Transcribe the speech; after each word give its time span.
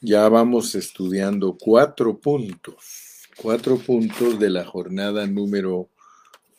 Ya 0.00 0.28
vamos 0.28 0.76
estudiando 0.76 1.58
cuatro 1.58 2.20
puntos, 2.20 3.26
cuatro 3.36 3.76
puntos 3.76 4.38
de 4.38 4.48
la 4.48 4.64
jornada 4.64 5.26
número 5.26 5.88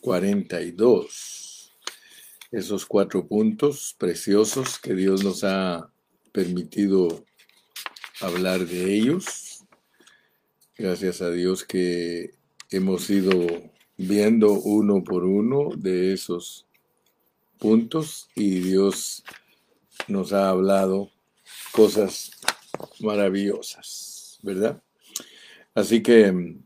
42. 0.01 1.73
Esos 2.51 2.85
cuatro 2.85 3.25
puntos 3.25 3.95
preciosos 3.97 4.77
que 4.77 4.93
Dios 4.93 5.23
nos 5.23 5.45
ha 5.45 5.89
permitido 6.33 7.23
hablar 8.19 8.67
de 8.67 8.93
ellos. 8.93 9.63
Gracias 10.77 11.21
a 11.21 11.31
Dios 11.31 11.63
que 11.63 12.33
hemos 12.71 13.09
ido 13.09 13.31
viendo 13.95 14.51
uno 14.51 15.01
por 15.01 15.23
uno 15.23 15.69
de 15.77 16.11
esos 16.11 16.65
puntos 17.57 18.27
y 18.35 18.59
Dios 18.59 19.23
nos 20.09 20.33
ha 20.33 20.49
hablado 20.49 21.09
cosas 21.71 22.31
maravillosas, 22.99 24.39
¿verdad? 24.41 24.81
Así 25.73 26.01
que 26.01 26.31
mm, 26.31 26.63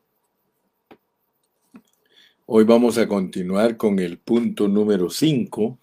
hoy 2.45 2.63
vamos 2.63 2.97
a 2.97 3.07
continuar 3.07 3.77
con 3.77 3.99
el 3.99 4.17
punto 4.17 4.67
número 4.67 5.09
5. 5.09 5.77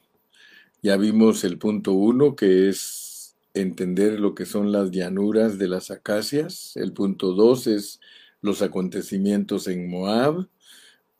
Ya 0.82 0.96
vimos 0.96 1.44
el 1.44 1.58
punto 1.58 1.92
1 1.92 2.34
que 2.34 2.68
es 2.68 3.36
entender 3.54 4.18
lo 4.20 4.34
que 4.34 4.46
son 4.46 4.72
las 4.72 4.90
llanuras 4.90 5.58
de 5.58 5.68
las 5.68 5.90
acacias. 5.90 6.76
El 6.76 6.92
punto 6.92 7.32
2 7.34 7.66
es 7.68 8.00
los 8.40 8.62
acontecimientos 8.62 9.68
en 9.68 9.88
Moab. 9.88 10.48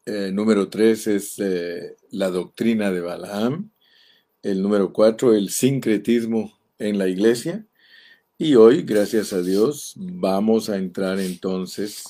Eh, 0.06 0.30
número 0.32 0.68
3 0.68 1.06
es 1.08 1.38
eh, 1.38 1.96
la 2.10 2.30
doctrina 2.30 2.90
de 2.90 3.00
Balaam. 3.00 3.70
El 4.42 4.62
número 4.62 4.92
4, 4.92 5.34
el 5.34 5.50
sincretismo 5.50 6.58
en 6.78 6.98
la 6.98 7.08
iglesia. 7.08 7.66
Y 8.42 8.54
hoy, 8.54 8.84
gracias 8.84 9.34
a 9.34 9.42
Dios, 9.42 9.92
vamos 9.96 10.70
a 10.70 10.78
entrar 10.78 11.20
entonces 11.20 12.04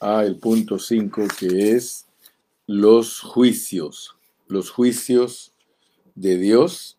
al 0.00 0.34
punto 0.40 0.80
5 0.80 1.28
que 1.38 1.70
es 1.70 2.06
los 2.66 3.20
juicios, 3.20 4.16
los 4.48 4.70
juicios 4.70 5.52
de 6.16 6.38
Dios 6.38 6.98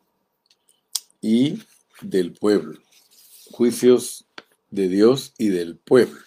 y 1.20 1.59
del 2.02 2.32
pueblo, 2.32 2.80
juicios 3.52 4.26
de 4.72 4.88
Dios 4.88 5.34
y 5.38 5.50
del 5.50 5.76
pueblo. 5.76 6.22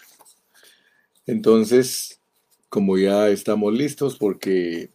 Entonces, 1.25 2.19
como 2.69 2.99
ya 2.99 3.29
estamos 3.29 3.73
listos, 3.73 4.19
porque, 4.19 4.91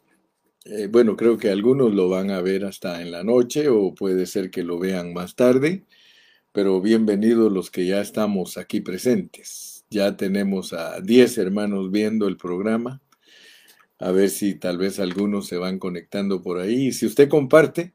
eh, 0.66 0.86
bueno, 0.86 1.16
creo 1.16 1.36
que 1.36 1.50
algunos 1.50 1.92
lo 1.92 2.08
van 2.08 2.30
a 2.30 2.40
ver 2.42 2.64
hasta 2.64 3.02
en 3.02 3.10
la 3.10 3.24
noche 3.24 3.70
o 3.70 3.92
puede 3.92 4.26
ser 4.26 4.52
que 4.52 4.62
lo 4.62 4.78
vean 4.78 5.12
más 5.12 5.34
tarde 5.34 5.84
pero 6.56 6.80
bienvenidos 6.80 7.52
los 7.52 7.70
que 7.70 7.84
ya 7.84 8.00
estamos 8.00 8.56
aquí 8.56 8.80
presentes. 8.80 9.84
Ya 9.90 10.16
tenemos 10.16 10.72
a 10.72 11.02
10 11.02 11.36
hermanos 11.36 11.90
viendo 11.90 12.26
el 12.28 12.38
programa. 12.38 13.02
A 13.98 14.10
ver 14.10 14.30
si 14.30 14.54
tal 14.54 14.78
vez 14.78 14.98
algunos 14.98 15.48
se 15.48 15.58
van 15.58 15.78
conectando 15.78 16.40
por 16.40 16.58
ahí. 16.58 16.86
Y 16.86 16.92
si 16.92 17.04
usted 17.04 17.28
comparte, 17.28 17.92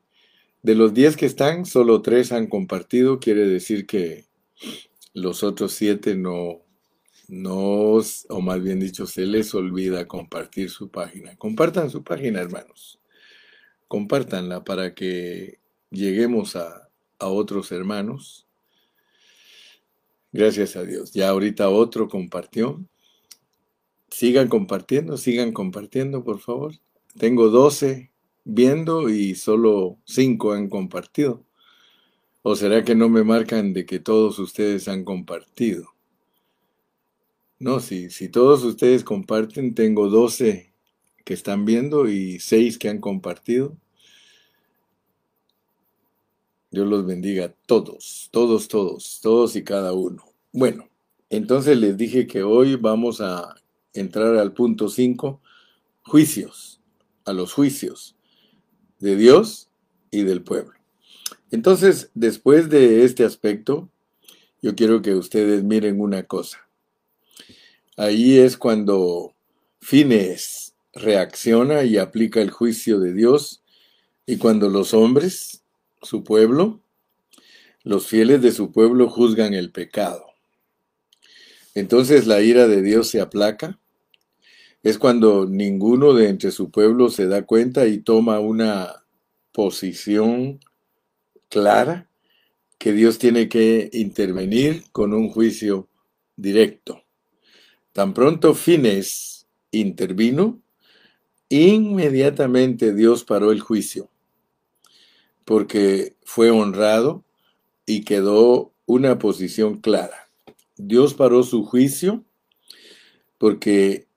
de 0.61 0.75
los 0.75 0.93
10 0.93 1.17
que 1.17 1.25
están, 1.25 1.65
solo 1.65 2.03
3 2.03 2.33
han 2.33 2.45
compartido. 2.45 3.19
Quiere 3.19 3.47
decir 3.47 3.87
que 3.87 4.25
los 5.15 5.41
otros 5.41 5.73
7 5.73 6.13
no, 6.13 6.61
no, 7.29 7.97
o 8.29 8.41
más 8.41 8.61
bien 8.61 8.79
dicho, 8.79 9.07
se 9.07 9.25
les 9.25 9.55
olvida 9.55 10.07
compartir 10.07 10.69
su 10.69 10.91
página. 10.91 11.35
Compartan 11.35 11.89
su 11.89 12.03
página, 12.03 12.39
hermanos. 12.41 12.99
Compártanla 13.87 14.63
para 14.63 14.93
que 14.93 15.57
lleguemos 15.89 16.55
a, 16.55 16.89
a 17.17 17.25
otros 17.25 17.71
hermanos 17.71 18.45
Gracias 20.31 20.75
a 20.77 20.83
Dios. 20.83 21.11
Ya 21.11 21.29
ahorita 21.29 21.69
otro 21.69 22.07
compartió. 22.07 22.85
Sigan 24.09 24.47
compartiendo, 24.47 25.17
sigan 25.17 25.51
compartiendo, 25.51 26.23
por 26.23 26.39
favor. 26.39 26.73
Tengo 27.17 27.49
12 27.49 28.11
viendo 28.43 29.09
y 29.09 29.35
solo 29.35 29.99
5 30.05 30.53
han 30.53 30.69
compartido. 30.69 31.45
¿O 32.43 32.55
será 32.55 32.83
que 32.83 32.95
no 32.95 33.09
me 33.09 33.23
marcan 33.23 33.73
de 33.73 33.85
que 33.85 33.99
todos 33.99 34.39
ustedes 34.39 34.87
han 34.87 35.03
compartido? 35.03 35.89
No, 37.59 37.79
si, 37.79 38.09
si 38.09 38.29
todos 38.29 38.63
ustedes 38.63 39.03
comparten, 39.03 39.75
tengo 39.75 40.09
12 40.09 40.73
que 41.23 41.33
están 41.33 41.65
viendo 41.65 42.09
y 42.09 42.39
6 42.39 42.79
que 42.79 42.89
han 42.89 42.99
compartido. 42.99 43.77
Dios 46.71 46.87
los 46.87 47.05
bendiga 47.05 47.53
todos, 47.65 48.29
todos, 48.31 48.69
todos, 48.69 49.19
todos 49.21 49.55
y 49.57 49.63
cada 49.63 49.91
uno. 49.91 50.23
Bueno, 50.53 50.87
entonces 51.29 51.77
les 51.77 51.97
dije 51.97 52.27
que 52.27 52.43
hoy 52.43 52.77
vamos 52.77 53.19
a 53.19 53.55
entrar 53.93 54.37
al 54.37 54.53
punto 54.53 54.87
5, 54.87 55.41
juicios, 56.03 56.79
a 57.25 57.33
los 57.33 57.51
juicios 57.51 58.15
de 58.99 59.17
Dios 59.17 59.69
y 60.11 60.23
del 60.23 60.43
pueblo. 60.43 60.73
Entonces, 61.51 62.09
después 62.13 62.69
de 62.69 63.03
este 63.03 63.25
aspecto, 63.25 63.89
yo 64.61 64.73
quiero 64.73 65.01
que 65.01 65.15
ustedes 65.15 65.63
miren 65.63 65.99
una 65.99 66.23
cosa. 66.23 66.59
Ahí 67.97 68.37
es 68.37 68.55
cuando 68.55 69.33
Fines 69.81 70.73
reacciona 70.93 71.83
y 71.83 71.97
aplica 71.97 72.41
el 72.41 72.51
juicio 72.51 72.99
de 73.01 73.13
Dios 73.13 73.61
y 74.25 74.37
cuando 74.37 74.69
los 74.69 74.93
hombres 74.93 75.60
su 76.01 76.23
pueblo, 76.23 76.81
los 77.83 78.07
fieles 78.07 78.41
de 78.41 78.51
su 78.51 78.71
pueblo 78.71 79.09
juzgan 79.09 79.53
el 79.53 79.71
pecado. 79.71 80.25
Entonces 81.73 82.27
la 82.27 82.41
ira 82.41 82.67
de 82.67 82.81
Dios 82.81 83.09
se 83.09 83.21
aplaca. 83.21 83.79
Es 84.83 84.97
cuando 84.97 85.45
ninguno 85.45 86.13
de 86.13 86.29
entre 86.29 86.51
su 86.51 86.71
pueblo 86.71 87.09
se 87.09 87.27
da 87.27 87.45
cuenta 87.45 87.87
y 87.87 87.99
toma 87.99 88.39
una 88.39 89.03
posición 89.51 90.59
clara 91.49 92.09
que 92.77 92.93
Dios 92.93 93.19
tiene 93.19 93.47
que 93.47 93.89
intervenir 93.93 94.83
con 94.91 95.13
un 95.13 95.29
juicio 95.29 95.87
directo. 96.35 97.03
Tan 97.93 98.13
pronto 98.13 98.55
Fines 98.55 99.47
intervino, 99.69 100.61
inmediatamente 101.49 102.93
Dios 102.93 103.23
paró 103.23 103.51
el 103.51 103.59
juicio 103.59 104.10
porque 105.51 106.15
fue 106.23 106.49
honrado 106.49 107.25
y 107.85 108.05
quedó 108.05 108.71
una 108.85 109.19
posición 109.19 109.81
clara. 109.81 110.29
Dios 110.77 111.13
paró 111.13 111.43
su 111.43 111.65
juicio 111.65 112.23
porque 113.37 114.07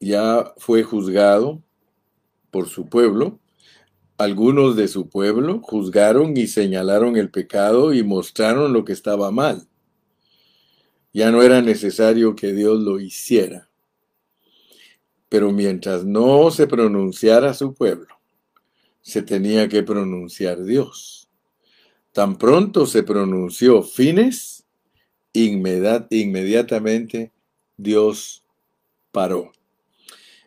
ya 0.00 0.54
fue 0.56 0.82
juzgado 0.82 1.62
por 2.50 2.66
su 2.66 2.88
pueblo. 2.88 3.38
Algunos 4.16 4.74
de 4.74 4.88
su 4.88 5.10
pueblo 5.10 5.60
juzgaron 5.60 6.34
y 6.34 6.46
señalaron 6.46 7.18
el 7.18 7.30
pecado 7.30 7.92
y 7.92 8.02
mostraron 8.02 8.72
lo 8.72 8.86
que 8.86 8.94
estaba 8.94 9.30
mal. 9.30 9.68
Ya 11.12 11.30
no 11.30 11.42
era 11.42 11.60
necesario 11.60 12.34
que 12.34 12.54
Dios 12.54 12.80
lo 12.80 13.00
hiciera. 13.00 13.68
Pero 15.28 15.52
mientras 15.52 16.06
no 16.06 16.50
se 16.50 16.66
pronunciara 16.66 17.52
su 17.52 17.74
pueblo, 17.74 18.14
se 19.04 19.22
tenía 19.22 19.68
que 19.68 19.82
pronunciar 19.82 20.64
Dios. 20.64 21.28
Tan 22.12 22.36
pronto 22.36 22.86
se 22.86 23.02
pronunció 23.02 23.82
fines, 23.82 24.64
inmediatamente 25.34 27.30
Dios 27.76 28.44
paró. 29.12 29.52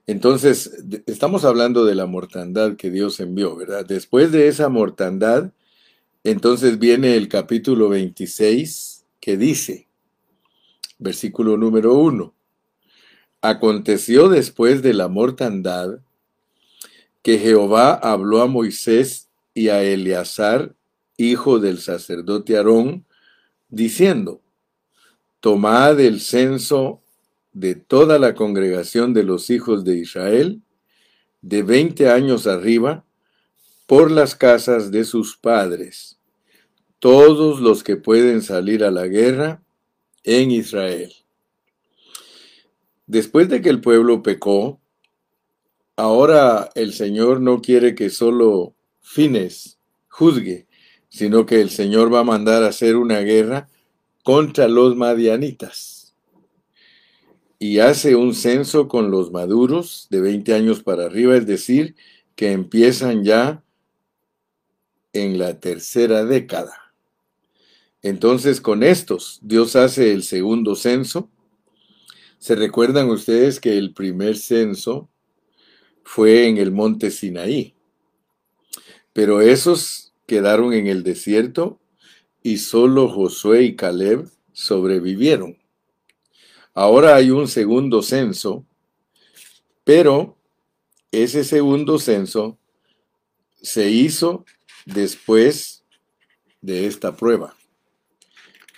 Entonces, 0.08 0.72
estamos 1.06 1.46
hablando 1.46 1.86
de 1.86 1.94
la 1.94 2.08
mortandad 2.08 2.78
que 2.78 2.90
Dios 2.90 3.20
envió, 3.20 3.56
¿verdad? 3.56 3.86
Después 3.86 4.32
de 4.32 4.48
esa 4.48 4.70
mortandad, 4.70 5.52
entonces 6.24 6.80
viene 6.80 7.16
el 7.16 7.28
capítulo 7.28 7.90
26 7.90 9.06
que 9.20 9.38
dice, 9.38 9.88
versículo 10.98 11.58
número 11.58 11.94
1, 11.94 12.34
aconteció 13.42 14.30
después 14.30 14.82
de 14.82 14.96
la 14.96 15.10
mortandad 15.10 16.00
que 17.28 17.40
Jehová 17.40 17.94
habló 17.94 18.42
a 18.42 18.48
Moisés 18.48 19.28
y 19.54 19.68
a 19.68 19.84
Eleazar, 19.84 20.74
hijo 21.18 21.60
del 21.60 21.80
sacerdote 21.80 22.56
Aarón, 22.56 23.06
diciendo, 23.68 24.40
Tomad 25.42 26.00
el 26.00 26.22
censo 26.22 27.02
de 27.52 27.76
toda 27.76 28.18
la 28.18 28.34
congregación 28.34 29.14
de 29.14 29.24
los 29.24 29.50
hijos 29.50 29.84
de 29.84 29.98
Israel, 29.98 30.62
de 31.42 31.64
veinte 31.64 32.10
años 32.10 32.48
arriba, 32.48 33.04
por 33.88 34.10
las 34.10 34.34
casas 34.34 34.90
de 34.90 35.04
sus 35.04 35.36
padres, 35.36 36.18
todos 37.00 37.60
los 37.60 37.84
que 37.84 37.98
pueden 37.98 38.42
salir 38.42 38.86
a 38.86 38.92
la 38.92 39.06
guerra 39.06 39.62
en 40.24 40.50
Israel. 40.52 41.12
Después 43.06 43.50
de 43.50 43.62
que 43.62 43.68
el 43.68 43.82
pueblo 43.82 44.24
pecó, 44.24 44.80
Ahora 45.98 46.70
el 46.76 46.94
Señor 46.94 47.42
no 47.42 47.60
quiere 47.60 47.96
que 47.96 48.12
solo 48.12 48.76
Fines 49.02 49.80
juzgue, 50.08 50.68
sino 51.10 51.48
que 51.48 51.60
el 51.60 51.72
Señor 51.72 52.14
va 52.14 52.20
a 52.20 52.24
mandar 52.24 52.64
a 52.64 52.68
hacer 52.68 52.96
una 52.96 53.22
guerra 53.22 53.68
contra 54.24 54.68
los 54.68 54.96
madianitas 54.96 56.16
y 57.60 57.80
hace 57.80 58.16
un 58.16 58.36
censo 58.36 58.88
con 58.88 59.10
los 59.10 59.32
maduros 59.32 60.06
de 60.12 60.22
20 60.22 60.54
años 60.54 60.84
para 60.84 61.06
arriba, 61.06 61.36
es 61.36 61.48
decir, 61.48 61.96
que 62.36 62.52
empiezan 62.52 63.24
ya 63.24 63.64
en 65.14 65.40
la 65.40 65.60
tercera 65.60 66.26
década. 66.26 66.94
Entonces, 68.04 68.62
con 68.62 68.84
estos, 68.84 69.40
Dios 69.42 69.76
hace 69.76 70.14
el 70.14 70.22
segundo 70.22 70.76
censo. 70.76 71.32
¿Se 72.38 72.56
recuerdan 72.56 73.10
ustedes 73.10 73.60
que 73.60 73.80
el 73.80 73.96
primer 73.96 74.38
censo 74.38 75.10
fue 76.08 76.48
en 76.48 76.58
el 76.58 76.72
monte 76.72 77.12
Sinaí? 77.12 77.76
Pero 79.12 79.42
esos 79.42 80.14
quedaron 80.26 80.74
en 80.74 80.88
el 80.88 81.04
desierto 81.04 81.82
y 82.42 82.60
solo 82.60 83.10
Josué 83.10 83.64
y 83.64 83.76
Caleb 83.76 84.30
sobrevivieron. 84.54 85.58
Ahora 86.74 87.16
hay 87.16 87.30
un 87.30 87.50
segundo 87.50 88.02
censo, 88.02 88.66
pero 89.84 90.38
ese 91.12 91.44
segundo 91.44 92.00
censo 92.00 92.58
se 93.62 93.90
hizo 93.92 94.46
después 94.86 95.84
de 96.62 96.88
esta 96.88 97.18
prueba. 97.18 97.54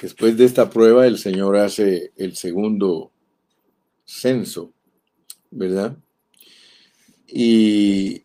Después 0.02 0.36
de 0.36 0.46
esta 0.46 0.72
prueba 0.72 1.06
el 1.06 1.20
Señor 1.20 1.58
hace 1.58 2.12
el 2.16 2.36
segundo 2.36 3.12
censo, 4.04 4.74
¿verdad? 5.52 5.96
Y 7.32 8.24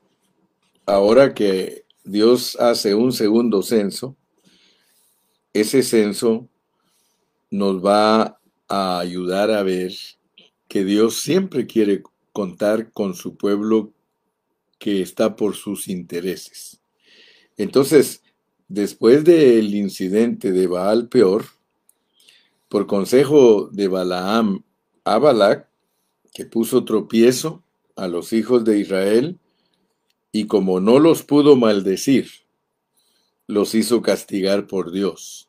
ahora 0.87 1.35
que 1.35 1.85
Dios 2.05 2.57
hace 2.57 2.95
un 2.95 3.13
segundo 3.13 3.63
censo, 3.63 4.17
ese 5.53 5.83
censo 5.83 6.49
nos 7.51 7.85
va 7.85 8.41
a 8.69 8.99
ayudar 8.99 9.51
a 9.51 9.63
ver 9.63 9.93
que 10.69 10.85
Dios 10.85 11.21
siempre 11.21 11.67
quiere 11.67 12.03
contar 12.33 12.93
con 12.93 13.15
su 13.15 13.37
pueblo 13.37 13.93
que 14.79 15.01
está 15.01 15.37
por 15.37 15.55
sus 15.55 15.89
intereses. 15.89 16.81
Entonces, 17.57 18.23
después 18.69 19.25
del 19.25 19.75
incidente 19.75 20.51
de 20.51 20.67
Baal 20.67 21.09
peor, 21.09 21.45
por 22.69 22.87
consejo 22.87 23.69
de 23.71 23.89
Balaam 23.89 24.65
a 25.05 25.67
que 26.33 26.45
puso 26.45 26.85
tropiezo 26.85 27.64
a 27.97 28.09
los 28.09 28.33
hijos 28.33 28.65
de 28.65 28.79
Israel, 28.79 29.39
y 30.33 30.47
como 30.47 30.81
no 30.81 30.99
los 30.99 31.23
pudo 31.23 31.57
maldecir, 31.57 32.29
los 33.47 33.75
hizo 33.75 34.03
castigar 34.03 34.67
por 34.67 34.91
Dios. 34.91 35.49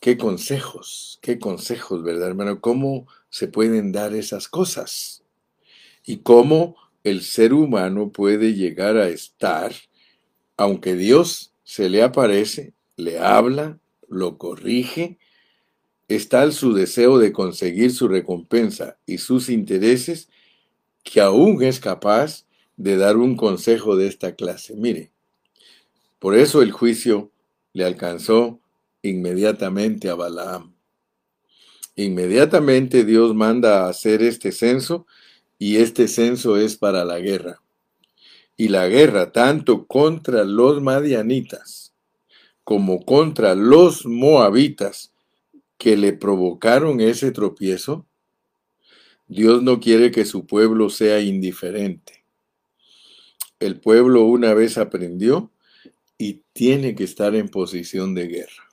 Qué 0.00 0.16
consejos, 0.16 1.18
qué 1.22 1.38
consejos, 1.38 2.02
¿verdad, 2.02 2.28
hermano? 2.28 2.60
¿Cómo 2.60 3.06
se 3.30 3.46
pueden 3.46 3.92
dar 3.92 4.14
esas 4.14 4.48
cosas? 4.48 5.22
Y 6.04 6.18
cómo 6.18 6.76
el 7.04 7.22
ser 7.22 7.52
humano 7.52 8.10
puede 8.10 8.54
llegar 8.54 8.96
a 8.96 9.08
estar, 9.08 9.72
aunque 10.56 10.96
Dios 10.96 11.54
se 11.62 11.88
le 11.88 12.02
aparece, 12.02 12.74
le 12.96 13.18
habla, 13.20 13.78
lo 14.08 14.38
corrige, 14.38 15.18
está 16.08 16.50
su 16.50 16.74
deseo 16.74 17.18
de 17.18 17.32
conseguir 17.32 17.92
su 17.92 18.08
recompensa 18.08 18.98
y 19.06 19.18
sus 19.18 19.48
intereses, 19.48 20.28
que 21.02 21.20
aún 21.20 21.62
es 21.62 21.80
capaz 21.80 22.46
de 22.76 22.96
dar 22.96 23.16
un 23.16 23.36
consejo 23.36 23.96
de 23.96 24.06
esta 24.06 24.34
clase. 24.34 24.74
Mire, 24.76 25.12
por 26.18 26.36
eso 26.36 26.62
el 26.62 26.72
juicio 26.72 27.30
le 27.72 27.84
alcanzó 27.84 28.60
inmediatamente 29.02 30.08
a 30.08 30.14
Balaam. 30.14 30.74
Inmediatamente 31.96 33.04
Dios 33.04 33.34
manda 33.34 33.84
a 33.84 33.88
hacer 33.88 34.22
este 34.22 34.52
censo 34.52 35.06
y 35.58 35.76
este 35.76 36.08
censo 36.08 36.56
es 36.56 36.76
para 36.76 37.04
la 37.04 37.18
guerra. 37.18 37.62
Y 38.56 38.68
la 38.68 38.88
guerra 38.88 39.32
tanto 39.32 39.86
contra 39.86 40.44
los 40.44 40.80
madianitas 40.80 41.92
como 42.64 43.04
contra 43.04 43.54
los 43.54 44.06
moabitas 44.06 45.12
que 45.78 45.96
le 45.96 46.12
provocaron 46.12 47.00
ese 47.00 47.32
tropiezo, 47.32 48.06
Dios 49.32 49.62
no 49.62 49.80
quiere 49.80 50.10
que 50.10 50.26
su 50.26 50.44
pueblo 50.46 50.90
sea 50.90 51.20
indiferente. 51.20 52.22
El 53.60 53.80
pueblo 53.80 54.24
una 54.24 54.52
vez 54.52 54.76
aprendió 54.76 55.50
y 56.18 56.42
tiene 56.52 56.94
que 56.94 57.04
estar 57.04 57.34
en 57.34 57.48
posición 57.48 58.14
de 58.14 58.28
guerra. 58.28 58.68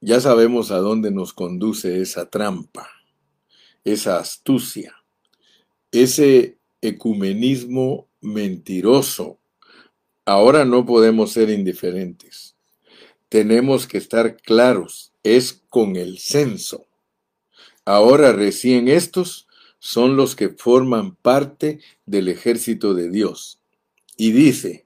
Ya 0.00 0.20
sabemos 0.20 0.70
a 0.70 0.78
dónde 0.78 1.10
nos 1.10 1.34
conduce 1.34 2.00
esa 2.00 2.30
trampa, 2.30 2.88
esa 3.84 4.18
astucia, 4.18 4.94
ese 5.92 6.56
ecumenismo 6.80 8.08
mentiroso. 8.22 9.38
Ahora 10.24 10.64
no 10.64 10.86
podemos 10.86 11.32
ser 11.32 11.50
indiferentes. 11.50 12.56
Tenemos 13.28 13.86
que 13.86 13.98
estar 13.98 14.38
claros, 14.38 15.12
es 15.22 15.62
con 15.68 15.96
el 15.96 16.18
censo. 16.18 16.86
Ahora 17.84 18.32
recién 18.32 18.88
estos 18.88 19.46
son 19.78 20.16
los 20.16 20.34
que 20.34 20.48
forman 20.48 21.14
parte 21.16 21.80
del 22.06 22.28
ejército 22.28 22.94
de 22.94 23.10
Dios. 23.10 23.60
Y 24.16 24.32
dice, 24.32 24.84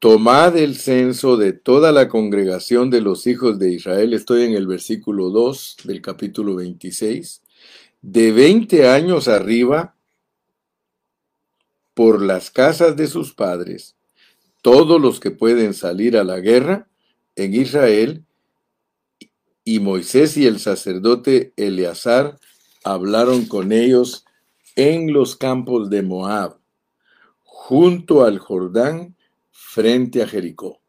Tomad 0.00 0.56
el 0.56 0.76
censo 0.76 1.36
de 1.36 1.52
toda 1.52 1.90
la 1.90 2.08
congregación 2.08 2.88
de 2.88 3.00
los 3.00 3.26
hijos 3.26 3.58
de 3.58 3.72
Israel, 3.72 4.14
estoy 4.14 4.44
en 4.44 4.54
el 4.54 4.68
versículo 4.68 5.30
2 5.30 5.78
del 5.82 6.00
capítulo 6.00 6.54
26, 6.54 7.42
de 8.02 8.30
20 8.30 8.88
años 8.88 9.26
arriba, 9.26 9.96
por 11.94 12.22
las 12.22 12.52
casas 12.52 12.96
de 12.96 13.08
sus 13.08 13.34
padres, 13.34 13.96
todos 14.62 15.00
los 15.00 15.18
que 15.18 15.32
pueden 15.32 15.74
salir 15.74 16.16
a 16.16 16.22
la 16.22 16.38
guerra 16.38 16.88
en 17.34 17.54
Israel, 17.54 18.24
y 19.68 19.80
Moisés 19.80 20.38
y 20.38 20.46
el 20.46 20.60
sacerdote 20.60 21.52
Eleazar 21.58 22.38
hablaron 22.84 23.44
con 23.44 23.70
ellos 23.70 24.24
en 24.76 25.12
los 25.12 25.36
campos 25.36 25.90
de 25.90 26.00
Moab, 26.00 26.56
junto 27.42 28.24
al 28.24 28.38
Jordán, 28.38 29.14
frente 29.50 30.22
a 30.22 30.26
Jericó. 30.26 30.80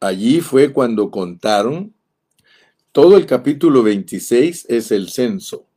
Allí 0.00 0.40
fue 0.40 0.72
cuando 0.72 1.12
contaron, 1.12 1.94
todo 2.90 3.16
el 3.16 3.24
capítulo 3.24 3.84
26 3.84 4.66
es 4.68 4.90
el 4.90 5.08
censo. 5.08 5.68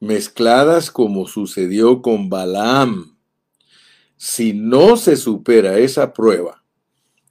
mezcladas 0.00 0.90
como 0.90 1.28
sucedió 1.28 2.00
con 2.00 2.30
Balaam. 2.30 3.18
Si 4.16 4.54
no 4.54 4.96
se 4.96 5.18
supera 5.18 5.76
esa 5.76 6.14
prueba, 6.14 6.64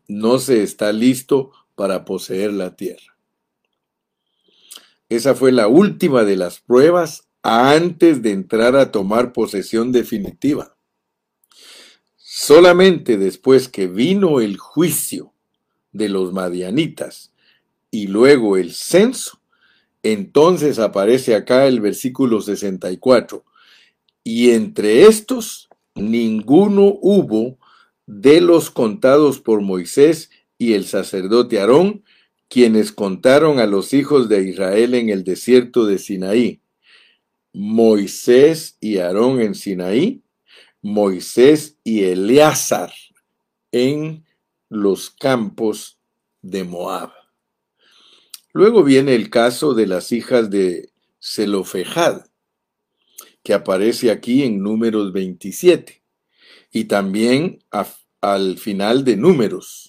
no 0.07 0.37
se 0.37 0.61
está 0.61 0.93
listo 0.93 1.51
para 1.77 2.05
poseer 2.05 2.53
la 2.53 2.75
tierra. 2.75 3.15
Esa 5.09 5.35
fue 5.35 5.51
la 5.51 5.67
última 5.67 6.23
de 6.23 6.35
las 6.35 6.59
pruebas 6.59 7.29
antes 7.43 8.23
de 8.23 8.31
entrar 8.31 8.75
a 8.75 8.91
tomar 8.91 9.31
posesión 9.31 9.91
definitiva. 9.91 10.75
Solamente 12.15 13.15
después 13.15 13.69
que 13.69 13.85
vino 13.85 14.41
el 14.41 14.57
juicio 14.57 15.33
de 15.91 16.09
los 16.09 16.33
madianitas 16.33 17.31
y 17.91 18.07
luego 18.07 18.57
el 18.57 18.73
censo, 18.73 19.39
entonces 20.01 20.79
aparece 20.79 21.35
acá 21.35 21.67
el 21.67 21.79
versículo 21.79 22.41
64. 22.41 23.45
Y 24.23 24.49
entre 24.49 25.03
estos, 25.03 25.69
ninguno 25.93 26.97
hubo 27.01 27.59
de 28.07 28.41
los 28.41 28.71
contados 28.71 29.39
por 29.39 29.61
Moisés 29.61 30.31
y 30.57 30.73
el 30.73 30.85
sacerdote 30.85 31.59
Aarón, 31.59 32.03
quienes 32.49 32.91
contaron 32.91 33.59
a 33.59 33.65
los 33.65 33.93
hijos 33.93 34.29
de 34.29 34.43
Israel 34.43 34.93
en 34.93 35.09
el 35.09 35.23
desierto 35.23 35.85
de 35.85 35.97
Sinaí. 35.97 36.61
Moisés 37.53 38.77
y 38.79 38.99
Aarón 38.99 39.41
en 39.41 39.55
Sinaí, 39.55 40.21
Moisés 40.81 41.77
y 41.83 42.03
Eleazar 42.03 42.93
en 43.71 44.25
los 44.69 45.09
campos 45.09 45.99
de 46.41 46.63
Moab. 46.63 47.11
Luego 48.53 48.83
viene 48.83 49.15
el 49.15 49.29
caso 49.29 49.73
de 49.73 49.87
las 49.87 50.11
hijas 50.11 50.49
de 50.49 50.89
Zelofejad, 51.21 52.25
que 53.43 53.53
aparece 53.53 54.11
aquí 54.11 54.43
en 54.43 54.61
números 54.61 55.13
27, 55.13 56.03
y 56.71 56.85
también 56.85 57.63
al 58.21 58.57
final 58.57 59.03
de 59.03 59.15
números, 59.15 59.86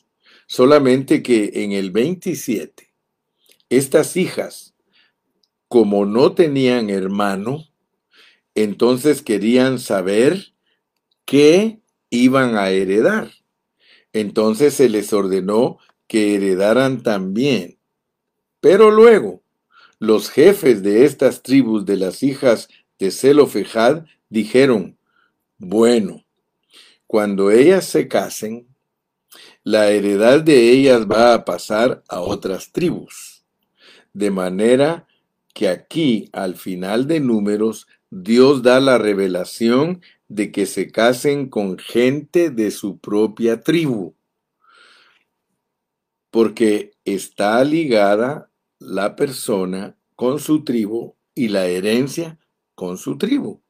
solamente 0.48 1.22
que 1.22 1.52
en 1.62 1.70
el 1.70 1.92
27, 1.92 2.92
estas 3.68 4.16
hijas, 4.16 4.74
como 5.68 6.04
no 6.04 6.32
tenían 6.32 6.90
hermano, 6.90 7.68
entonces 8.56 9.22
querían 9.22 9.78
saber 9.78 10.52
qué 11.24 11.78
iban 12.10 12.56
a 12.56 12.70
heredar. 12.70 13.30
Entonces 14.12 14.74
se 14.74 14.88
les 14.88 15.12
ordenó 15.12 15.78
que 16.08 16.34
heredaran 16.34 17.04
también 17.04 17.78
pero 18.60 18.90
luego, 18.90 19.42
los 19.98 20.30
jefes 20.30 20.82
de 20.82 21.04
estas 21.04 21.42
tribus 21.42 21.84
de 21.86 21.96
las 21.96 22.22
hijas 22.22 22.68
de 22.98 23.10
Zelofejad 23.10 24.04
dijeron, 24.28 24.98
bueno, 25.58 26.24
cuando 27.06 27.50
ellas 27.50 27.84
se 27.84 28.08
casen, 28.08 28.66
la 29.64 29.90
heredad 29.90 30.40
de 30.40 30.70
ellas 30.70 31.06
va 31.06 31.34
a 31.34 31.44
pasar 31.44 32.02
a 32.08 32.20
otras 32.20 32.72
tribus. 32.72 33.44
De 34.12 34.30
manera 34.30 35.06
que 35.52 35.68
aquí, 35.68 36.30
al 36.32 36.54
final 36.54 37.06
de 37.06 37.20
números, 37.20 37.86
Dios 38.10 38.62
da 38.62 38.80
la 38.80 38.96
revelación 38.96 40.00
de 40.28 40.50
que 40.52 40.66
se 40.66 40.90
casen 40.90 41.48
con 41.48 41.78
gente 41.78 42.50
de 42.50 42.70
su 42.70 42.98
propia 42.98 43.60
tribu, 43.60 44.14
porque 46.30 46.92
está 47.04 47.62
ligada 47.64 48.50
la 48.78 49.16
persona 49.16 49.96
con 50.14 50.38
su 50.38 50.64
tribu 50.64 51.16
y 51.34 51.48
la 51.48 51.66
herencia 51.66 52.38
con 52.74 52.96
su 52.96 53.18
tribu, 53.18 53.60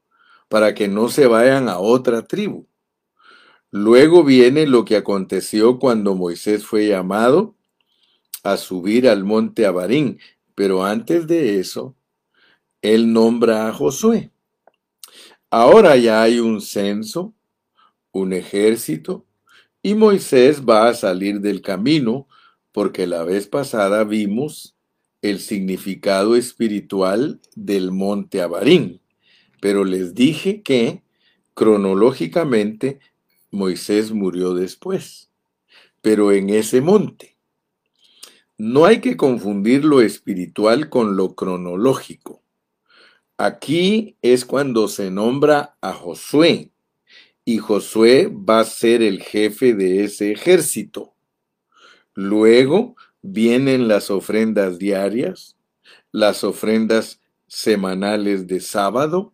para 0.49 0.75
que 0.75 0.87
no 0.87 1.09
se 1.09 1.27
vayan 1.27 1.69
a 1.69 1.79
otra 1.79 2.23
tribu. 2.23 2.68
Luego 3.71 4.25
viene 4.25 4.67
lo 4.67 4.85
que 4.85 4.97
aconteció 4.97 5.79
cuando 5.79 6.15
Moisés 6.15 6.65
fue 6.65 6.87
llamado 6.87 7.55
a 8.43 8.57
subir 8.57 9.09
al 9.09 9.25
monte 9.25 9.67
Abarín, 9.67 10.19
pero 10.55 10.85
antes 10.85 11.27
de 11.27 11.61
eso, 11.61 11.95
él 12.81 13.13
nombra 13.13 13.69
a 13.69 13.73
Josué. 13.73 14.31
Ahora 15.51 15.97
ya 15.97 16.23
hay 16.23 16.41
un 16.41 16.61
censo, 16.61 17.35
un 18.11 18.33
ejército, 18.33 19.27
y 19.83 19.95
Moisés 19.95 20.63
va 20.65 20.89
a 20.89 20.95
salir 20.95 21.41
del 21.41 21.61
camino, 21.61 22.27
porque 22.73 23.07
la 23.07 23.25
vez 23.25 23.47
pasada 23.47 24.05
vimos 24.05 24.77
el 25.21 25.41
significado 25.41 26.37
espiritual 26.37 27.41
del 27.55 27.91
monte 27.91 28.41
Abarín, 28.41 29.01
pero 29.61 29.85
les 29.85 30.15
dije 30.15 30.63
que 30.63 31.03
cronológicamente 31.55 33.01
Moisés 33.51 34.13
murió 34.13 34.55
después, 34.55 35.31
pero 36.03 36.33
en 36.33 36.51
ese 36.51 36.81
monte. 36.81 37.37
No 38.57 38.85
hay 38.85 39.01
que 39.01 39.17
confundir 39.17 39.85
lo 39.85 40.01
espiritual 40.01 40.89
con 40.89 41.17
lo 41.17 41.35
cronológico. 41.35 42.43
Aquí 43.37 44.17
es 44.21 44.45
cuando 44.45 44.89
se 44.89 45.11
nombra 45.11 45.77
a 45.81 45.93
Josué, 45.93 46.73
y 47.45 47.59
Josué 47.59 48.27
va 48.27 48.61
a 48.61 48.65
ser 48.65 49.01
el 49.01 49.23
jefe 49.23 49.75
de 49.75 50.05
ese 50.05 50.33
ejército. 50.33 51.15
Luego 52.15 52.97
vienen 53.23 53.89
las 53.89 54.11
ofrendas 54.11 54.79
diarias, 54.79 55.57
las 56.13 56.45
ofrendas 56.45 57.21
semanales 57.47 58.47
de 58.47 58.61
sábado, 58.61 59.33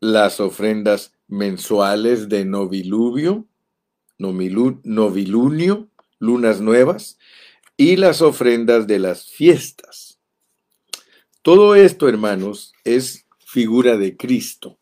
las 0.00 0.40
ofrendas 0.40 1.13
mensuales 1.34 2.28
de 2.28 2.44
noviluvio, 2.44 3.46
novilunio, 4.18 5.88
lunas 6.18 6.60
nuevas, 6.60 7.18
y 7.76 7.96
las 7.96 8.22
ofrendas 8.22 8.86
de 8.86 8.98
las 8.98 9.26
fiestas. 9.26 10.18
Todo 11.42 11.74
esto, 11.74 12.08
hermanos, 12.08 12.72
es 12.84 13.26
figura 13.38 13.96
de 13.96 14.16
Cristo. 14.16 14.78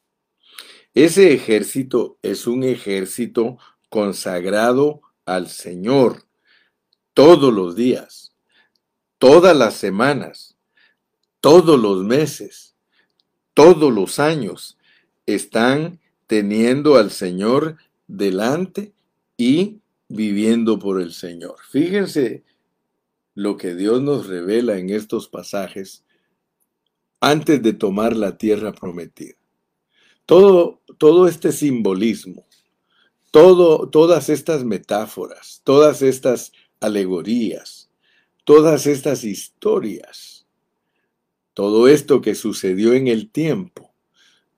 Ese 0.95 1.33
ejército 1.33 2.19
es 2.23 2.47
un 2.47 2.65
ejército 2.65 3.59
consagrado 3.89 5.01
al 5.25 5.49
Señor 5.49 6.25
todos 7.15 7.53
los 7.53 7.75
días 7.75 8.33
todas 9.23 9.57
las 9.57 9.75
semanas, 9.75 10.57
todos 11.41 11.79
los 11.79 12.03
meses, 12.03 12.75
todos 13.55 13.93
los 13.93 14.19
años 14.19 14.79
están 15.27 16.01
teniendo 16.33 16.97
al 16.97 17.11
Señor 17.11 17.77
delante 18.07 18.95
y 19.37 19.83
viviendo 20.09 20.79
por 20.79 20.99
el 20.99 21.13
Señor. 21.13 21.57
Fíjense 21.69 22.43
lo 23.35 23.59
que 23.59 23.75
Dios 23.75 24.01
nos 24.01 24.29
revela 24.29 24.79
en 24.79 24.89
estos 24.89 25.29
pasajes 25.29 26.07
antes 27.21 27.63
de 27.63 27.75
tomar 27.75 28.17
la 28.17 28.39
tierra 28.39 28.73
prometida. 28.73 29.35
Todo, 30.25 30.81
todo 30.97 31.29
este 31.29 31.53
simbolismo, 31.53 32.47
todo, 33.31 33.91
todas 33.91 34.31
estas 34.31 34.65
metáforas, 34.65 35.61
todas 35.65 36.01
estas 36.01 36.53
alegorías, 36.81 37.91
todas 38.45 38.87
estas 38.87 39.23
historias, 39.23 40.47
todo 41.53 41.89
esto 41.89 42.23
que 42.23 42.35
sucedió 42.35 42.95
en 42.95 43.09
el 43.09 43.31
tiempo, 43.31 43.92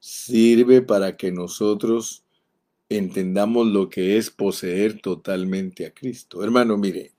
sirve 0.04 0.82
para 0.82 1.16
que 1.16 1.32
nosotros 1.32 2.26
entendamos 2.90 3.68
lo 3.68 3.88
que 3.88 4.18
es 4.18 4.30
poseer 4.30 5.00
totalmente 5.00 5.86
a 5.86 5.94
Cristo. 5.94 6.44
Hermano, 6.44 6.76
mire, 6.76 7.14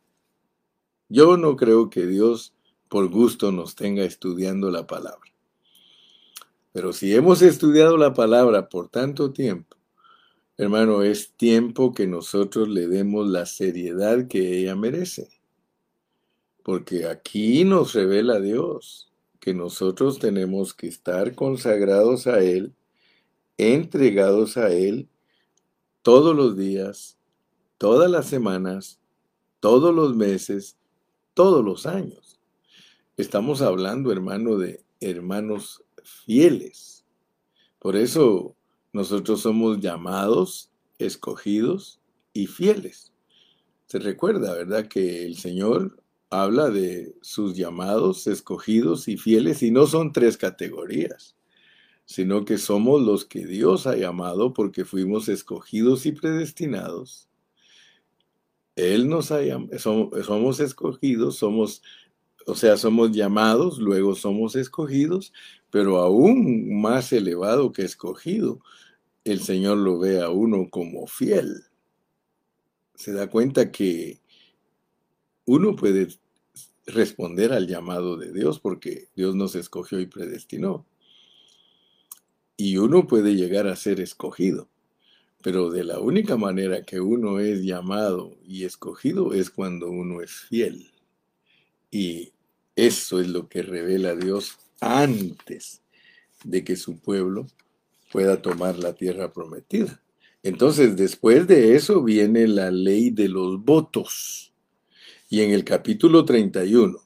yo 1.10 1.36
no 1.36 1.56
creo 1.56 1.89
que 1.89 2.06
Dios 2.06 2.54
por 2.88 3.10
gusto 3.10 3.51
nos 3.51 3.74
tenga 3.74 4.04
estudiando 4.04 4.70
la 4.70 4.86
palabra. 4.86 5.34
Pero 6.74 6.94
si 6.94 7.15
hemos 7.15 7.42
estudiado 7.42 7.98
la 7.98 8.13
palabra 8.13 8.70
por 8.70 8.89
tanto 8.89 9.32
tiempo, 9.32 9.75
hermano, 10.56 11.01
es 11.01 11.32
tiempo 11.32 11.92
que 11.92 12.06
nosotros 12.06 12.70
le 12.70 12.88
demos 12.88 13.27
la 13.27 13.48
seriedad 13.48 14.27
que 14.27 14.60
ella 14.60 14.75
merece. 14.75 15.30
Porque 16.62 17.08
aquí 17.08 17.63
nos 17.63 17.96
revela 17.96 18.39
Dios 18.39 19.12
que 19.45 19.53
nosotros 19.53 20.17
tenemos 20.17 20.73
que 20.73 20.87
estar 20.87 21.35
consagrados 21.35 22.25
a 22.25 22.39
Él, 22.39 22.73
entregados 23.59 24.57
a 24.57 24.73
Él 24.73 25.07
todos 26.01 26.35
los 26.35 26.57
días, 26.57 27.19
todas 27.77 28.09
las 28.09 28.25
semanas, 28.25 28.99
todos 29.59 29.93
los 29.93 30.15
meses, 30.15 30.79
todos 31.35 31.63
los 31.63 31.85
años. 31.85 32.39
Estamos 33.17 33.61
hablando, 33.61 34.11
hermano, 34.11 34.57
de 34.57 34.83
hermanos 34.99 35.83
fieles. 36.03 37.05
Por 37.77 37.95
eso 37.95 38.55
nosotros 38.93 39.41
somos 39.41 39.79
llamados, 39.79 40.71
escogidos 40.97 42.01
y 42.33 42.47
fieles. 42.47 43.13
Se 43.85 43.99
recuerda, 43.99 44.55
¿verdad?, 44.55 44.87
que 44.87 45.23
el 45.23 45.37
Señor 45.37 46.01
habla 46.29 46.70
de 46.70 47.15
sus 47.22 47.55
llamados, 47.55 48.27
escogidos 48.27 49.08
y 49.08 49.17
fieles, 49.17 49.63
y 49.63 49.72
no 49.72 49.88
son 49.88 50.12
tres 50.12 50.38
categorías, 50.38 51.36
sino 52.05 52.46
que 52.46 52.58
somos 52.58 53.01
los 53.01 53.25
que 53.25 53.46
Dios 53.46 53.88
ha 53.88 53.96
llamado 53.96 54.53
porque 54.53 54.86
fuimos 54.86 55.29
escogidos 55.29 56.05
y 56.05 56.12
predestinados. 56.12 57.29
Él 58.75 59.08
nos 59.08 59.32
ha 59.32 59.41
llamado, 59.41 59.77
somos, 59.79 60.60
escogidos, 60.60 61.38
somos, 61.38 61.82
o 62.46 62.55
sea, 62.55 62.77
somos 62.77 63.12
llamados, 63.12 63.79
luego 63.79 64.15
somos 64.15 64.55
escogidos, 64.55 65.32
pero 65.70 65.98
aún 65.98 66.82
más 66.82 67.13
elevado 67.13 67.72
que 67.72 67.84
escogido, 67.84 68.60
el 69.24 69.41
Señor 69.41 69.77
lo 69.77 69.98
ve 69.98 70.22
a 70.22 70.29
uno 70.29 70.70
como 70.70 71.08
fiel. 71.08 71.63
Se 72.96 73.13
da 73.13 73.29
cuenta 73.29 73.72
que 73.72 74.22
uno 75.45 75.75
puede 75.75 76.07
responder 76.85 77.53
al 77.53 77.67
llamado 77.67 78.17
de 78.17 78.31
Dios 78.31 78.59
porque 78.59 79.07
Dios 79.15 79.35
nos 79.35 79.55
escogió 79.55 79.99
y 79.99 80.05
predestinó. 80.05 80.85
Y 82.57 82.77
uno 82.77 83.07
puede 83.07 83.35
llegar 83.35 83.67
a 83.67 83.75
ser 83.75 83.99
escogido. 83.99 84.69
Pero 85.41 85.69
de 85.69 85.83
la 85.83 85.99
única 85.99 86.37
manera 86.37 86.83
que 86.83 86.99
uno 86.99 87.39
es 87.39 87.63
llamado 87.63 88.35
y 88.43 88.63
escogido 88.63 89.33
es 89.33 89.49
cuando 89.49 89.89
uno 89.89 90.21
es 90.21 90.31
fiel. 90.31 90.89
Y 91.91 92.31
eso 92.75 93.19
es 93.19 93.27
lo 93.27 93.47
que 93.47 93.61
revela 93.61 94.15
Dios 94.15 94.57
antes 94.79 95.81
de 96.43 96.63
que 96.63 96.75
su 96.75 96.97
pueblo 96.97 97.45
pueda 98.11 98.41
tomar 98.41 98.79
la 98.79 98.93
tierra 98.93 99.31
prometida. 99.33 100.01
Entonces, 100.41 100.95
después 100.95 101.47
de 101.47 101.75
eso 101.75 102.03
viene 102.03 102.47
la 102.47 102.71
ley 102.71 103.09
de 103.09 103.29
los 103.29 103.63
votos. 103.63 104.53
Y 105.36 105.42
en 105.42 105.51
el 105.51 105.65
capítulo 105.65 106.24
31, 106.24 106.98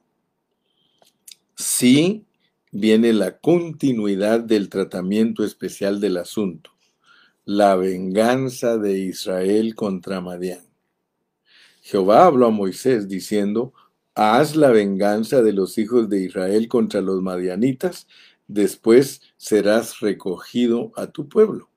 sí 1.56 2.28
viene 2.72 3.12
la 3.12 3.40
continuidad 3.40 4.42
del 4.42 4.70
tratamiento 4.70 5.44
especial 5.44 6.00
del 6.00 6.18
asunto, 6.18 6.70
la 7.44 7.76
venganza 7.76 8.78
de 8.78 9.00
Israel 9.00 9.74
contra 9.74 10.22
Madián. 10.22 10.62
Jehová 11.82 12.28
habló 12.28 12.46
a 12.46 12.52
Moisés 12.52 13.08
diciendo, 13.08 13.74
haz 14.14 14.56
la 14.56 14.70
venganza 14.70 15.42
de 15.42 15.54
los 15.54 15.80
hijos 15.80 16.08
de 16.08 16.22
Israel 16.22 16.68
contra 16.68 17.02
los 17.02 17.24
madianitas, 17.24 18.06
después 18.48 19.24
serás 19.38 20.02
recogido 20.02 20.92
a 20.96 21.08
tu 21.08 21.28
pueblo. 21.28 21.68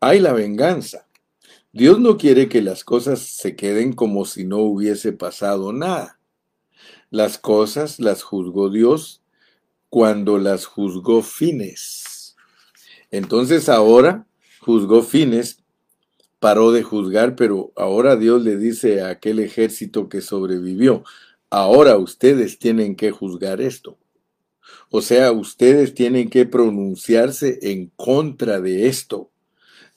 Hay 0.00 0.18
la 0.18 0.32
venganza, 0.32 1.06
Dios 1.74 1.98
no 1.98 2.18
quiere 2.18 2.48
que 2.48 2.62
las 2.62 2.84
cosas 2.84 3.18
se 3.18 3.56
queden 3.56 3.94
como 3.94 4.26
si 4.26 4.44
no 4.44 4.58
hubiese 4.58 5.10
pasado 5.12 5.72
nada. 5.72 6.20
Las 7.10 7.36
cosas 7.36 7.98
las 7.98 8.22
juzgó 8.22 8.70
Dios 8.70 9.22
cuando 9.90 10.38
las 10.38 10.66
juzgó 10.66 11.20
fines. 11.20 12.36
Entonces 13.10 13.68
ahora 13.68 14.24
juzgó 14.60 15.02
fines, 15.02 15.64
paró 16.38 16.70
de 16.70 16.84
juzgar, 16.84 17.34
pero 17.34 17.72
ahora 17.74 18.14
Dios 18.14 18.44
le 18.44 18.56
dice 18.56 19.02
a 19.02 19.08
aquel 19.08 19.40
ejército 19.40 20.08
que 20.08 20.20
sobrevivió, 20.20 21.02
ahora 21.50 21.96
ustedes 21.96 22.60
tienen 22.60 22.94
que 22.94 23.10
juzgar 23.10 23.60
esto. 23.60 23.98
O 24.90 25.02
sea, 25.02 25.32
ustedes 25.32 25.92
tienen 25.92 26.30
que 26.30 26.46
pronunciarse 26.46 27.58
en 27.62 27.90
contra 27.96 28.60
de 28.60 28.86
esto 28.86 29.32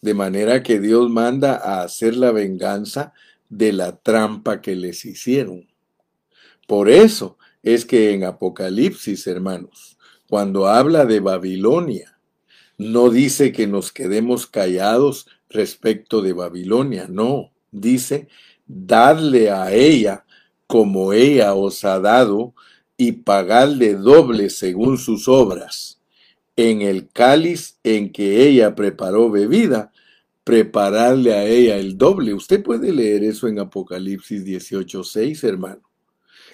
de 0.02 0.14
manera 0.14 0.64
que 0.64 0.80
Dios 0.80 1.10
manda 1.10 1.56
a 1.56 1.82
hacer 1.82 2.16
la 2.16 2.32
venganza 2.32 3.14
de 3.50 3.74
la 3.74 3.98
trampa 3.98 4.62
que 4.62 4.76
les 4.76 5.06
hicieron. 5.06 5.68
Por 6.68 6.90
eso 6.90 7.38
es 7.64 7.86
que 7.86 8.12
en 8.12 8.24
Apocalipsis, 8.24 9.26
hermanos, 9.28 9.98
cuando 10.30 10.68
habla 10.68 11.06
de 11.06 11.20
Babilonia, 11.20 12.18
no 12.78 13.10
dice 13.10 13.52
que 13.52 13.66
nos 13.66 13.92
quedemos 13.92 14.46
callados 14.46 15.28
respecto 15.50 16.22
de 16.22 16.34
Babilonia, 16.34 17.08
no, 17.10 17.52
dice, 17.72 18.28
dadle 18.68 19.50
a 19.50 19.74
ella 19.74 20.26
como 20.68 21.14
ella 21.14 21.56
os 21.56 21.84
ha 21.86 22.00
dado 22.00 22.54
y 22.98 23.14
pagadle 23.14 23.96
doble 23.96 24.50
según 24.50 24.98
sus 24.98 25.28
obras 25.28 25.98
en 26.58 26.82
el 26.82 27.08
cáliz 27.08 27.78
en 27.84 28.12
que 28.12 28.48
ella 28.48 28.76
preparó 28.76 29.30
bebida, 29.30 29.92
prepararle 30.48 31.34
a 31.34 31.44
ella 31.44 31.76
el 31.76 31.98
doble. 31.98 32.34
Usted 32.34 32.64
puede 32.64 32.94
leer 32.94 33.22
eso 33.26 33.50
en 33.50 33.60
Apocalipsis 33.60 34.46
18:6, 34.46 35.44
hermano. 35.44 35.82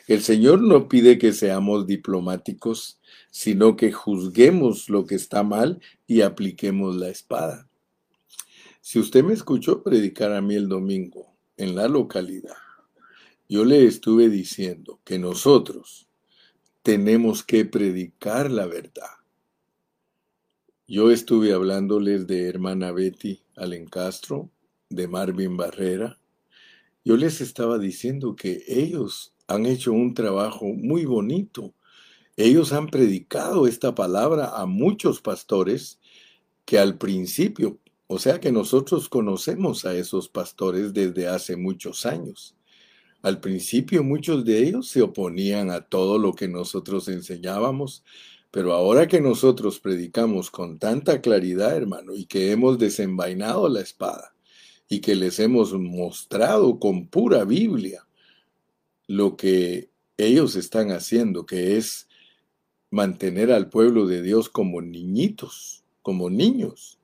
El 0.07 0.23
Señor 0.23 0.63
no 0.63 0.89
pide 0.89 1.19
que 1.19 1.31
seamos 1.31 1.85
diplomáticos, 1.85 2.99
sino 3.29 3.75
que 3.75 3.91
juzguemos 3.91 4.89
lo 4.89 5.05
que 5.05 5.13
está 5.13 5.43
mal 5.43 5.79
y 6.07 6.21
apliquemos 6.21 6.95
la 6.95 7.09
espada. 7.09 7.69
Si 8.81 8.97
usted 8.97 9.23
me 9.23 9.35
escuchó 9.35 9.83
predicar 9.83 10.33
a 10.33 10.41
mí 10.41 10.55
el 10.55 10.67
domingo 10.67 11.31
en 11.55 11.75
la 11.75 11.87
localidad, 11.87 12.57
yo 13.47 13.63
le 13.63 13.85
estuve 13.85 14.27
diciendo 14.27 15.01
que 15.03 15.19
nosotros 15.19 16.07
tenemos 16.81 17.43
que 17.43 17.63
predicar 17.63 18.49
la 18.49 18.65
verdad 18.65 19.23
yo 20.87 21.11
estuve 21.11 21.53
hablándoles 21.53 22.27
de 22.27 22.47
hermana 22.47 22.91
Betty 22.91 23.42
Alencastro, 23.55 24.49
de 24.89 25.07
Marvin 25.07 25.57
Barrera. 25.57 26.19
Yo 27.03 27.17
les 27.17 27.41
estaba 27.41 27.77
diciendo 27.77 28.35
que 28.35 28.63
ellos 28.67 29.33
han 29.47 29.65
hecho 29.65 29.91
un 29.91 30.13
trabajo 30.13 30.65
muy 30.65 31.05
bonito. 31.05 31.73
Ellos 32.37 32.73
han 32.73 32.87
predicado 32.87 33.67
esta 33.67 33.93
palabra 33.93 34.51
a 34.55 34.65
muchos 34.65 35.21
pastores 35.21 35.99
que 36.65 36.79
al 36.79 36.97
principio, 36.97 37.79
o 38.07 38.19
sea 38.19 38.39
que 38.39 38.51
nosotros 38.51 39.09
conocemos 39.09 39.85
a 39.85 39.95
esos 39.95 40.29
pastores 40.29 40.93
desde 40.93 41.27
hace 41.27 41.55
muchos 41.57 42.05
años. 42.05 42.55
Al 43.21 43.39
principio 43.39 44.03
muchos 44.03 44.43
de 44.45 44.63
ellos 44.63 44.89
se 44.89 45.01
oponían 45.01 45.71
a 45.71 45.81
todo 45.81 46.17
lo 46.17 46.33
que 46.33 46.47
nosotros 46.47 47.07
enseñábamos, 47.07 48.03
pero 48.53 48.73
ahora 48.73 49.07
que 49.07 49.19
nosotros 49.19 49.79
predicamos 49.79 50.51
con 50.51 50.77
tanta 50.77 51.21
claridad, 51.21 51.75
hermano, 51.75 52.13
y 52.13 52.25
que 52.25 52.51
hemos 52.51 52.77
desenvainado 52.77 53.67
la 53.67 53.81
espada, 53.81 54.35
y 54.87 55.01
que 55.01 55.15
les 55.15 55.39
hemos 55.39 55.73
mostrado 55.73 56.77
con 56.77 57.07
pura 57.07 57.45
Biblia 57.45 58.05
lo 59.07 59.37
que 59.37 59.89
ellos 60.17 60.55
están 60.55 60.91
haciendo, 60.91 61.47
que 61.47 61.77
es 61.77 62.07
mantener 62.91 63.51
al 63.51 63.69
pueblo 63.69 64.05
de 64.05 64.21
Dios 64.21 64.49
como 64.49 64.83
niñitos, 64.83 65.83
como 66.03 66.29
niños. 66.29 66.99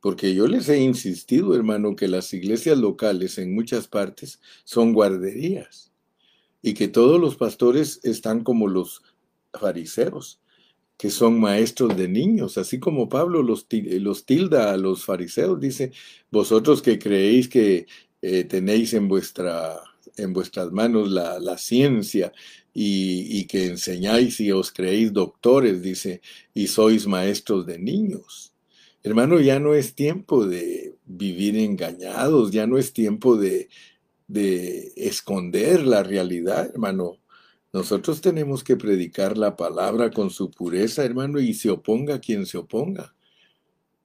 Porque 0.00 0.32
yo 0.32 0.46
les 0.46 0.68
he 0.68 0.78
insistido, 0.78 1.56
hermano, 1.56 1.96
que 1.96 2.06
las 2.06 2.32
iglesias 2.32 2.78
locales 2.78 3.38
en 3.38 3.52
muchas 3.52 3.88
partes 3.88 4.40
son 4.62 4.92
guarderías 4.92 5.90
y 6.62 6.74
que 6.74 6.86
todos 6.86 7.20
los 7.20 7.34
pastores 7.34 7.98
están 8.04 8.44
como 8.44 8.68
los 8.68 9.02
fariseos, 9.52 10.38
que 10.96 11.10
son 11.10 11.40
maestros 11.40 11.96
de 11.96 12.08
niños, 12.08 12.56
así 12.58 12.78
como 12.78 13.08
Pablo 13.08 13.42
los, 13.42 13.66
tilda 13.68 14.72
a 14.72 14.76
los 14.76 15.04
fariseos, 15.04 15.60
dice, 15.60 15.92
vosotros 16.30 16.82
que 16.82 16.98
creéis 16.98 17.48
que 17.48 17.86
eh, 18.22 18.44
tenéis 18.44 18.94
en, 18.94 19.08
vuestra, 19.08 19.80
en 20.16 20.32
vuestras 20.32 20.70
manos 20.72 21.10
la, 21.10 21.38
la 21.40 21.58
ciencia 21.58 22.32
y, 22.72 23.38
y, 23.40 23.46
que 23.46 23.66
enseñáis 23.66 24.40
y 24.40 24.52
os 24.52 24.72
creéis 24.72 25.12
doctores, 25.12 25.82
dice, 25.82 26.20
y 26.54 26.68
sois 26.68 27.06
maestros 27.06 27.66
de 27.66 27.78
niños. 27.78 28.52
Hermano, 29.02 29.40
ya 29.40 29.60
no 29.60 29.74
es 29.74 29.94
tiempo 29.94 30.46
de 30.46 30.94
vivir 31.04 31.56
engañados, 31.56 32.50
ya 32.52 32.66
no 32.66 32.78
es 32.78 32.92
tiempo 32.92 33.36
de, 33.36 33.68
de 34.26 34.92
esconder 34.96 35.86
la 35.86 36.02
realidad, 36.02 36.70
hermano. 36.72 37.18
Nosotros 37.74 38.20
tenemos 38.20 38.62
que 38.62 38.76
predicar 38.76 39.36
la 39.36 39.56
palabra 39.56 40.12
con 40.12 40.30
su 40.30 40.48
pureza, 40.48 41.04
hermano, 41.04 41.40
y 41.40 41.54
se 41.54 41.70
oponga 41.70 42.20
quien 42.20 42.46
se 42.46 42.56
oponga. 42.56 43.16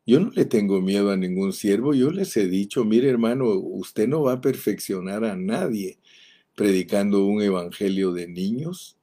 Yo 0.08 0.20
no 0.20 0.32
le 0.32 0.46
tengo 0.46 0.82
miedo 0.82 1.12
a 1.12 1.18
ningún 1.18 1.54
siervo, 1.54 1.94
yo 1.94 2.10
les 2.10 2.36
he 2.36 2.48
dicho, 2.48 2.84
mire 2.84 3.10
hermano, 3.10 3.46
usted 3.54 4.08
no 4.08 4.24
va 4.24 4.34
a 4.34 4.42
perfeccionar 4.42 5.24
a 5.24 5.36
nadie 5.36 6.00
predicando 6.56 7.24
un 7.26 7.44
evangelio 7.44 8.12
de 8.12 8.28
niños. 8.28 8.98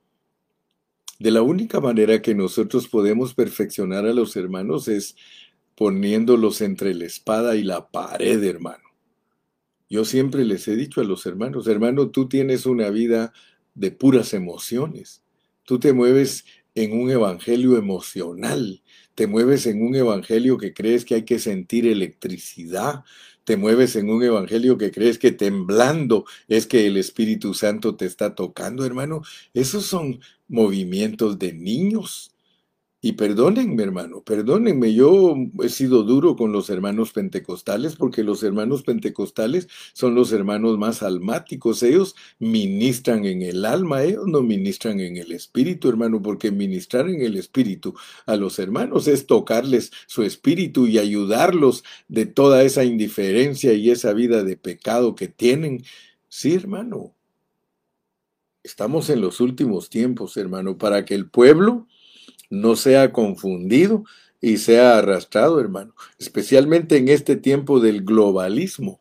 De 1.20 1.31
la 1.31 1.42
única 1.42 1.79
manera 1.79 2.20
que 2.20 2.35
nosotros 2.35 2.88
podemos 2.88 3.35
perfeccionar 3.35 4.05
a 4.05 4.12
los 4.12 4.35
hermanos 4.35 4.88
es 4.88 5.14
poniéndolos 5.76 6.61
entre 6.61 6.92
la 6.92 7.05
espada 7.05 7.55
y 7.55 7.62
la 7.62 7.88
pared, 7.88 8.42
hermano. 8.42 8.83
Yo 9.88 10.05
siempre 10.05 10.44
les 10.44 10.66
he 10.66 10.74
dicho 10.74 11.00
a 11.00 11.05
los 11.05 11.24
hermanos, 11.24 11.68
hermano, 11.68 12.11
tú 12.11 12.29
tienes 12.29 12.66
una 12.66 12.90
vida 12.90 13.33
de 13.76 13.92
puras 13.92 14.34
emociones. 14.34 15.22
Tú 15.64 15.78
te 15.78 15.92
mueves 15.92 16.44
en 16.74 17.00
un 17.00 17.10
evangelio 17.10 17.76
emocional, 17.76 18.82
te 19.14 19.26
mueves 19.26 19.66
en 19.66 19.82
un 19.82 19.94
evangelio 19.94 20.58
que 20.58 20.74
crees 20.74 21.04
que 21.04 21.14
hay 21.14 21.24
que 21.24 21.38
sentir 21.38 21.86
electricidad, 21.86 23.04
te 23.44 23.56
mueves 23.56 23.94
en 23.96 24.10
un 24.10 24.22
evangelio 24.22 24.76
que 24.76 24.90
crees 24.90 25.18
que 25.18 25.30
temblando 25.30 26.24
es 26.48 26.66
que 26.66 26.86
el 26.86 26.96
Espíritu 26.96 27.54
Santo 27.54 27.94
te 27.94 28.04
está 28.04 28.34
tocando, 28.34 28.84
hermano. 28.84 29.22
Esos 29.54 29.86
son 29.86 30.20
movimientos 30.48 31.38
de 31.38 31.52
niños. 31.52 32.36
Y 33.07 33.12
perdónenme, 33.12 33.85
hermano, 33.85 34.21
perdónenme, 34.25 34.92
yo 34.92 35.37
he 35.62 35.69
sido 35.69 36.03
duro 36.03 36.35
con 36.35 36.51
los 36.51 36.71
hermanos 36.71 37.12
pentecostales 37.12 37.95
porque 37.95 38.25
los 38.25 38.42
hermanos 38.42 38.83
pentecostales 38.83 39.69
son 39.92 40.16
los 40.16 40.33
hermanos 40.33 40.77
más 40.77 41.05
almáticos. 41.05 41.85
Ellos 41.85 42.16
ministran 42.40 43.25
en 43.25 43.42
el 43.42 43.64
alma, 43.64 44.03
ellos 44.03 44.27
no 44.27 44.42
ministran 44.42 44.99
en 44.99 45.19
el 45.19 45.31
espíritu, 45.31 45.88
hermano, 45.88 46.21
porque 46.21 46.51
ministrar 46.51 47.09
en 47.09 47.23
el 47.23 47.37
espíritu 47.37 47.95
a 48.27 48.35
los 48.35 48.59
hermanos 48.59 49.07
es 49.07 49.29
tocarles 49.29 49.92
su 50.09 50.25
espíritu 50.25 50.88
y 50.88 50.99
ayudarlos 50.99 51.85
de 52.09 52.27
toda 52.27 52.64
esa 52.64 52.83
indiferencia 52.83 53.73
y 53.75 53.90
esa 53.90 54.14
vida 54.14 54.42
de 54.42 54.57
pecado 54.57 55.14
que 55.14 55.29
tienen. 55.29 55.85
Sí, 56.29 56.55
hermano. 56.55 57.14
Estamos 58.64 59.11
en 59.11 59.21
los 59.21 59.40
últimos 59.40 59.90
tiempos, 59.90 60.37
hermano, 60.37 60.77
para 60.77 61.05
que 61.05 61.14
el 61.14 61.31
pueblo 61.31 61.87
no 62.50 62.76
sea 62.76 63.12
confundido 63.12 64.04
y 64.40 64.59
sea 64.59 64.98
arrastrado, 64.98 65.61
hermano, 65.61 65.94
especialmente 66.18 66.96
en 66.96 67.09
este 67.09 67.37
tiempo 67.37 67.80
del 67.80 68.04
globalismo, 68.04 69.00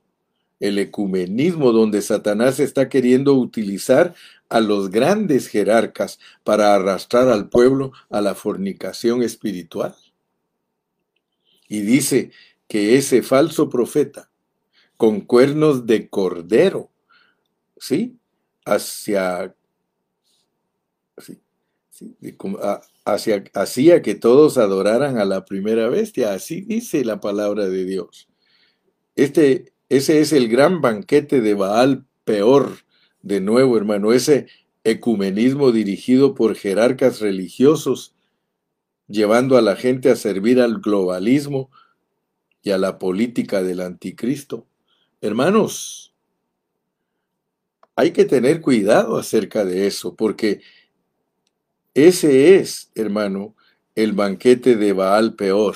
el 0.60 0.80
ecumenismo, 0.80 1.72
donde 1.72 2.02
Satanás 2.02 2.60
está 2.60 2.90
queriendo 2.90 3.34
utilizar 3.36 4.16
a 4.50 4.60
los 4.60 4.90
grandes 4.90 5.48
jerarcas 5.48 6.20
para 6.44 6.74
arrastrar 6.74 7.30
al 7.30 7.50
pueblo 7.50 7.92
a 8.10 8.22
la 8.22 8.36
fornicación 8.36 9.22
espiritual. 9.24 9.96
Y 11.68 11.82
dice 11.82 12.32
que 12.68 12.98
ese 12.98 13.22
falso 13.22 13.70
profeta, 13.70 14.30
con 14.98 15.22
cuernos 15.22 15.86
de 15.86 16.10
cordero, 16.10 16.90
¿sí? 17.78 18.18
Hacia, 18.66 19.54
¿sí? 21.18 21.40
Hacía 23.06 24.02
que 24.02 24.16
todos 24.16 24.58
adoraran 24.58 25.18
a 25.18 25.26
la 25.26 25.46
primera 25.46 25.88
bestia. 25.90 26.34
Así 26.34 26.62
dice 26.62 27.06
la 27.06 27.20
palabra 27.20 27.68
de 27.68 27.86
Dios. 27.86 28.28
Este, 29.16 29.74
ese 29.90 30.20
es 30.20 30.34
el 30.34 30.50
gran 30.50 30.82
banquete 30.82 31.42
de 31.42 31.54
Baal 31.54 32.06
peor, 32.24 32.80
de 33.22 33.40
nuevo, 33.40 33.78
hermano, 33.78 34.12
ese 34.14 34.48
ecumenismo 34.84 35.72
dirigido 35.72 36.36
por 36.36 36.56
jerarcas 36.56 37.20
religiosos, 37.20 38.16
llevando 39.08 39.58
a 39.58 39.62
la 39.62 39.76
gente 39.76 40.10
a 40.10 40.16
servir 40.16 40.60
al 40.60 40.80
globalismo 40.80 41.72
y 42.62 42.72
a 42.72 42.78
la 42.78 43.00
política 43.00 43.64
del 43.64 43.82
anticristo. 43.82 44.68
Hermanos, 45.22 46.16
hay 47.96 48.12
que 48.12 48.26
tener 48.26 48.62
cuidado 48.62 49.18
acerca 49.18 49.64
de 49.64 49.88
eso, 49.88 50.16
porque 50.16 50.62
ese 51.96 52.58
es, 52.58 52.92
hermano, 52.94 53.56
el 53.96 54.14
banquete 54.14 54.76
de 54.76 54.94
Baal 54.94 55.34
peor. 55.34 55.76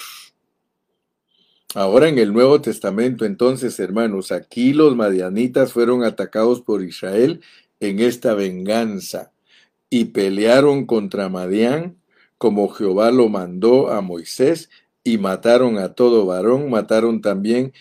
Ahora 1.74 2.10
en 2.10 2.20
el 2.20 2.34
Nuevo 2.34 2.62
Testamento, 2.62 3.26
entonces, 3.26 3.80
hermanos, 3.80 4.32
aquí 4.32 4.74
los 4.74 4.96
madianitas 4.96 5.74
fueron 5.74 6.04
atacados 6.04 6.62
por 6.62 6.84
Israel 6.84 7.42
en 7.80 8.00
esta 8.00 8.34
venganza 8.34 9.32
y 9.90 10.06
pelearon 10.06 10.86
contra 10.86 11.30
Madián 11.30 12.00
como 12.40 12.70
Jehová 12.70 13.12
lo 13.12 13.30
mandó 13.30 13.92
a 13.92 14.02
Moisés 14.02 14.70
y 15.04 15.18
mataron 15.18 15.78
a 15.78 15.94
todo 15.94 16.26
varón, 16.26 16.70
mataron 16.70 17.22
también 17.22 17.74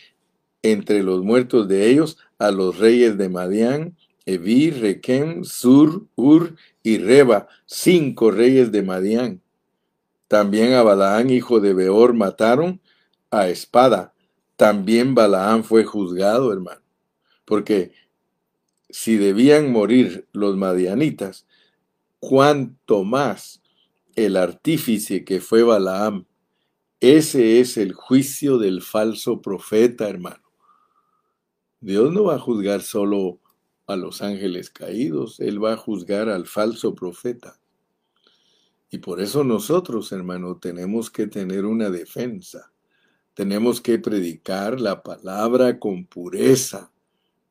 entre 0.62 1.03
los 1.03 1.22
muertos 1.22 1.68
de 1.68 1.88
ellos 1.88 2.18
a 2.38 2.51
los 2.51 2.79
reyes 2.79 3.16
de 3.16 3.29
Madián, 3.29 3.96
Evi, 4.27 4.70
Requem, 4.70 5.44
Sur, 5.44 6.07
Ur 6.16 6.57
y 6.88 6.96
Reba, 6.96 7.48
cinco 7.66 8.31
reyes 8.31 8.72
de 8.72 8.83
Madián. 8.83 9.42
También 10.27 10.72
a 10.72 10.83
Balaán, 10.83 11.29
hijo 11.29 11.61
de 11.61 11.74
Beor, 11.74 12.14
mataron 12.14 12.81
a 13.31 13.48
espada. 13.48 14.14
También 14.57 15.14
Balaán 15.14 15.64
fue 15.64 15.85
juzgado, 15.85 16.51
hermano. 16.51 16.81
Porque 17.44 17.92
si 18.88 19.16
debían 19.16 19.70
morir 19.70 20.27
los 20.33 20.57
madianitas, 20.57 21.46
cuánto 22.20 23.05
más 23.05 23.61
el 24.16 24.37
artífice 24.37 25.24
que 25.24 25.40
fue 25.40 25.62
Balaam. 25.62 26.24
Ese 27.01 27.61
es 27.61 27.77
el 27.77 27.92
juicio 27.92 28.57
del 28.57 28.81
falso 28.81 29.42
profeta, 29.42 30.09
hermano. 30.09 30.42
Dios 31.81 32.12
no 32.12 32.24
va 32.24 32.37
a 32.37 32.40
juzgar 32.40 32.81
solo 32.81 33.40
a 33.88 33.96
los 33.96 34.22
ángeles 34.22 34.70
caídos, 34.70 35.40
Él 35.40 35.62
va 35.62 35.72
a 35.72 35.77
juzgar 35.77 36.29
al 36.29 36.46
falso 36.46 36.94
profeta. 36.94 37.59
Y 38.90 38.98
por 38.98 39.20
eso 39.20 39.44
nosotros, 39.44 40.12
hermano, 40.12 40.57
tenemos 40.59 41.11
que 41.11 41.27
tener 41.27 41.64
una 41.64 41.90
defensa. 41.90 42.70
Tenemos 43.35 43.81
que 43.81 43.98
predicar 43.98 44.81
la 44.81 45.03
palabra 45.03 45.79
con 45.79 46.05
pureza. 46.05 46.90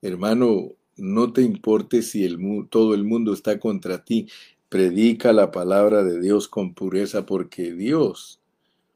Hermano, 0.01 0.73
no 0.95 1.33
te 1.33 1.41
importe 1.41 2.01
si 2.01 2.23
el, 2.23 2.37
todo 2.69 2.93
el 2.93 3.03
mundo 3.03 3.33
está 3.33 3.59
contra 3.59 4.03
ti. 4.03 4.27
Predica 4.69 5.33
la 5.33 5.51
palabra 5.51 6.03
de 6.03 6.19
Dios 6.19 6.47
con 6.47 6.73
pureza 6.73 7.25
porque 7.25 7.73
Dios, 7.73 8.41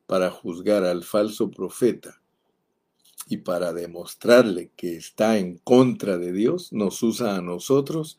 para 0.06 0.30
juzgar 0.30 0.84
al 0.84 1.04
falso 1.04 1.50
profeta, 1.50 2.21
y 3.32 3.38
para 3.38 3.72
demostrarle 3.72 4.72
que 4.76 4.98
está 4.98 5.38
en 5.38 5.58
contra 5.60 6.18
de 6.18 6.34
Dios, 6.34 6.74
nos 6.74 7.02
usa 7.02 7.38
a 7.38 7.42
nosotros 7.42 8.18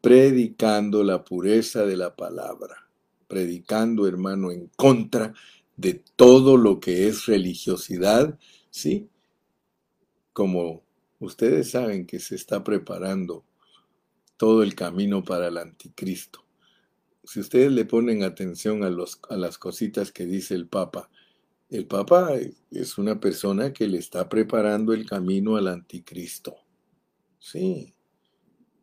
predicando 0.00 1.02
la 1.02 1.24
pureza 1.24 1.84
de 1.84 1.96
la 1.96 2.14
palabra, 2.14 2.88
predicando, 3.26 4.06
hermano, 4.06 4.52
en 4.52 4.68
contra 4.76 5.34
de 5.76 5.94
todo 6.14 6.56
lo 6.56 6.78
que 6.78 7.08
es 7.08 7.26
religiosidad, 7.26 8.38
¿sí? 8.70 9.08
Como 10.32 10.84
ustedes 11.18 11.72
saben 11.72 12.06
que 12.06 12.20
se 12.20 12.36
está 12.36 12.62
preparando 12.62 13.44
todo 14.36 14.62
el 14.62 14.76
camino 14.76 15.24
para 15.24 15.48
el 15.48 15.58
anticristo. 15.58 16.44
Si 17.24 17.40
ustedes 17.40 17.72
le 17.72 17.86
ponen 17.86 18.22
atención 18.22 18.84
a, 18.84 18.88
los, 18.88 19.18
a 19.28 19.36
las 19.36 19.58
cositas 19.58 20.12
que 20.12 20.26
dice 20.26 20.54
el 20.54 20.68
Papa, 20.68 21.10
el 21.70 21.86
Papa 21.86 22.30
es 22.70 22.98
una 22.98 23.18
persona 23.18 23.72
que 23.72 23.88
le 23.88 23.98
está 23.98 24.28
preparando 24.28 24.92
el 24.92 25.06
camino 25.06 25.56
al 25.56 25.68
anticristo. 25.68 26.56
Sí, 27.38 27.94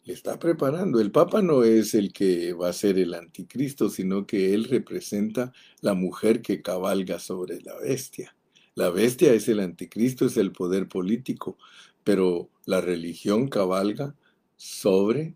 le 0.04 0.13
está 0.13 0.39
preparando. 0.39 1.00
El 1.00 1.12
Papa 1.12 1.41
no 1.41 1.63
es 1.63 1.94
el 1.94 2.12
que 2.12 2.54
va 2.54 2.70
a 2.70 2.74
ser 2.74 2.98
el 2.98 3.13
anticristo, 3.13 3.89
sino 3.89 4.26
que 4.26 4.54
él 4.54 4.65
representa 4.65 5.54
la 5.82 5.94
mujer 5.94 6.41
que 6.41 6.62
cabalga 6.62 7.20
sobre 7.20 7.62
la 7.62 7.78
bestia. 7.78 8.36
La 8.76 8.89
bestia 8.89 9.34
es 9.34 9.48
el 9.48 9.60
anticristo, 9.60 10.26
es 10.26 10.38
el 10.38 10.52
poder 10.52 10.88
político, 10.88 11.58
pero 12.04 12.50
la 12.65 12.82
religión 12.82 13.48
cabalga 13.48 14.15
sobre 14.56 15.36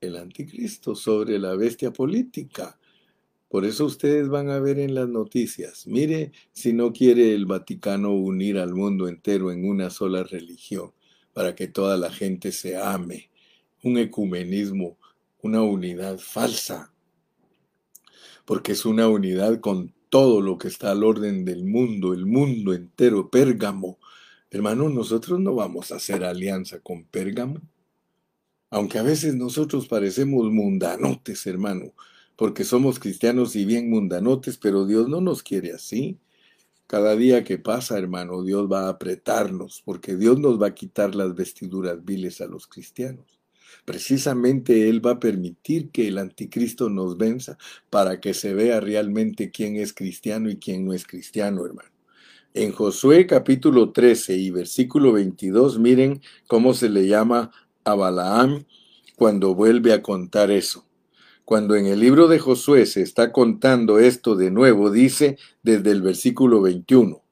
el 0.00 0.16
anticristo, 0.16 0.94
sobre 0.94 1.38
la 1.38 1.54
bestia 1.54 1.92
política. 1.92 2.78
Por 3.56 3.64
eso 3.64 3.86
ustedes 3.86 4.28
van 4.28 4.50
a 4.50 4.60
ver 4.60 4.78
en 4.78 4.94
las 4.94 5.08
noticias, 5.08 5.86
mire 5.86 6.30
si 6.52 6.74
no 6.74 6.92
quiere 6.92 7.34
el 7.34 7.46
Vaticano 7.46 8.12
unir 8.12 8.58
al 8.58 8.74
mundo 8.74 9.08
entero 9.08 9.50
en 9.50 9.66
una 9.66 9.88
sola 9.88 10.24
religión, 10.24 10.92
para 11.32 11.54
que 11.54 11.66
toda 11.66 11.96
la 11.96 12.12
gente 12.12 12.52
se 12.52 12.76
ame, 12.76 13.30
un 13.82 13.96
ecumenismo, 13.96 14.98
una 15.40 15.62
unidad 15.62 16.18
falsa, 16.18 16.92
porque 18.44 18.72
es 18.72 18.84
una 18.84 19.08
unidad 19.08 19.58
con 19.60 19.94
todo 20.10 20.42
lo 20.42 20.58
que 20.58 20.68
está 20.68 20.90
al 20.90 21.02
orden 21.02 21.46
del 21.46 21.64
mundo, 21.64 22.12
el 22.12 22.26
mundo 22.26 22.74
entero, 22.74 23.30
Pérgamo. 23.30 23.98
Hermano, 24.50 24.90
nosotros 24.90 25.40
no 25.40 25.54
vamos 25.54 25.92
a 25.92 25.96
hacer 25.96 26.24
alianza 26.24 26.80
con 26.80 27.04
Pérgamo, 27.04 27.62
aunque 28.68 28.98
a 28.98 29.02
veces 29.02 29.34
nosotros 29.34 29.88
parecemos 29.88 30.52
mundanotes, 30.52 31.46
hermano 31.46 31.94
porque 32.36 32.64
somos 32.64 32.98
cristianos 32.98 33.56
y 33.56 33.64
bien 33.64 33.90
mundanotes, 33.90 34.58
pero 34.58 34.86
Dios 34.86 35.08
no 35.08 35.20
nos 35.20 35.42
quiere 35.42 35.72
así. 35.72 36.18
Cada 36.86 37.16
día 37.16 37.42
que 37.42 37.58
pasa, 37.58 37.98
hermano, 37.98 38.42
Dios 38.44 38.70
va 38.70 38.86
a 38.86 38.90
apretarnos, 38.90 39.82
porque 39.84 40.16
Dios 40.16 40.38
nos 40.38 40.60
va 40.60 40.68
a 40.68 40.74
quitar 40.74 41.14
las 41.14 41.34
vestiduras 41.34 42.04
viles 42.04 42.40
a 42.40 42.46
los 42.46 42.68
cristianos. 42.68 43.40
Precisamente 43.84 44.88
Él 44.88 45.04
va 45.04 45.12
a 45.12 45.20
permitir 45.20 45.90
que 45.90 46.08
el 46.08 46.18
anticristo 46.18 46.88
nos 46.88 47.16
venza 47.16 47.58
para 47.90 48.20
que 48.20 48.34
se 48.34 48.54
vea 48.54 48.80
realmente 48.80 49.50
quién 49.50 49.76
es 49.76 49.92
cristiano 49.92 50.50
y 50.50 50.56
quién 50.56 50.84
no 50.84 50.92
es 50.92 51.06
cristiano, 51.06 51.64
hermano. 51.64 51.90
En 52.54 52.72
Josué 52.72 53.26
capítulo 53.26 53.92
13 53.92 54.36
y 54.36 54.50
versículo 54.50 55.12
22, 55.12 55.78
miren 55.78 56.22
cómo 56.46 56.72
se 56.72 56.88
le 56.88 57.06
llama 57.06 57.50
a 57.84 57.94
Balaam 57.94 58.64
cuando 59.14 59.54
vuelve 59.54 59.92
a 59.92 60.02
contar 60.02 60.50
eso. 60.50 60.85
Cuando 61.46 61.76
en 61.76 61.86
el 61.86 62.00
libro 62.00 62.26
de 62.26 62.40
Josué 62.40 62.86
se 62.86 63.02
está 63.02 63.30
contando 63.30 64.00
esto 64.00 64.34
de 64.34 64.50
nuevo, 64.50 64.90
dice 64.90 65.38
desde 65.62 65.92
el 65.92 66.02
versículo 66.02 66.60
21, 66.60 67.22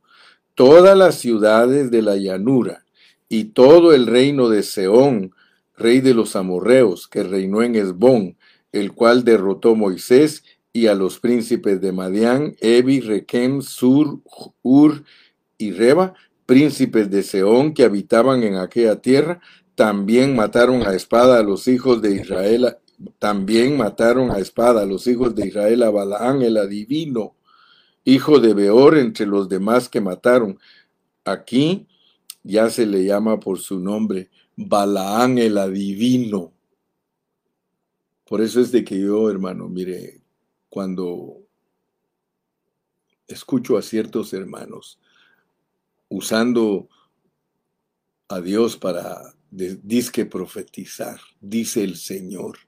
todas 0.55 0.97
las 0.97 1.17
ciudades 1.17 1.91
de 1.91 2.01
la 2.01 2.15
llanura 2.15 2.85
y 3.29 3.47
todo 3.47 3.93
el 3.93 4.07
reino 4.07 4.49
de 4.49 4.63
Seón, 4.63 5.35
rey 5.77 6.01
de 6.01 6.15
los 6.15 6.37
amorreos, 6.37 7.09
que 7.09 7.25
reinó 7.25 7.65
en 7.65 7.75
Esbón, 7.75 8.37
el 8.71 8.93
cual 8.93 9.25
derrotó 9.25 9.75
Moisés 9.75 10.45
y 10.73 10.87
a 10.87 10.95
los 10.95 11.19
príncipes 11.19 11.81
de 11.81 11.91
Madián, 11.91 12.55
Evi, 12.61 13.01
Requem, 13.01 13.63
Sur, 13.63 14.21
Ur 14.63 15.03
y 15.59 15.73
Reba, 15.73 16.15
príncipes 16.47 17.11
de 17.11 17.25
Seón 17.25 17.75
que 17.75 17.83
habitaban 17.83 18.45
en 18.45 18.59
aquella 18.59 18.95
tierra, 19.01 19.41
también 19.75 20.37
mataron 20.37 20.87
a 20.87 20.95
espada 20.95 21.41
a 21.41 21.43
los 21.43 21.67
hijos 21.67 22.01
de 22.01 22.15
Israel, 22.15 22.77
también 23.19 23.77
mataron 23.77 24.31
a 24.31 24.39
espada 24.39 24.83
a 24.83 24.87
los 24.87 25.07
hijos 25.07 25.35
de 25.35 25.49
Israel 25.49 25.83
a 25.83 25.91
Balaán 25.91 26.43
el 26.43 26.57
adivino, 26.57 27.37
hijo 28.05 28.41
de 28.41 28.55
Beor 28.55 28.97
entre 28.99 29.27
los 29.27 29.49
demás 29.49 29.89
que 29.89 30.01
mataron. 30.01 30.59
Aquí 31.25 31.87
ya 32.43 32.71
se 32.71 32.87
le 32.87 33.05
llama 33.05 33.41
por 33.41 33.59
su 33.59 33.81
nombre, 33.81 34.31
Balaán 34.57 35.39
el 35.39 35.59
adivino. 35.59 36.53
Por 38.25 38.41
eso 38.41 38.61
es 38.61 38.73
de 38.73 38.85
que 38.85 39.01
yo, 39.01 39.31
hermano, 39.31 39.69
mire, 39.69 40.23
cuando 40.69 41.39
escucho 43.27 43.77
a 43.77 43.83
ciertos 43.83 44.33
hermanos 44.33 44.99
usando 46.09 46.89
a 48.29 48.41
Dios 48.41 48.77
para 48.77 49.35
disque 49.51 50.27
profetizar, 50.27 51.21
dice 51.41 51.85
el 51.85 51.97
Señor, 51.97 52.59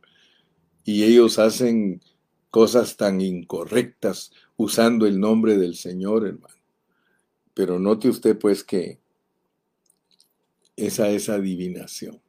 y 0.86 1.02
ellos 1.02 1.40
hacen 1.40 2.00
cosas 2.48 2.96
tan 2.96 3.20
incorrectas 3.20 4.30
usando 4.56 5.04
el 5.06 5.18
nombre 5.18 5.58
del 5.58 5.74
Señor, 5.74 6.26
hermano. 6.26 6.54
Pero 7.52 7.80
note 7.80 8.08
usted 8.08 8.38
pues 8.38 8.62
que 8.62 9.00
esa 10.76 11.10
es 11.10 11.28
adivinación. 11.28 12.22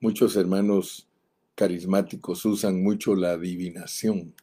Muchos 0.00 0.36
hermanos 0.36 1.08
carismáticos 1.54 2.44
usan 2.44 2.82
mucho 2.82 3.16
la 3.16 3.30
adivinación. 3.30 4.34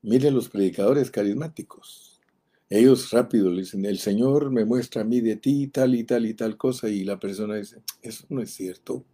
Miren 0.00 0.34
los 0.34 0.48
predicadores 0.48 1.10
carismáticos. 1.10 2.22
Ellos 2.70 3.10
rápido 3.10 3.50
le 3.50 3.62
dicen, 3.62 3.84
el 3.84 3.98
Señor 3.98 4.50
me 4.50 4.64
muestra 4.64 5.02
a 5.02 5.04
mí 5.04 5.20
de 5.20 5.36
ti 5.36 5.66
tal 5.66 5.94
y 5.94 6.04
tal 6.04 6.24
y 6.24 6.32
tal 6.32 6.56
cosa 6.56 6.88
y 6.88 7.04
la 7.04 7.20
persona 7.20 7.56
dice, 7.56 7.82
eso 8.00 8.24
no 8.30 8.40
es 8.40 8.50
cierto. 8.50 9.04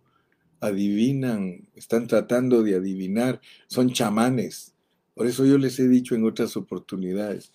Adivinan, 0.61 1.69
están 1.75 2.07
tratando 2.07 2.63
de 2.63 2.77
adivinar, 2.77 3.41
son 3.67 3.93
chamanes. 3.93 4.75
Por 5.15 5.27
eso 5.27 5.45
yo 5.45 5.59
les 5.59 5.79
he 5.79 5.89
dicho 5.89 6.15
en 6.15 6.25
otras 6.25 6.57
oportunidades, 6.57 7.53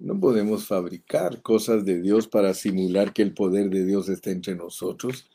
no 0.00 0.18
podemos 0.18 0.66
fabricar 0.66 1.40
cosas 1.42 1.84
de 1.84 2.00
Dios 2.00 2.26
para 2.26 2.52
simular 2.54 3.12
que 3.12 3.22
el 3.22 3.32
poder 3.32 3.70
de 3.70 3.86
Dios 3.86 4.08
está 4.08 4.30
entre 4.30 4.56
nosotros. 4.56 5.30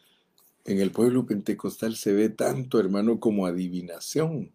En 0.66 0.80
el 0.80 0.92
pueblo 0.92 1.26
pentecostal 1.26 1.96
se 1.96 2.14
ve 2.14 2.30
tanto, 2.30 2.80
hermano, 2.80 3.20
como 3.20 3.46
adivinación. 3.46 4.52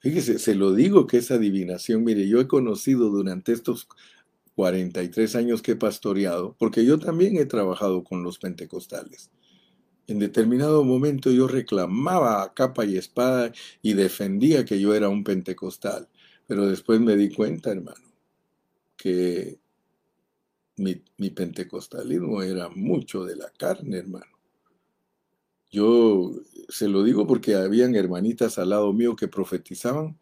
Fíjese, 0.00 0.38
se 0.38 0.54
lo 0.54 0.72
digo 0.72 1.06
que 1.06 1.18
es 1.18 1.30
adivinación. 1.30 2.04
Mire, 2.04 2.26
yo 2.26 2.40
he 2.40 2.48
conocido 2.48 3.10
durante 3.10 3.52
estos 3.52 3.88
43 4.54 5.36
años 5.36 5.62
que 5.62 5.72
he 5.72 5.76
pastoreado, 5.76 6.56
porque 6.58 6.84
yo 6.84 6.98
también 6.98 7.36
he 7.36 7.44
trabajado 7.44 8.04
con 8.04 8.22
los 8.22 8.38
pentecostales. 8.38 9.30
En 10.08 10.18
determinado 10.18 10.84
momento 10.84 11.30
yo 11.30 11.46
reclamaba 11.46 12.42
a 12.42 12.54
capa 12.54 12.86
y 12.86 12.96
espada 12.96 13.52
y 13.82 13.92
defendía 13.92 14.64
que 14.64 14.80
yo 14.80 14.94
era 14.94 15.10
un 15.10 15.22
pentecostal, 15.22 16.08
pero 16.46 16.66
después 16.66 16.98
me 16.98 17.14
di 17.14 17.30
cuenta, 17.30 17.70
hermano, 17.70 18.10
que 18.96 19.60
mi, 20.78 21.30
pentecostalismo 21.30 22.42
era 22.42 22.70
mucho 22.70 23.24
de 23.26 23.36
la 23.36 23.50
carne, 23.50 23.98
hermano. 23.98 24.38
Yo 25.70 26.32
se 26.70 26.88
lo 26.88 27.02
digo 27.02 27.26
porque 27.26 27.54
habían 27.54 27.94
hermanitas 27.94 28.58
al 28.58 28.70
lado 28.70 28.90
mío 28.94 29.14
que 29.14 29.28
profetizaban, 29.28 30.18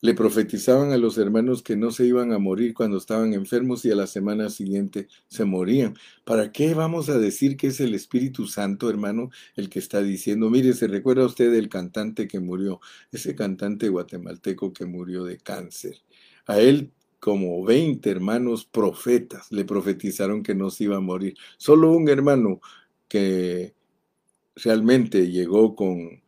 le 0.00 0.14
profetizaban 0.14 0.92
a 0.92 0.96
los 0.96 1.18
hermanos 1.18 1.62
que 1.62 1.76
no 1.76 1.90
se 1.90 2.06
iban 2.06 2.32
a 2.32 2.38
morir 2.38 2.74
cuando 2.74 2.96
estaban 2.96 3.34
enfermos 3.34 3.84
y 3.84 3.90
a 3.90 3.94
la 3.94 4.06
semana 4.06 4.48
siguiente 4.48 5.08
se 5.28 5.44
morían. 5.44 5.94
¿Para 6.24 6.52
qué 6.52 6.74
vamos 6.74 7.08
a 7.08 7.18
decir 7.18 7.56
que 7.56 7.68
es 7.68 7.80
el 7.80 7.94
Espíritu 7.94 8.46
Santo, 8.46 8.88
hermano, 8.88 9.30
el 9.56 9.68
que 9.68 9.78
está 9.78 10.02
diciendo? 10.02 10.48
Mire, 10.48 10.72
¿se 10.72 10.86
recuerda 10.86 11.26
usted 11.26 11.52
del 11.52 11.68
cantante 11.68 12.26
que 12.26 12.40
murió? 12.40 12.80
Ese 13.12 13.34
cantante 13.34 13.88
guatemalteco 13.88 14.72
que 14.72 14.86
murió 14.86 15.24
de 15.24 15.38
cáncer. 15.38 15.96
A 16.46 16.60
él 16.60 16.92
como 17.18 17.62
20 17.64 18.10
hermanos 18.10 18.64
profetas 18.64 19.52
le 19.52 19.64
profetizaron 19.64 20.42
que 20.42 20.54
no 20.54 20.70
se 20.70 20.84
iba 20.84 20.96
a 20.96 21.00
morir. 21.00 21.36
Solo 21.58 21.92
un 21.92 22.08
hermano 22.08 22.60
que 23.08 23.74
realmente 24.56 25.30
llegó 25.30 25.74
con, 25.76 26.22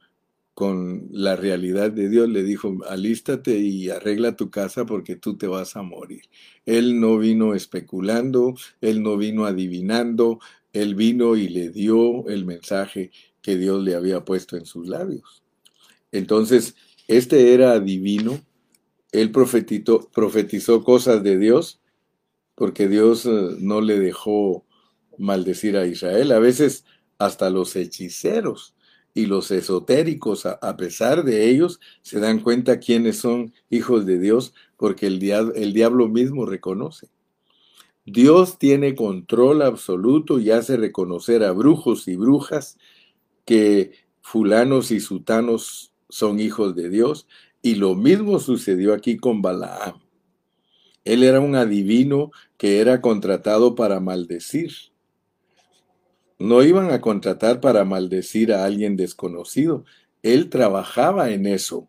con 0.63 1.09
la 1.11 1.35
realidad 1.35 1.91
de 1.91 2.09
Dios 2.09 2.29
le 2.29 2.45
dijo, 2.45 2.79
alístate 2.89 3.59
y 3.59 3.91
arregla 3.91 4.37
tu 4.37 4.49
casa 4.49 4.87
porque 4.87 5.17
tú 5.17 5.37
te 5.37 5.49
vas 5.49 5.75
a 5.75 5.83
morir. 5.83 6.23
Él 6.67 7.01
no 7.01 7.19
vino 7.19 7.57
especulando, 7.57 8.55
él 8.81 9.03
no 9.03 9.17
vino 9.17 9.45
adivinando, 9.45 10.39
él 10.73 10.95
vino 10.95 11.35
y 11.35 11.49
le 11.49 11.71
dio 11.71 12.29
el 12.29 12.45
mensaje 12.45 13.11
que 13.43 13.57
Dios 13.57 13.83
le 13.83 13.97
había 13.97 14.25
puesto 14.25 14.57
en 14.57 14.65
sus 14.65 14.87
labios. 14.87 15.43
Entonces, 16.13 16.77
este 17.09 17.55
era 17.55 17.81
divino 17.81 18.41
él 19.11 19.33
profetizó, 19.33 20.09
profetizó 20.13 20.85
cosas 20.85 21.25
de 21.25 21.39
Dios, 21.39 21.81
porque 22.55 22.87
Dios 22.87 23.27
eh, 23.27 23.57
no 23.59 23.81
le 23.81 23.99
dejó 23.99 24.65
maldecir 25.19 25.77
a 25.77 25.89
Israel. 25.89 26.31
A 26.31 26.39
veces 26.39 26.85
hasta 27.19 27.51
los 27.51 27.75
hechiceros 27.75 28.77
y 29.15 29.27
los 29.27 29.51
esotéricos, 29.51 30.47
a, 30.47 30.77
pesar 30.77 31.25
de 31.25 31.51
ellos, 31.51 31.81
se 32.01 32.19
dan 32.19 32.41
cuenta 32.41 32.81
quiénes 32.81 33.19
son 33.19 33.53
hijos 33.69 34.07
de 34.07 34.19
Dios, 34.19 34.55
porque 34.77 35.07
el, 35.07 35.23
el 35.55 35.73
diablo 35.73 36.09
mismo 36.09 36.47
reconoce. 36.47 37.09
Dios 38.05 38.59
tiene 38.59 38.95
control 38.95 39.63
absoluto 39.63 40.39
y 40.39 40.51
hace 40.51 40.77
reconocer 40.77 41.45
a 41.45 41.53
brujos 41.53 42.09
y 42.09 42.17
brujas 42.17 42.79
que 43.45 43.93
fulanos 44.23 44.91
y 44.91 45.01
sutanos 45.01 45.93
son 46.09 46.41
hijos 46.41 46.75
de 46.75 46.89
Dios 46.89 47.27
y 47.63 47.77
lo 47.77 47.95
mismo 47.95 48.41
sucedió 48.41 48.93
aquí 48.93 49.17
con 49.17 49.41
Balaam. 49.41 50.01
Él 51.05 51.23
era 51.23 51.41
un 51.41 51.55
adivino 51.55 52.31
que 52.57 52.81
era 52.81 53.01
contratado 53.01 53.75
para 53.75 54.01
maldecir. 54.01 54.73
No 56.43 56.65
iban 56.65 56.91
a 56.91 57.01
contratar 57.01 57.61
para 57.61 57.85
maldecir 57.85 58.53
a 58.53 58.65
alguien 58.65 58.97
desconocido. 58.97 59.85
Él 60.25 60.51
trabajaba 60.51 61.31
en 61.31 61.47
eso. 61.47 61.89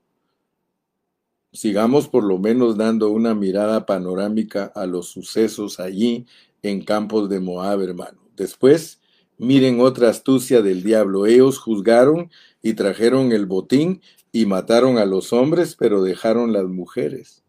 Sigamos 1.51 2.07
por 2.07 2.23
lo 2.23 2.37
menos 2.37 2.77
dando 2.77 3.09
una 3.09 3.33
mirada 3.33 3.87
panorámica 3.87 4.65
a 4.75 4.85
los 4.85 5.07
sucesos 5.07 5.79
allí 5.79 6.27
en 6.61 6.85
campos 6.85 7.29
de 7.29 7.39
Moab, 7.39 7.81
hermano. 7.81 8.29
Después, 8.35 9.01
miren 9.39 9.81
otra 9.81 10.09
astucia 10.09 10.61
del 10.61 10.83
diablo. 10.83 11.25
Ellos 11.25 11.57
juzgaron 11.57 12.29
y 12.61 12.75
trajeron 12.75 13.31
el 13.31 13.47
botín 13.47 14.01
y 14.31 14.45
mataron 14.45 14.99
a 14.99 15.05
los 15.05 15.33
hombres, 15.33 15.75
pero 15.75 16.03
dejaron 16.03 16.53
las 16.53 16.65
mujeres. 16.65 17.43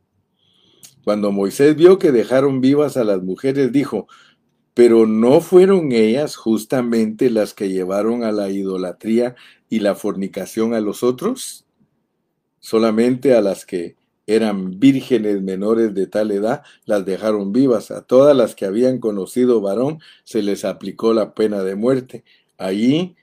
Cuando 1.04 1.32
Moisés 1.32 1.76
vio 1.76 1.98
que 1.98 2.12
dejaron 2.12 2.62
vivas 2.62 2.96
a 2.96 3.04
las 3.04 3.22
mujeres, 3.22 3.72
dijo, 3.72 4.08
pero 4.74 5.06
no 5.06 5.40
fueron 5.40 5.92
ellas 5.92 6.36
justamente 6.36 7.30
las 7.30 7.54
que 7.54 7.70
llevaron 7.70 8.24
a 8.24 8.32
la 8.32 8.50
idolatría 8.50 9.36
y 9.68 9.80
la 9.80 9.94
fornicación 9.94 10.74
a 10.74 10.80
los 10.80 11.02
otros, 11.02 11.64
solamente 12.58 13.34
a 13.34 13.40
las 13.40 13.64
que 13.64 13.96
eran 14.26 14.80
vírgenes 14.80 15.42
menores 15.42 15.94
de 15.94 16.06
tal 16.06 16.30
edad, 16.30 16.62
las 16.86 17.04
dejaron 17.04 17.52
vivas. 17.52 17.90
A 17.90 18.02
todas 18.02 18.36
las 18.36 18.54
que 18.54 18.64
habían 18.64 18.98
conocido 18.98 19.60
varón 19.60 20.00
se 20.24 20.42
les 20.42 20.64
aplicó 20.64 21.12
la 21.12 21.34
pena 21.34 21.62
de 21.62 21.76
muerte. 21.76 22.24
Allí 22.56 23.16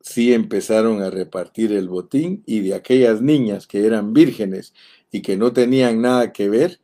sí 0.00 0.32
empezaron 0.32 1.02
a 1.02 1.10
repartir 1.10 1.72
el 1.72 1.88
botín 1.88 2.42
y 2.46 2.60
de 2.60 2.74
aquellas 2.74 3.20
niñas 3.20 3.66
que 3.66 3.86
eran 3.86 4.12
vírgenes 4.14 4.74
y 5.12 5.22
que 5.22 5.36
no 5.36 5.52
tenían 5.52 6.00
nada 6.00 6.32
que 6.32 6.48
ver, 6.48 6.80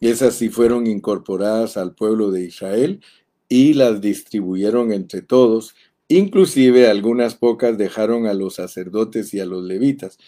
esas 0.00 0.34
sí 0.34 0.48
fueron 0.48 0.86
incorporadas 0.86 1.76
al 1.76 1.94
pueblo 1.94 2.30
de 2.30 2.44
Israel 2.44 3.00
y 3.48 3.74
las 3.74 4.00
distribuyeron 4.00 4.92
entre 4.92 5.22
todos, 5.22 5.74
inclusive 6.08 6.88
algunas 6.88 7.34
pocas 7.34 7.78
dejaron 7.78 8.26
a 8.26 8.34
los 8.34 8.54
sacerdotes 8.54 9.34
y 9.34 9.40
a 9.40 9.46
los 9.46 9.64
levitas. 9.64 10.18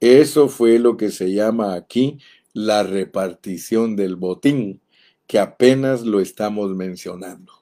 Eso 0.00 0.48
fue 0.48 0.78
lo 0.78 0.96
que 0.96 1.10
se 1.10 1.32
llama 1.32 1.74
aquí 1.74 2.18
la 2.52 2.82
repartición 2.82 3.96
del 3.96 4.16
botín, 4.16 4.80
que 5.26 5.38
apenas 5.38 6.02
lo 6.02 6.20
estamos 6.20 6.74
mencionando. 6.74 7.52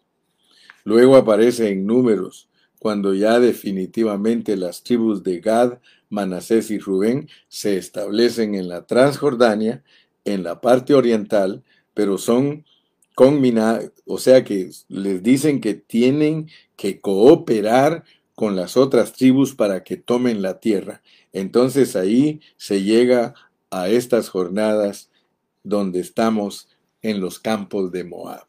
Luego 0.85 1.17
aparece 1.17 1.69
en 1.69 1.87
números 1.87 2.49
cuando 2.79 3.13
ya 3.13 3.41
definitivamente 3.41 4.57
las 4.57 4.83
tribus 4.83 5.23
de 5.23 5.41
Gad, 5.41 5.79
Manasés 6.09 6.71
y 6.71 6.79
Rubén 6.79 7.29
se 7.49 7.77
establecen 7.77 8.55
en 8.55 8.69
la 8.69 8.87
Transjordania, 8.87 9.83
en 10.33 10.43
la 10.43 10.61
parte 10.61 10.95
oriental, 10.95 11.63
pero 11.95 12.19
son 12.19 12.65
o 14.07 14.19
sea 14.19 14.45
que 14.45 14.71
les 14.89 15.23
dicen 15.23 15.61
que 15.61 15.75
tienen 15.75 16.49
que 16.77 17.01
cooperar 17.01 18.05
con 18.37 18.55
las 18.55 18.77
otras 18.77 19.13
tribus 19.13 19.57
para 19.57 19.83
que 19.83 19.97
tomen 19.97 20.41
la 20.41 20.61
tierra. 20.61 21.03
Entonces 21.33 21.97
ahí 21.97 22.41
se 22.57 22.85
llega 22.85 23.35
a 23.71 23.89
estas 23.89 24.29
jornadas 24.29 25.11
donde 25.65 25.99
estamos 25.99 26.69
en 27.03 27.21
los 27.21 27.41
campos 27.41 27.91
de 27.91 28.05
Moab. 28.05 28.47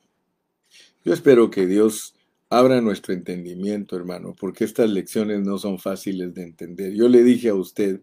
Yo 1.04 1.14
espero 1.14 1.50
que 1.50 1.66
Dios 1.66 2.14
abra 2.50 2.82
nuestro 2.82 3.14
entendimiento, 3.14 3.96
hermano, 3.96 4.36
porque 4.40 4.66
estas 4.66 4.90
lecciones 4.92 5.40
no 5.40 5.58
son 5.58 5.80
fáciles 5.80 6.34
de 6.36 6.44
entender. 6.44 6.94
Yo 6.94 7.10
le 7.10 7.24
dije 7.24 7.50
a 7.50 7.56
usted 7.56 8.02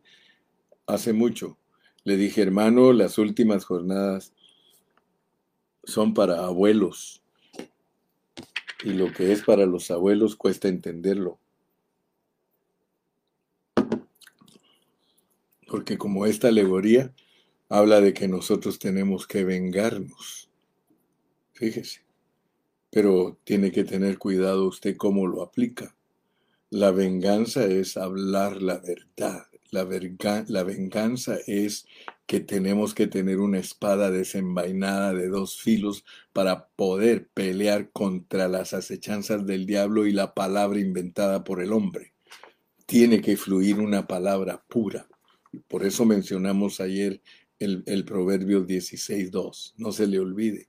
hace 0.87 1.13
mucho, 1.13 1.59
le 2.07 2.17
dije, 2.17 2.41
hermano, 2.41 2.93
las 2.93 3.19
últimas 3.19 3.65
jornadas 3.65 4.33
son 5.83 6.15
para 6.15 6.45
abuelos. 6.45 7.21
Y 8.85 8.91
lo 8.91 9.13
que 9.13 9.33
es 9.33 9.43
para 9.43 9.67
los 9.67 9.91
abuelos 9.91 10.37
cuesta 10.37 10.69
entenderlo. 10.69 11.41
Porque 15.67 15.99
como 15.99 16.27
esta 16.27 16.47
alegoría 16.47 17.13
habla 17.69 18.01
de 18.01 18.15
que 18.15 18.29
nosotros 18.29 18.79
tenemos 18.79 19.27
que 19.27 19.43
vengarnos. 19.43 20.49
Fíjese. 21.55 22.05
Pero 22.93 23.37
tiene 23.43 23.73
que 23.73 23.83
tener 23.83 24.19
cuidado 24.19 24.69
usted 24.69 24.97
cómo 24.97 25.27
lo 25.27 25.43
aplica. 25.43 25.97
La 26.71 26.93
venganza 26.93 27.65
es 27.65 27.97
hablar 27.97 28.63
la 28.63 28.79
verdad. 28.79 29.49
La, 29.71 29.85
venganza 29.85 31.39
es 31.47 31.87
que 32.27 32.41
tenemos 32.41 32.95
que 32.95 33.07
tener 33.07 33.39
una 33.39 33.59
espada 33.59 34.11
desenvainada 34.11 35.13
de 35.13 35.29
dos 35.29 35.61
filos 35.61 36.05
para 36.33 36.69
poder 36.69 37.29
pelear 37.29 37.91
contra 37.91 38.49
las 38.49 38.75
acechanzas 38.75 39.47
del 39.47 39.67
diablo 39.67 40.07
y 40.07 40.13
la 40.13 40.35
palabra 40.35 40.81
inventada 40.81 41.45
por 41.45 41.63
el 41.63 41.73
hombre. 41.73 42.13
Tiene 42.87 43.21
que 43.21 43.37
fluir 43.37 43.79
una 43.81 44.07
palabra 44.07 44.65
pura. 44.69 45.09
Por 45.69 45.85
eso 45.85 46.05
mencionamos 46.05 46.81
ayer 46.81 47.21
el, 47.59 47.83
el 47.87 48.05
Proverbio 48.05 48.67
16.2. 48.67 49.75
No 49.77 49.93
se 49.93 50.07
le 50.07 50.21
olvide 50.21 50.69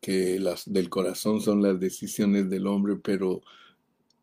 que 0.00 0.40
las 0.40 0.70
del 0.70 0.88
corazón 0.88 1.40
son 1.40 1.62
las 1.62 1.78
decisiones 1.78 2.50
del 2.50 2.66
hombre, 2.66 2.96
pero 2.96 3.42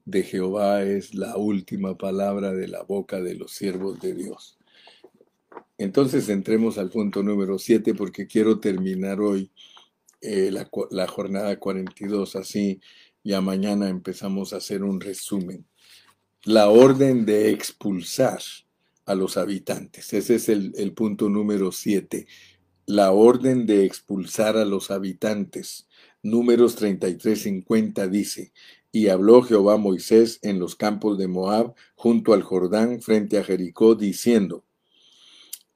de 0.10 0.24
Jehová 0.24 0.84
es 0.84 1.14
la 1.14 1.38
última 1.38 1.98
palabra 1.98 2.54
de 2.54 2.68
la 2.68 2.84
boca 2.84 3.22
de 3.22 3.36
los 3.36 3.52
siervos 3.52 4.00
de 4.00 4.14
Dios. 4.14 4.58
Entonces 5.78 6.30
entremos 6.30 6.78
al 6.78 6.90
punto 6.90 7.24
número 7.24 7.58
7 7.58 7.94
porque 7.94 8.28
quiero 8.28 8.60
terminar 8.60 9.22
hoy 9.22 9.52
eh, 10.22 10.52
la, 10.52 10.70
la, 10.92 11.08
jornada 11.08 11.58
42 11.58 12.36
así. 12.36 12.82
Ya 13.24 13.42
mañana 13.42 13.90
empezamos 13.90 14.54
a 14.54 14.58
hacer 14.58 14.84
un 14.84 15.00
resumen. 15.00 15.66
La 16.44 16.70
orden 16.70 17.26
de 17.26 17.52
expulsar 17.52 18.40
a 19.10 19.16
los 19.16 19.38
habitantes. 19.38 20.14
Ese 20.14 20.36
es 20.36 20.50
el, 20.50 20.94
punto 20.94 21.30
número 21.30 21.72
7. 21.72 22.28
La 22.86 23.12
orden 23.12 23.66
de 23.66 23.84
expulsar 23.84 24.56
a 24.56 24.66
los 24.66 24.92
habitantes. 24.92 25.88
Números 26.22 26.80
33-50 26.80 28.08
dice, 28.08 28.54
y 28.92 29.10
habló 29.10 29.42
Jehová 29.42 29.74
a 29.74 29.78
Moisés 29.78 30.40
en 30.42 30.60
los 30.60 30.76
campos 30.76 31.18
de 31.18 31.28
Moab, 31.28 31.74
junto 31.96 32.34
al 32.34 32.44
Jordán, 32.44 33.02
frente 33.02 33.38
a 33.38 33.44
Jericó, 33.44 33.96
diciendo, 33.96 34.64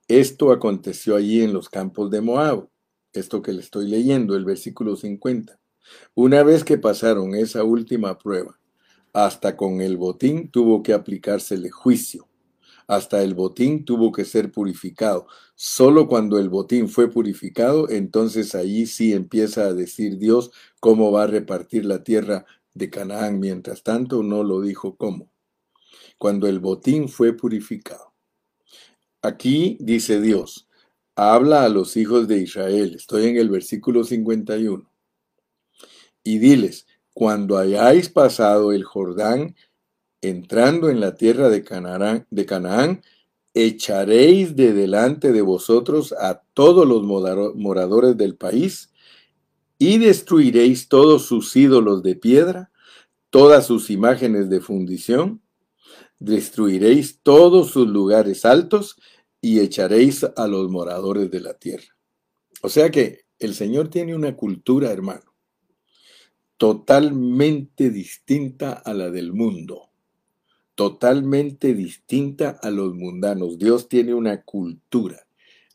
esto 0.08 0.52
aconteció 0.52 1.16
allí 1.16 1.42
en 1.42 1.54
los 1.54 1.70
campos 1.70 2.12
de 2.12 2.22
Moab. 2.22 2.68
Esto 3.14 3.42
que 3.42 3.54
le 3.54 3.62
estoy 3.62 3.88
leyendo, 3.88 4.36
el 4.36 4.44
versículo 4.44 4.96
50. 4.96 5.60
Una 6.14 6.44
vez 6.44 6.64
que 6.64 6.78
pasaron 6.78 7.36
esa 7.36 7.64
última 7.64 8.18
prueba, 8.18 8.60
hasta 9.14 9.56
con 9.56 9.82
el 9.82 9.98
botín 9.98 10.50
tuvo 10.50 10.84
que 10.84 10.94
aplicársele 10.94 11.70
juicio. 11.70 12.28
Hasta 12.86 13.24
el 13.24 13.34
botín 13.34 13.86
tuvo 13.86 14.12
que 14.12 14.26
ser 14.26 14.52
purificado. 14.52 15.28
Solo 15.56 16.08
cuando 16.08 16.38
el 16.38 16.50
botín 16.50 16.90
fue 16.90 17.10
purificado, 17.10 17.90
entonces 17.90 18.56
allí 18.56 18.88
sí 18.88 19.14
empieza 19.14 19.64
a 19.64 19.74
decir 19.74 20.18
Dios 20.18 20.52
cómo 20.82 21.12
va 21.12 21.24
a 21.24 21.28
repartir 21.28 21.86
la 21.86 22.04
tierra 22.04 22.46
de 22.74 22.90
Canaán. 22.90 23.40
Mientras 23.40 23.84
tanto, 23.84 24.24
no 24.24 24.44
lo 24.44 24.62
dijo 24.62 24.96
cómo. 24.96 25.30
Cuando 26.18 26.48
el 26.48 26.60
botín 26.60 27.10
fue 27.10 27.34
purificado. 27.34 28.14
Aquí 29.22 29.78
dice 29.80 30.20
Dios, 30.20 30.68
habla 31.16 31.64
a 31.64 31.70
los 31.70 31.96
hijos 31.96 32.28
de 32.28 32.40
Israel, 32.40 32.96
estoy 32.96 33.28
en 33.28 33.38
el 33.38 33.50
versículo 33.50 34.04
51, 34.04 34.90
y 36.24 36.40
diles, 36.40 36.88
cuando 37.14 37.58
hayáis 37.58 38.10
pasado 38.10 38.72
el 38.72 38.84
Jordán, 38.84 39.56
entrando 40.22 40.90
en 40.90 41.00
la 41.00 41.16
tierra 41.16 41.50
de 41.50 41.64
Canaán, 41.64 42.28
de 42.32 42.46
Canaán, 42.46 43.04
echaréis 43.54 44.56
de 44.56 44.74
delante 44.74 45.32
de 45.32 45.42
vosotros 45.42 46.14
a 46.14 46.42
todos 46.54 46.88
los 46.88 47.04
moradores 47.56 48.18
del 48.18 48.36
país, 48.36 48.92
y 49.78 49.98
destruiréis 49.98 50.88
todos 50.88 51.26
sus 51.26 51.56
ídolos 51.56 52.04
de 52.04 52.16
piedra, 52.16 52.72
todas 53.30 53.66
sus 53.66 53.90
imágenes 53.90 54.50
de 54.50 54.62
fundición, 54.62 55.42
destruiréis 56.20 57.20
todos 57.22 57.72
sus 57.72 57.88
lugares 57.88 58.46
altos 58.46 58.98
y 59.42 59.60
echaréis 59.60 60.24
a 60.24 60.48
los 60.48 60.70
moradores 60.70 61.30
de 61.30 61.42
la 61.42 61.54
tierra. 61.54 61.98
O 62.62 62.70
sea 62.70 62.90
que 62.92 63.26
el 63.40 63.54
Señor 63.56 63.90
tiene 63.90 64.16
una 64.16 64.38
cultura, 64.38 64.92
hermano, 64.92 65.36
totalmente 66.58 67.90
distinta 67.90 68.72
a 68.72 68.94
la 68.94 69.10
del 69.12 69.34
mundo, 69.34 69.90
totalmente 70.76 71.74
distinta 71.74 72.58
a 72.62 72.72
los 72.72 72.96
mundanos. 72.96 73.58
Dios 73.58 73.90
tiene 73.90 74.14
una 74.14 74.44
cultura. 74.44 75.23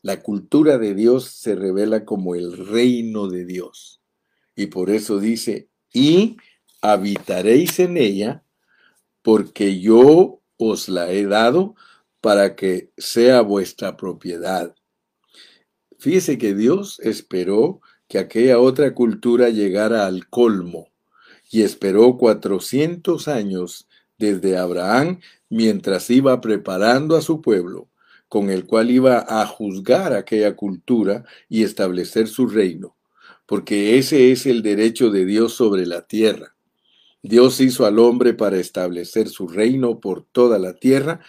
La 0.01 0.21
cultura 0.21 0.77
de 0.77 0.93
Dios 0.95 1.25
se 1.25 1.55
revela 1.55 2.05
como 2.05 2.35
el 2.35 2.67
reino 2.67 3.27
de 3.27 3.45
Dios. 3.45 4.01
Y 4.55 4.67
por 4.67 4.89
eso 4.89 5.19
dice, 5.19 5.69
y 5.93 6.37
habitaréis 6.81 7.79
en 7.79 7.97
ella, 7.97 8.43
porque 9.21 9.79
yo 9.79 10.41
os 10.57 10.89
la 10.89 11.11
he 11.11 11.25
dado 11.25 11.75
para 12.21 12.55
que 12.55 12.91
sea 12.97 13.41
vuestra 13.41 13.97
propiedad. 13.97 14.75
Fíjese 15.97 16.37
que 16.37 16.53
Dios 16.53 16.99
esperó 17.01 17.81
que 18.07 18.19
aquella 18.19 18.59
otra 18.59 18.93
cultura 18.93 19.49
llegara 19.49 20.05
al 20.05 20.27
colmo 20.29 20.89
y 21.51 21.61
esperó 21.61 22.17
cuatrocientos 22.17 23.27
años 23.27 23.87
desde 24.17 24.57
Abraham 24.57 25.19
mientras 25.49 26.09
iba 26.09 26.39
preparando 26.41 27.15
a 27.15 27.21
su 27.21 27.41
pueblo, 27.41 27.89
con 28.29 28.49
el 28.49 28.65
cual 28.65 28.89
iba 28.89 29.25
a 29.27 29.45
juzgar 29.45 30.13
aquella 30.13 30.55
cultura 30.55 31.25
y 31.49 31.63
establecer 31.63 32.27
su 32.27 32.47
reino, 32.47 32.95
porque 33.45 33.97
ese 33.97 34.31
es 34.31 34.45
el 34.45 34.61
derecho 34.61 35.09
de 35.09 35.25
Dios 35.25 35.53
sobre 35.53 35.85
la 35.85 36.07
tierra. 36.07 36.55
Dios 37.21 37.59
hizo 37.59 37.85
al 37.85 37.99
hombre 37.99 38.33
para 38.33 38.57
establecer 38.57 39.27
su 39.27 39.49
reino 39.49 39.99
por 39.99 40.23
toda 40.23 40.57
la 40.57 40.75
tierra 40.75 41.19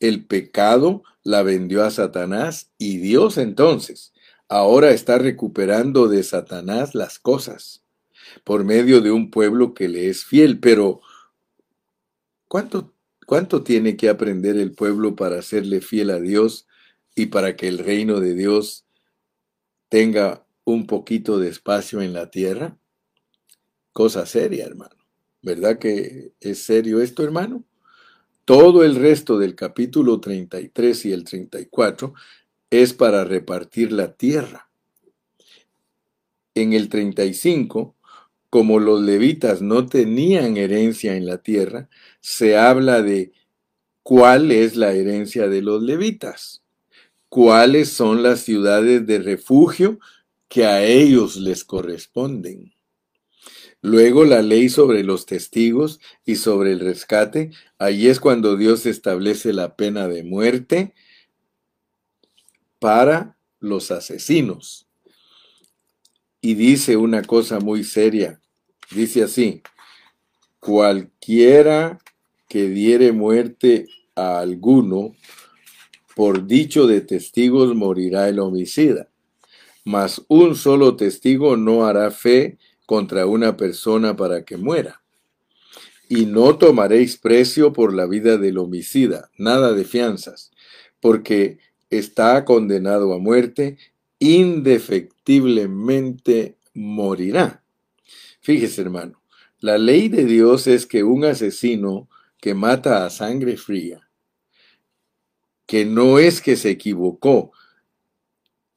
el 0.00 0.26
pecado 0.26 1.02
la 1.22 1.42
vendió 1.42 1.84
a 1.84 1.90
Satanás 1.90 2.70
y 2.78 2.98
Dios 2.98 3.38
entonces 3.38 4.12
ahora 4.48 4.90
está 4.90 5.18
recuperando 5.18 6.08
de 6.08 6.22
Satanás 6.22 6.94
las 6.94 7.18
cosas 7.18 7.82
por 8.44 8.64
medio 8.64 9.00
de 9.00 9.10
un 9.10 9.30
pueblo 9.30 9.74
que 9.74 9.88
le 9.88 10.08
es 10.08 10.24
fiel. 10.24 10.58
Pero, 10.60 11.00
¿cuánto, 12.48 12.93
cuánto 13.24 13.62
tiene 13.62 13.96
que 13.96 14.08
aprender 14.08 14.56
el 14.56 14.72
pueblo 14.72 15.16
para 15.16 15.42
serle 15.42 15.80
fiel 15.80 16.10
a 16.10 16.20
Dios 16.20 16.66
y 17.14 17.26
para 17.26 17.56
que 17.56 17.68
el 17.68 17.78
reino 17.78 18.20
de 18.20 18.34
Dios 18.34 18.86
tenga 19.88 20.46
un 20.64 20.86
poquito 20.86 21.38
de 21.38 21.48
espacio 21.48 22.02
en 22.02 22.12
la 22.12 22.30
tierra? 22.30 22.78
Cosa 23.92 24.26
seria, 24.26 24.66
hermano. 24.66 24.96
¿Verdad 25.42 25.78
que 25.78 26.32
es 26.40 26.64
serio 26.64 27.00
esto, 27.00 27.22
hermano? 27.22 27.64
Todo 28.44 28.84
el 28.84 28.96
resto 28.96 29.38
del 29.38 29.54
capítulo 29.54 30.20
33 30.20 31.06
y 31.06 31.12
el 31.12 31.24
34 31.24 32.14
es 32.70 32.92
para 32.92 33.24
repartir 33.24 33.92
la 33.92 34.14
tierra. 34.14 34.70
En 36.54 36.72
el 36.72 36.88
35, 36.88 37.94
como 38.54 38.78
los 38.78 39.00
levitas 39.00 39.62
no 39.62 39.86
tenían 39.86 40.56
herencia 40.56 41.16
en 41.16 41.26
la 41.26 41.38
tierra, 41.38 41.88
se 42.20 42.56
habla 42.56 43.02
de 43.02 43.32
cuál 44.04 44.52
es 44.52 44.76
la 44.76 44.92
herencia 44.92 45.48
de 45.48 45.60
los 45.60 45.82
levitas, 45.82 46.62
cuáles 47.28 47.88
son 47.88 48.22
las 48.22 48.42
ciudades 48.42 49.08
de 49.08 49.18
refugio 49.18 49.98
que 50.46 50.66
a 50.66 50.84
ellos 50.84 51.34
les 51.34 51.64
corresponden. 51.64 52.72
Luego 53.82 54.24
la 54.24 54.40
ley 54.40 54.68
sobre 54.68 55.02
los 55.02 55.26
testigos 55.26 55.98
y 56.24 56.36
sobre 56.36 56.70
el 56.70 56.78
rescate, 56.78 57.50
ahí 57.76 58.06
es 58.06 58.20
cuando 58.20 58.56
Dios 58.56 58.86
establece 58.86 59.52
la 59.52 59.74
pena 59.74 60.06
de 60.06 60.22
muerte 60.22 60.94
para 62.78 63.36
los 63.58 63.90
asesinos. 63.90 64.86
y 66.40 66.52
dice 66.52 66.98
una 66.98 67.22
cosa 67.22 67.58
muy 67.58 67.84
seria. 67.84 68.38
Dice 68.94 69.24
así, 69.24 69.60
cualquiera 70.60 71.98
que 72.48 72.68
diere 72.68 73.10
muerte 73.10 73.88
a 74.14 74.38
alguno, 74.38 75.16
por 76.14 76.46
dicho 76.46 76.86
de 76.86 77.00
testigos 77.00 77.74
morirá 77.74 78.28
el 78.28 78.38
homicida. 78.38 79.08
Mas 79.84 80.22
un 80.28 80.54
solo 80.54 80.94
testigo 80.94 81.56
no 81.56 81.84
hará 81.84 82.12
fe 82.12 82.56
contra 82.86 83.26
una 83.26 83.56
persona 83.56 84.14
para 84.14 84.44
que 84.44 84.56
muera. 84.56 85.02
Y 86.08 86.26
no 86.26 86.56
tomaréis 86.56 87.16
precio 87.16 87.72
por 87.72 87.92
la 87.92 88.06
vida 88.06 88.38
del 88.38 88.58
homicida, 88.58 89.28
nada 89.36 89.72
de 89.72 89.84
fianzas, 89.84 90.52
porque 91.00 91.58
está 91.90 92.44
condenado 92.44 93.12
a 93.12 93.18
muerte, 93.18 93.76
indefectiblemente 94.20 96.58
morirá. 96.74 97.63
Fíjese, 98.44 98.82
hermano, 98.82 99.22
la 99.58 99.78
ley 99.78 100.10
de 100.10 100.26
Dios 100.26 100.66
es 100.66 100.84
que 100.84 101.02
un 101.02 101.24
asesino 101.24 102.10
que 102.38 102.52
mata 102.52 103.06
a 103.06 103.08
sangre 103.08 103.56
fría, 103.56 104.10
que 105.64 105.86
no 105.86 106.18
es 106.18 106.42
que 106.42 106.56
se 106.56 106.68
equivocó 106.68 107.52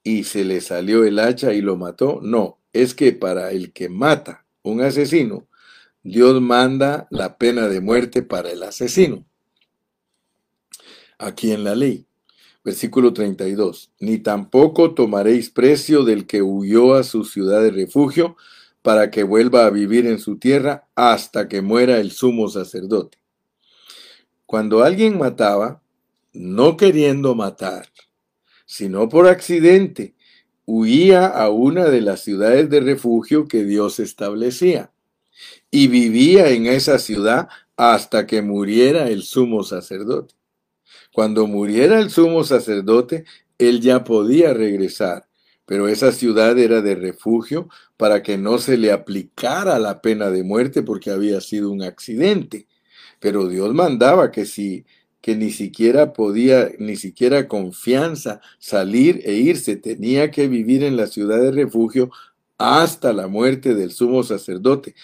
y 0.03 0.23
se 0.23 0.45
le 0.45 0.61
salió 0.61 1.03
el 1.03 1.19
hacha 1.19 1.51
y 1.51 1.59
lo 1.59 1.75
mató, 1.75 2.21
no, 2.23 2.61
es 2.71 2.95
que 2.95 3.11
para 3.11 3.51
el 3.51 3.73
que 3.73 3.89
mata 3.89 4.45
un 4.63 4.79
asesino, 4.79 5.49
Dios 6.01 6.41
manda 6.41 7.05
la 7.11 7.37
pena 7.37 7.67
de 7.67 7.81
muerte 7.81 8.23
para 8.23 8.49
el 8.49 8.63
asesino. 8.63 9.25
Aquí 11.17 11.51
en 11.51 11.65
la 11.65 11.75
ley. 11.75 12.07
Versículo 12.63 13.11
32. 13.11 13.91
Ni 13.99 14.17
tampoco 14.19 14.93
tomaréis 14.93 15.49
precio 15.49 16.05
del 16.05 16.25
que 16.25 16.41
huyó 16.41 16.93
a 16.93 17.03
su 17.03 17.25
ciudad 17.25 17.61
de 17.61 17.71
refugio 17.71 18.37
para 18.87 19.11
que 19.11 19.23
vuelva 19.23 19.65
a 19.65 19.69
vivir 19.69 20.07
en 20.07 20.17
su 20.17 20.37
tierra 20.37 20.87
hasta 20.95 21.49
que 21.49 21.61
muera 21.61 21.99
el 21.99 22.11
sumo 22.11 22.47
sacerdote. 22.47 23.17
Cuando 24.45 24.81
alguien 24.81 25.17
mataba, 25.17 25.81
no 26.31 26.77
queriendo 26.77 27.35
matar, 27.35 27.89
sino 28.65 29.09
por 29.09 29.27
accidente, 29.27 30.15
huía 30.65 31.27
a 31.27 31.49
una 31.49 31.89
de 31.89 31.99
las 31.99 32.21
ciudades 32.21 32.69
de 32.69 32.79
refugio 32.79 33.49
que 33.49 33.65
Dios 33.65 33.99
establecía 33.99 34.93
y 35.69 35.89
vivía 35.89 36.51
en 36.51 36.65
esa 36.65 36.97
ciudad 36.97 37.49
hasta 37.75 38.25
que 38.25 38.41
muriera 38.41 39.09
el 39.09 39.23
sumo 39.23 39.63
sacerdote. 39.63 40.33
Cuando 41.11 41.45
muriera 41.45 41.99
el 41.99 42.09
sumo 42.09 42.45
sacerdote, 42.45 43.25
él 43.57 43.81
ya 43.81 44.05
podía 44.05 44.53
regresar, 44.53 45.26
pero 45.67 45.89
esa 45.89 46.13
ciudad 46.13 46.57
era 46.57 46.81
de 46.81 46.95
refugio 46.95 47.67
para 47.97 48.23
que 48.23 48.37
no 48.37 48.57
se 48.57 48.77
le 48.77 48.91
aplicara 48.91 49.77
la 49.79 50.01
pena 50.01 50.31
de 50.31 50.43
muerte 50.43 50.81
porque 50.81 51.11
había 51.11 51.41
sido 51.41 51.69
un 51.71 51.83
accidente. 51.83 52.67
Pero 53.19 53.47
Dios 53.47 53.73
mandaba 53.73 54.31
que 54.31 54.45
si 54.45 54.85
que 55.21 55.35
ni 55.35 55.51
siquiera 55.51 56.13
podía, 56.13 56.69
ni 56.79 56.95
siquiera 56.95 57.49
confianza 57.49 58.39
salir 58.59 59.21
e 59.25 59.33
irse, 59.33 59.75
tenía 59.75 60.31
que 60.31 60.47
vivir 60.47 60.85
en 60.85 60.95
la 60.95 61.07
ciudad 61.07 61.41
de 61.41 61.51
refugio 61.51 62.11
hasta 62.57 63.11
la 63.11 63.27
muerte 63.27 63.75
del 63.75 63.91
sumo 63.91 64.23
sacerdote. 64.23 64.95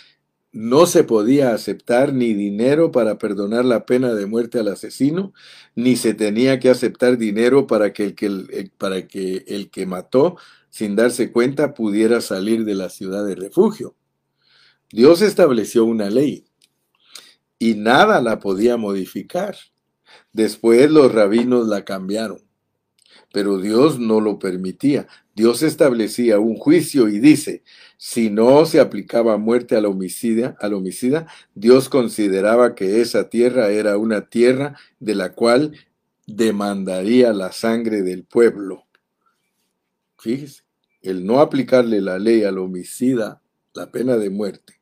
No 0.54 0.86
se 0.86 1.04
podía 1.04 1.56
aceptar 1.56 2.14
ni 2.14 2.36
dinero 2.36 2.92
para 2.92 3.18
perdonar 3.18 3.66
la 3.66 3.88
pena 3.88 4.14
de 4.14 4.28
muerte 4.28 4.60
al 4.60 4.68
asesino, 4.68 5.34
ni 5.74 5.96
se 5.96 6.14
tenía 6.14 6.60
que 6.60 6.70
aceptar 6.70 7.18
dinero 7.18 7.66
para 7.66 7.92
que 7.92 8.04
el 8.04 8.16
que, 8.16 8.70
para 8.78 9.08
que, 9.08 9.44
el 9.48 9.72
que 9.72 9.88
mató, 9.88 10.38
sin 10.70 10.96
darse 10.96 11.32
cuenta, 11.32 11.74
pudiera 11.74 12.22
salir 12.22 12.66
de 12.66 12.76
la 12.76 12.90
ciudad 12.90 13.26
de 13.26 13.34
refugio. 13.34 13.96
Dios 14.92 15.24
estableció 15.24 15.86
una 15.86 16.12
ley 16.12 16.46
y 17.58 17.74
nada 17.74 18.22
la 18.22 18.40
podía 18.40 18.78
modificar. 18.78 19.56
Después 20.34 20.92
los 20.92 21.12
rabinos 21.12 21.68
la 21.68 21.84
cambiaron, 21.84 22.42
pero 23.32 23.58
Dios 23.58 23.98
no 23.98 24.22
lo 24.22 24.38
permitía. 24.38 25.08
Dios 25.36 25.64
establecía 25.64 26.40
un 26.40 26.58
juicio 26.58 27.08
y 27.10 27.20
dice, 27.20 27.64
si 27.98 28.30
no 28.30 28.66
se 28.66 28.80
aplicaba 28.80 29.38
muerte 29.38 29.76
al 29.76 29.86
homicida, 29.86 30.56
al 30.60 30.74
homicida, 30.74 31.26
Dios 31.56 31.90
consideraba 31.90 32.76
que 32.76 33.02
esa 33.02 33.30
tierra 33.30 33.70
era 33.70 33.98
una 33.98 34.30
tierra 34.30 34.78
de 35.00 35.16
la 35.16 35.34
cual 35.34 35.74
demandaría 36.28 37.34
la 37.34 37.52
sangre 37.52 38.04
del 38.04 38.24
pueblo. 38.24 38.86
Fíjese, 40.20 40.64
el 41.02 41.26
no 41.26 41.40
aplicarle 41.40 42.00
la 42.00 42.20
ley 42.20 42.44
al 42.44 42.60
homicida, 42.60 43.42
la 43.74 43.92
pena 43.92 44.18
de 44.18 44.30
muerte, 44.30 44.80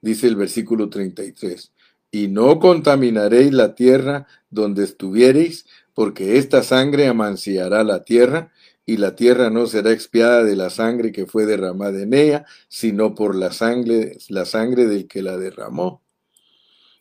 dice 0.00 0.26
el 0.26 0.36
versículo 0.36 0.88
33, 0.88 1.72
y 2.10 2.28
no 2.28 2.58
contaminaréis 2.58 3.52
la 3.52 3.74
tierra 3.74 4.26
donde 4.50 4.84
estuviereis, 4.84 5.66
porque 5.94 6.38
esta 6.38 6.62
sangre 6.62 7.06
amanciará 7.06 7.84
la 7.84 8.04
tierra, 8.04 8.50
y 8.84 8.96
la 8.96 9.14
tierra 9.14 9.50
no 9.50 9.66
será 9.66 9.92
expiada 9.92 10.42
de 10.44 10.56
la 10.56 10.70
sangre 10.70 11.12
que 11.12 11.26
fue 11.26 11.46
derramada 11.46 12.02
en 12.02 12.14
ella, 12.14 12.44
sino 12.68 13.14
por 13.14 13.36
la 13.36 13.52
sangre, 13.52 14.18
la 14.28 14.44
sangre 14.44 14.86
del 14.86 15.06
que 15.06 15.22
la 15.22 15.36
derramó. 15.36 16.02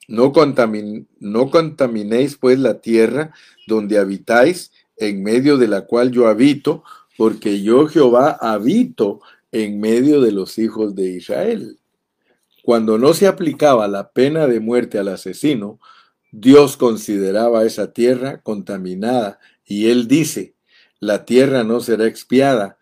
No, 0.08 0.32
no 1.20 1.50
contaminéis 1.52 2.38
pues 2.38 2.60
la 2.60 2.82
tierra 2.82 3.34
donde 3.68 3.98
habitáis, 3.98 4.72
en 4.98 5.24
medio 5.24 5.58
de 5.58 5.68
la 5.68 5.82
cual 5.88 6.12
yo 6.12 6.28
habito, 6.28 6.84
porque 7.18 7.62
yo 7.64 7.88
Jehová 7.88 8.38
habito 8.40 9.22
en 9.52 9.80
medio 9.80 10.22
de 10.22 10.32
los 10.32 10.60
hijos 10.60 10.96
de 10.96 11.12
Israel. 11.12 11.80
Cuando 12.64 12.98
no 13.00 13.14
se 13.14 13.26
aplicaba 13.26 13.88
la 13.88 14.12
pena 14.12 14.48
de 14.48 14.60
muerte 14.60 15.00
al 15.00 15.08
asesino, 15.08 15.80
Dios 16.32 16.78
consideraba 16.78 17.64
esa 17.66 17.92
tierra 17.92 18.42
contaminada 18.42 19.40
y 19.66 19.90
él 19.90 20.08
dice, 20.08 20.51
la 21.02 21.26
tierra 21.26 21.64
no 21.64 21.80
será 21.80 22.06
expiada, 22.06 22.78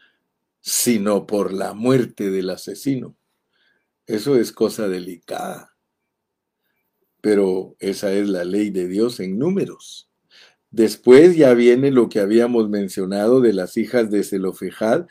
sino 0.59 1.26
por 1.26 1.53
la 1.53 1.74
muerte 1.74 2.30
del 2.30 2.49
asesino. 2.49 3.15
Eso 4.05 4.36
es 4.36 4.51
cosa 4.51 4.89
delicada. 4.89 5.78
Pero 7.22 7.78
esa 7.80 8.11
es 8.11 8.28
la 8.28 8.43
ley 8.43 8.72
de 8.72 8.89
Dios 8.89 9.22
en 9.22 9.39
números. 9.39 10.09
Después 10.70 11.38
ya 11.38 11.53
viene 11.53 11.91
lo 11.91 12.09
que 12.09 12.20
habíamos 12.20 12.70
mencionado 12.70 13.39
de 13.39 13.53
las 13.53 13.78
hijas 13.78 14.11
de 14.11 14.24
Zelofejad, 14.24 15.07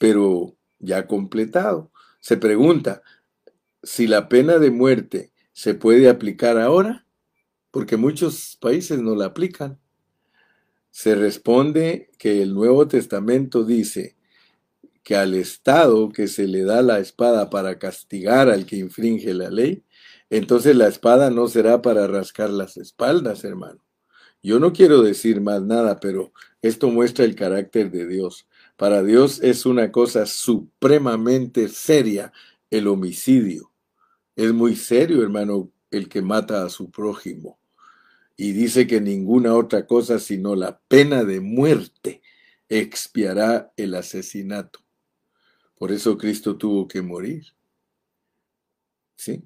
pero 0.00 0.56
ya 0.80 1.06
completado. 1.06 1.92
Se 2.18 2.36
pregunta 2.36 3.02
si 3.84 4.08
la 4.08 4.28
pena 4.28 4.58
de 4.58 4.72
muerte 4.72 5.32
se 5.52 5.74
puede 5.74 6.08
aplicar 6.08 6.58
ahora, 6.58 7.06
porque 7.70 7.96
muchos 7.96 8.58
países 8.60 9.00
no 9.00 9.14
la 9.14 9.26
aplican 9.26 9.78
se 10.90 11.14
responde 11.14 12.10
que 12.18 12.42
el 12.42 12.54
Nuevo 12.54 12.88
Testamento 12.88 13.64
dice 13.64 14.16
que 15.02 15.16
al 15.16 15.34
Estado 15.34 16.10
que 16.10 16.28
se 16.28 16.46
le 16.46 16.64
da 16.64 16.82
la 16.82 16.98
espada 16.98 17.48
para 17.48 17.78
castigar 17.78 18.48
al 18.50 18.66
que 18.66 18.76
infringe 18.76 19.32
la 19.34 19.50
ley, 19.50 19.84
entonces 20.28 20.76
la 20.76 20.88
espada 20.88 21.30
no 21.30 21.48
será 21.48 21.82
para 21.82 22.06
rascar 22.06 22.50
las 22.50 22.76
espaldas, 22.76 23.44
hermano. 23.44 23.84
Yo 24.42 24.58
no 24.58 24.72
quiero 24.72 25.02
decir 25.02 25.40
más 25.40 25.62
nada, 25.62 26.00
pero 26.00 26.32
esto 26.62 26.88
muestra 26.88 27.24
el 27.24 27.34
carácter 27.34 27.90
de 27.90 28.06
Dios. 28.06 28.46
Para 28.76 29.02
Dios 29.02 29.40
es 29.42 29.66
una 29.66 29.92
cosa 29.92 30.26
supremamente 30.26 31.68
seria 31.68 32.32
el 32.70 32.88
homicidio. 32.88 33.70
Es 34.36 34.52
muy 34.52 34.76
serio, 34.76 35.22
hermano, 35.22 35.70
el 35.90 36.08
que 36.08 36.22
mata 36.22 36.64
a 36.64 36.70
su 36.70 36.90
prójimo 36.90 37.59
y 38.42 38.52
dice 38.52 38.86
que 38.86 39.02
ninguna 39.02 39.54
otra 39.54 39.86
cosa 39.86 40.18
sino 40.18 40.56
la 40.56 40.80
pena 40.88 41.24
de 41.24 41.42
muerte 41.42 42.22
expiará 42.70 43.70
el 43.76 43.94
asesinato. 43.94 44.80
Por 45.74 45.92
eso 45.92 46.16
Cristo 46.16 46.56
tuvo 46.56 46.88
que 46.88 47.02
morir. 47.02 47.48
¿Sí? 49.14 49.42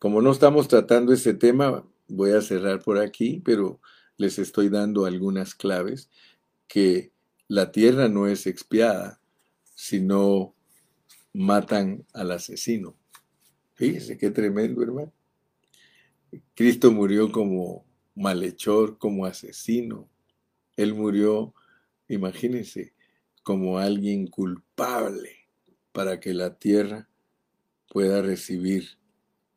Como 0.00 0.20
no 0.20 0.32
estamos 0.32 0.66
tratando 0.66 1.12
ese 1.12 1.34
tema, 1.34 1.88
voy 2.08 2.32
a 2.32 2.40
cerrar 2.40 2.82
por 2.82 2.98
aquí, 2.98 3.40
pero 3.44 3.80
les 4.16 4.40
estoy 4.40 4.70
dando 4.70 5.04
algunas 5.04 5.54
claves 5.54 6.10
que 6.66 7.12
la 7.46 7.70
tierra 7.70 8.08
no 8.08 8.26
es 8.26 8.48
expiada, 8.48 9.20
sino 9.76 10.56
matan 11.32 12.04
al 12.12 12.32
asesino. 12.32 12.96
Fíjese 13.74 14.18
qué 14.18 14.32
tremendo, 14.32 14.82
hermano. 14.82 15.12
Cristo 16.56 16.90
murió 16.90 17.30
como 17.30 17.88
malhechor, 18.20 18.98
como 18.98 19.24
asesino. 19.24 20.08
Él 20.76 20.94
murió, 20.94 21.54
imagínense, 22.06 22.94
como 23.42 23.78
alguien 23.78 24.26
culpable 24.26 25.48
para 25.92 26.20
que 26.20 26.34
la 26.34 26.58
tierra 26.58 27.08
pueda 27.88 28.22
recibir, 28.22 28.98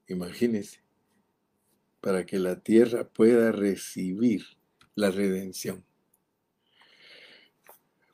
imagínense, 0.07 0.81
para 1.99 2.25
que 2.25 2.39
la 2.39 2.59
tierra 2.61 3.07
pueda 3.07 3.51
recibir 3.51 4.43
la 4.95 5.11
redención. 5.11 5.85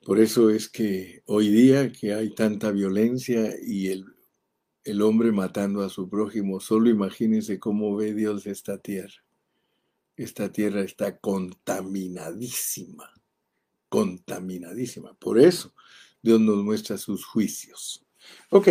Por 0.03 0.19
eso 0.19 0.49
es 0.49 0.67
que 0.67 1.21
hoy 1.25 1.49
día 1.49 1.91
que 1.91 2.13
hay 2.13 2.33
tanta 2.33 2.71
violencia 2.71 3.53
y 3.61 3.89
el, 3.89 4.05
el 4.83 5.01
hombre 5.01 5.31
matando 5.31 5.83
a 5.83 5.89
su 5.89 6.09
prójimo, 6.09 6.59
solo 6.59 6.89
imagínense 6.89 7.59
cómo 7.59 7.95
ve 7.95 8.13
Dios 8.13 8.47
esta 8.47 8.79
tierra. 8.79 9.23
Esta 10.19 10.51
tierra 10.51 10.81
está 10.81 11.17
contaminadísima, 11.17 13.09
contaminadísima. 13.87 15.13
Por 15.13 15.39
eso 15.39 15.73
Dios 16.21 16.41
nos 16.41 16.57
muestra 16.57 16.97
sus 16.97 17.25
juicios. 17.25 18.05
Ok, 18.49 18.67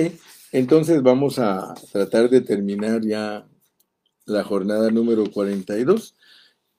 entonces 0.53 1.03
vamos 1.03 1.38
a 1.38 1.72
tratar 1.90 2.28
de 2.28 2.42
terminar 2.42 3.01
ya 3.03 3.49
la 4.26 4.44
jornada 4.44 4.90
número 4.90 5.24
42 5.30 6.14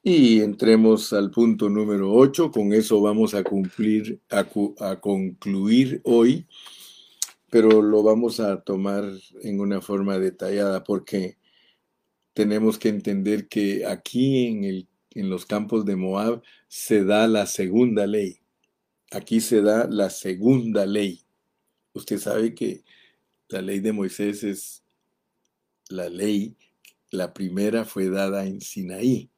y 0.03 0.41
entremos 0.41 1.13
al 1.13 1.31
punto 1.31 1.67
número 1.67 2.13
8. 2.13 2.51
Con 2.51 2.71
eso 2.71 3.01
vamos 3.01 3.33
a 3.33 3.43
cumplir, 3.43 4.21
a, 4.29 4.45
a 4.81 4.99
concluir 5.01 5.99
hoy, 6.03 6.45
pero 7.49 7.81
lo 7.81 8.03
vamos 8.03 8.39
a 8.39 8.61
tomar 8.61 9.03
en 9.41 9.61
una 9.61 9.81
forma 9.81 10.19
detallada 10.19 10.83
porque 10.83 11.38
tenemos 12.39 12.79
que 12.79 12.87
entender 12.87 13.49
que 13.49 13.85
aquí 13.85 14.87
en, 15.13 15.29
los 15.29 15.45
campos 15.45 15.83
de 15.83 15.97
Moab 15.97 16.41
se 16.69 17.03
da 17.03 17.27
la 17.27 17.45
segunda 17.45 18.07
ley. 18.07 18.39
Aquí 19.11 19.41
se 19.41 19.61
da 19.61 19.89
la 19.89 20.09
segunda 20.09 20.85
ley. 20.85 21.25
Usted 21.91 22.17
sabe 22.17 22.55
que 22.55 22.85
la 23.49 23.61
ley 23.61 23.81
de 23.81 23.91
Moisés 23.91 24.45
es 24.45 24.85
la 25.89 26.07
ley, 26.07 26.55
la 27.11 27.33
primera 27.33 27.83
fue 27.83 28.09
dada 28.09 28.45
en 28.45 28.61
Sinaí, 28.61 29.29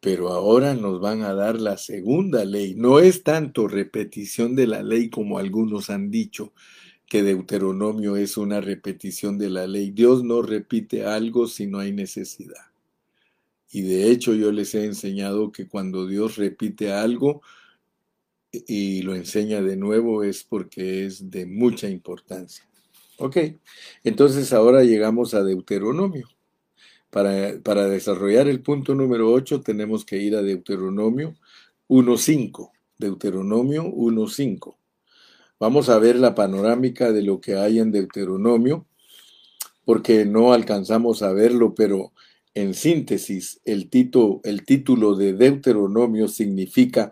pero 0.00 0.30
ahora 0.30 0.74
nos 0.74 1.00
van 1.00 1.22
a 1.22 1.34
dar 1.34 1.60
la 1.60 1.76
segunda 1.76 2.44
ley. 2.44 2.74
No 2.74 2.98
es 2.98 3.22
tanto 3.22 3.68
repetición 3.68 4.56
de 4.56 4.66
la 4.66 4.82
ley 4.82 5.08
como 5.08 5.38
algunos 5.38 5.88
han 5.88 6.10
dicho, 6.10 6.52
que 7.14 7.22
Deuteronomio 7.22 8.16
es 8.16 8.36
una 8.36 8.60
repetición 8.60 9.38
de 9.38 9.48
la 9.48 9.68
ley. 9.68 9.92
Dios 9.92 10.24
no 10.24 10.42
repite 10.42 11.06
algo 11.06 11.46
si 11.46 11.68
no 11.68 11.78
hay 11.78 11.92
necesidad. 11.92 12.72
Y 13.70 13.82
de 13.82 14.10
hecho 14.10 14.34
yo 14.34 14.50
les 14.50 14.74
he 14.74 14.84
enseñado 14.84 15.52
que 15.52 15.68
cuando 15.68 16.08
Dios 16.08 16.34
repite 16.34 16.92
algo, 16.92 17.40
y 18.50 19.02
lo 19.02 19.14
enseña 19.14 19.62
de 19.62 19.76
nuevo 19.76 20.24
es 20.24 20.42
porque 20.42 21.06
es 21.06 21.30
de 21.30 21.46
mucha 21.46 21.88
importancia. 21.88 22.68
Ok, 23.18 23.36
entonces 24.02 24.52
ahora 24.52 24.82
llegamos 24.82 25.34
a 25.34 25.44
Deuteronomio. 25.44 26.26
Para, 27.10 27.60
para 27.62 27.86
desarrollar 27.86 28.48
el 28.48 28.60
punto 28.60 28.92
número 28.96 29.30
8 29.30 29.60
tenemos 29.60 30.04
que 30.04 30.16
ir 30.16 30.34
a 30.34 30.42
Deuteronomio 30.42 31.36
1.5. 31.86 32.72
Deuteronomio 32.98 33.84
1.5. 33.84 34.74
Vamos 35.60 35.88
a 35.88 35.98
ver 35.98 36.16
la 36.16 36.34
panorámica 36.34 37.12
de 37.12 37.22
lo 37.22 37.40
que 37.40 37.56
hay 37.56 37.78
en 37.78 37.92
Deuteronomio, 37.92 38.86
porque 39.84 40.24
no 40.24 40.52
alcanzamos 40.52 41.22
a 41.22 41.32
verlo, 41.32 41.74
pero 41.74 42.12
en 42.54 42.74
síntesis, 42.74 43.60
el, 43.64 43.88
título 43.90 45.14
de 45.16 45.32
Deuteronomio 45.32 46.28
significa 46.28 47.10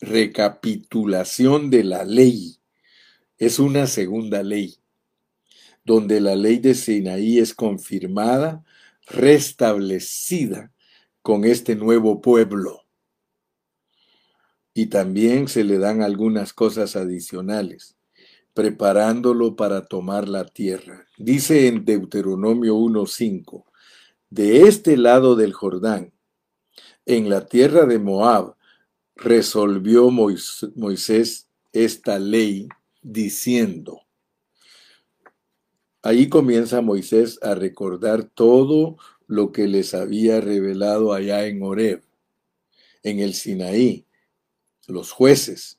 recapitulación 0.00 1.70
de 1.70 1.84
la 1.84 2.04
ley. 2.04 2.56
Es 3.38 3.58
una 3.58 3.86
segunda 3.86 4.42
ley, 4.42 4.76
donde 5.84 6.20
la 6.20 6.34
ley 6.34 6.58
de 6.58 6.74
Sinaí 6.74 7.38
es 7.38 7.54
confirmada, 7.54 8.64
restablecida 9.06 10.72
con 11.22 11.44
este 11.44 11.76
nuevo 11.76 12.20
pueblo. 12.22 12.86
Y 14.80 14.86
también 14.86 15.46
se 15.46 15.62
le 15.62 15.76
dan 15.76 16.00
algunas 16.00 16.54
cosas 16.54 16.96
adicionales, 16.96 17.98
preparándolo 18.54 19.54
para 19.54 19.84
tomar 19.84 20.26
la 20.26 20.46
tierra. 20.46 21.06
Dice 21.18 21.68
en 21.68 21.84
Deuteronomio 21.84 22.74
1.5, 22.76 23.64
de 24.30 24.62
este 24.62 24.96
lado 24.96 25.36
del 25.36 25.52
Jordán, 25.52 26.14
en 27.04 27.28
la 27.28 27.44
tierra 27.44 27.84
de 27.84 27.98
Moab, 27.98 28.56
resolvió 29.16 30.10
Moisés 30.10 31.50
esta 31.74 32.18
ley 32.18 32.66
diciendo, 33.02 34.00
ahí 36.00 36.30
comienza 36.30 36.80
Moisés 36.80 37.38
a 37.42 37.54
recordar 37.54 38.24
todo 38.24 38.96
lo 39.26 39.52
que 39.52 39.68
les 39.68 39.92
había 39.92 40.40
revelado 40.40 41.12
allá 41.12 41.44
en 41.44 41.62
Horeb, 41.62 42.02
en 43.02 43.18
el 43.18 43.34
Sinaí, 43.34 44.06
los 44.90 45.12
jueces. 45.12 45.78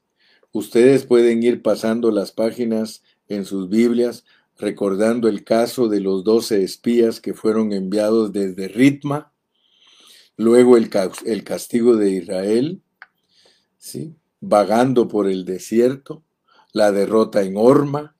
Ustedes 0.52 1.06
pueden 1.06 1.44
ir 1.44 1.62
pasando 1.62 2.12
las 2.12 2.32
páginas 2.32 3.04
en 3.28 3.46
sus 3.46 3.70
Biblias 3.70 4.26
recordando 4.62 5.28
el 5.28 5.44
caso 5.44 5.90
de 5.90 6.00
los 6.00 6.24
doce 6.24 6.64
espías 6.64 7.20
que 7.20 7.34
fueron 7.34 7.74
enviados 7.74 8.32
desde 8.32 8.68
Ritma, 8.68 9.34
luego 10.38 10.78
el, 10.78 10.90
el 11.26 11.44
castigo 11.44 11.96
de 11.96 12.12
Israel, 12.12 12.82
vagando 14.40 15.08
por 15.08 15.28
el 15.28 15.46
desierto, 15.46 16.24
la 16.74 16.92
derrota 16.92 17.42
en 17.42 17.58
Orma, 17.58 18.16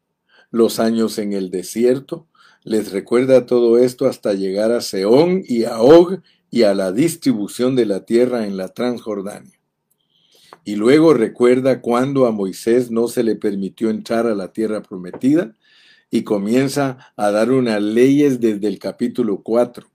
los 0.50 0.80
años 0.80 1.20
en 1.20 1.34
el 1.34 1.52
desierto, 1.52 2.28
les 2.64 2.92
recuerda 2.92 3.46
todo 3.46 3.78
esto 3.78 4.08
hasta 4.08 4.34
llegar 4.34 4.72
a 4.72 4.82
Seón 4.82 5.44
y 5.46 5.64
a 5.64 5.82
Og 5.82 6.22
y 6.50 6.64
a 6.64 6.74
la 6.74 6.92
distribución 6.92 7.76
de 7.76 7.86
la 7.86 8.06
tierra 8.06 8.46
en 8.46 8.58
la 8.58 8.70
Transjordania. 8.70 9.61
Y 10.64 10.76
luego 10.76 11.14
recuerda 11.14 11.82
cuando 11.82 12.28
a 12.28 12.32
Moisés 12.32 12.92
no 12.92 13.08
se 13.08 13.24
le 13.24 13.36
permitió 13.36 13.90
entrar 13.90 14.28
a 14.28 14.36
la 14.36 14.54
tierra 14.54 14.82
prometida 14.82 15.56
y 16.12 16.24
comienza 16.24 17.14
a 17.16 17.32
dar 17.32 17.52
unas 17.52 17.82
leyes 17.82 18.40
desde 18.40 18.68
el 18.68 18.78
capítulo 18.78 19.42
4. 19.42 19.88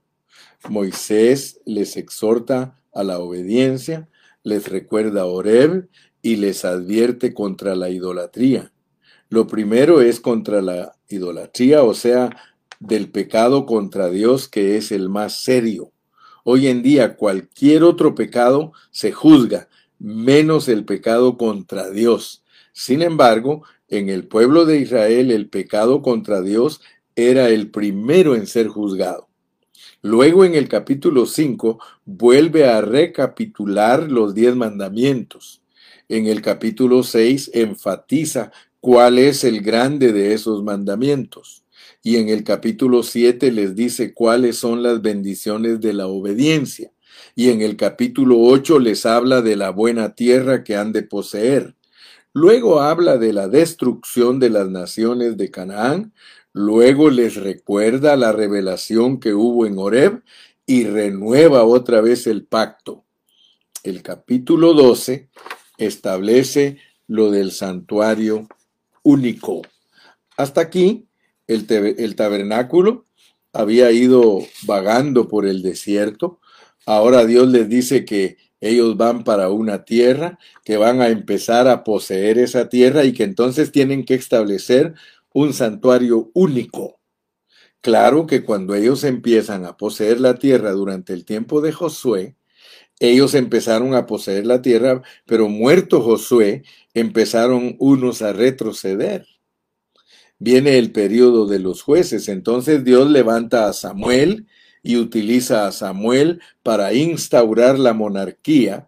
Moisés 0.69 1.61
les 1.65 1.95
exhorta 1.95 2.75
a 2.93 3.03
la 3.03 3.19
obediencia, 3.19 4.09
les 4.43 4.67
recuerda 4.67 5.25
Oreb 5.25 5.87
y 6.21 6.35
les 6.35 6.65
advierte 6.65 7.33
contra 7.33 7.75
la 7.75 7.89
idolatría. 7.89 8.71
Lo 9.29 9.47
primero 9.47 10.01
es 10.01 10.19
contra 10.19 10.61
la 10.61 10.93
idolatría, 11.07 11.83
o 11.83 11.93
sea, 11.93 12.35
del 12.79 13.09
pecado 13.09 13.65
contra 13.65 14.09
Dios, 14.09 14.47
que 14.47 14.77
es 14.77 14.91
el 14.91 15.09
más 15.09 15.41
serio. 15.41 15.91
Hoy 16.43 16.67
en 16.67 16.81
día 16.81 17.15
cualquier 17.15 17.83
otro 17.83 18.15
pecado 18.15 18.71
se 18.89 19.11
juzga, 19.11 19.67
menos 19.99 20.67
el 20.67 20.85
pecado 20.85 21.37
contra 21.37 21.89
Dios. 21.89 22.43
Sin 22.73 23.01
embargo, 23.01 23.63
en 23.89 24.09
el 24.09 24.27
pueblo 24.27 24.65
de 24.65 24.79
Israel 24.79 25.31
el 25.31 25.49
pecado 25.49 26.01
contra 26.01 26.41
Dios 26.41 26.81
era 27.15 27.49
el 27.49 27.71
primero 27.71 28.35
en 28.35 28.45
ser 28.47 28.67
juzgado. 28.67 29.27
Luego 30.01 30.45
en 30.45 30.55
el 30.55 30.67
capítulo 30.67 31.25
5 31.25 31.79
vuelve 32.05 32.65
a 32.65 32.81
recapitular 32.81 34.11
los 34.11 34.35
diez 34.35 34.55
mandamientos. 34.55 35.61
En 36.07 36.27
el 36.27 36.41
capítulo 36.41 37.03
6 37.03 37.51
enfatiza 37.53 38.51
cuál 38.79 39.17
es 39.17 39.43
el 39.43 39.61
grande 39.61 40.13
de 40.13 40.33
esos 40.33 40.63
mandamientos. 40.63 41.63
Y 42.03 42.17
en 42.17 42.29
el 42.29 42.43
capítulo 42.43 43.03
7 43.03 43.51
les 43.51 43.75
dice 43.75 44.13
cuáles 44.13 44.57
son 44.57 44.83
las 44.83 45.01
bendiciones 45.01 45.81
de 45.81 45.93
la 45.93 46.07
obediencia. 46.07 46.91
Y 47.37 47.51
en 47.51 47.61
el 47.61 47.77
capítulo 47.77 48.41
8 48.41 48.79
les 48.79 49.05
habla 49.05 49.41
de 49.41 49.55
la 49.55 49.69
buena 49.69 50.15
tierra 50.15 50.65
que 50.65 50.75
han 50.75 50.91
de 50.91 51.03
poseer. 51.03 51.75
Luego 52.33 52.81
habla 52.81 53.17
de 53.17 53.31
la 53.31 53.47
destrucción 53.47 54.39
de 54.39 54.49
las 54.49 54.69
naciones 54.69 55.37
de 55.37 55.49
Canaán, 55.49 56.11
Luego 56.57 57.11
les 57.11 57.35
recuerda 57.35 58.15
la 58.15 58.31
revelación 58.31 59.19
que 59.19 59.35
hubo 59.35 59.67
en 59.67 59.77
Horeb 59.77 60.23
y 60.65 60.85
renueva 60.85 61.63
otra 61.63 62.01
vez 62.01 62.25
el 62.25 62.45
pacto. 62.45 63.03
El 63.83 64.01
capítulo 64.01 64.73
12 64.73 65.29
establece 65.77 66.79
lo 67.05 67.29
del 67.29 67.51
santuario 67.51 68.47
único. 69.03 69.61
Hasta 70.35 70.61
aquí 70.61 71.05
el, 71.45 71.67
el 71.69 72.15
tabernáculo 72.15 73.05
había 73.53 73.91
ido 73.91 74.39
vagando 74.63 75.27
por 75.27 75.45
el 75.45 75.61
desierto. 75.61 76.39
Ahora 76.87 77.25
Dios 77.25 77.49
les 77.49 77.67
dice 77.67 78.05
que 78.05 78.37
ellos 78.61 78.95
van 78.95 79.25
para 79.25 79.49
una 79.49 79.83
tierra, 79.83 80.39
que 80.63 80.77
van 80.77 81.01
a 81.01 81.09
empezar 81.09 81.67
a 81.67 81.83
poseer 81.83 82.37
esa 82.37 82.69
tierra 82.69 83.03
y 83.03 83.11
que 83.11 83.25
entonces 83.25 83.73
tienen 83.73 84.05
que 84.05 84.13
establecer 84.13 84.93
un 85.33 85.53
santuario 85.53 86.31
único. 86.33 87.01
Claro 87.81 88.25
que 88.25 88.45
cuando 88.45 88.73
ellos 88.73 89.03
empiezan 89.03 89.65
a 89.65 89.75
poseer 89.75 90.21
la 90.21 90.35
tierra 90.35 90.71
durante 90.71 91.11
el 91.11 91.25
tiempo 91.25 91.59
de 91.59 91.73
Josué, 91.73 92.37
ellos 93.01 93.33
empezaron 93.33 93.93
a 93.93 94.05
poseer 94.05 94.45
la 94.45 94.61
tierra, 94.61 95.01
pero 95.25 95.49
muerto 95.49 96.01
Josué, 96.01 96.63
empezaron 96.93 97.75
unos 97.79 98.21
a 98.21 98.31
retroceder. 98.31 99.27
Viene 100.39 100.77
el 100.77 100.93
periodo 100.93 101.47
de 101.47 101.59
los 101.59 101.81
jueces, 101.81 102.29
entonces 102.29 102.85
Dios 102.85 103.09
levanta 103.09 103.67
a 103.67 103.73
Samuel 103.73 104.47
y 104.87 104.95
utiliza 104.95 105.67
a 105.67 105.73
Samuel 105.73 106.39
para 106.63 106.93
instaurar 106.93 107.77
la 107.77 107.93
monarquía 107.93 108.87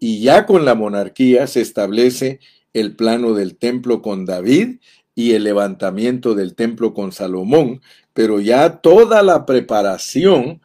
Y 0.00 0.22
ya 0.22 0.44
con 0.44 0.64
la 0.64 0.74
monarquía 0.74 1.46
se 1.46 1.60
establece 1.60 2.40
el 2.72 2.96
plano 2.96 3.34
del 3.34 3.56
templo 3.56 4.02
con 4.02 4.24
David 4.24 4.80
y 5.14 5.34
el 5.34 5.44
levantamiento 5.44 6.34
del 6.34 6.56
templo 6.56 6.94
con 6.94 7.12
Salomón, 7.12 7.80
pero 8.12 8.40
ya 8.40 8.80
toda 8.80 9.22
la 9.22 9.46
preparación 9.46 10.60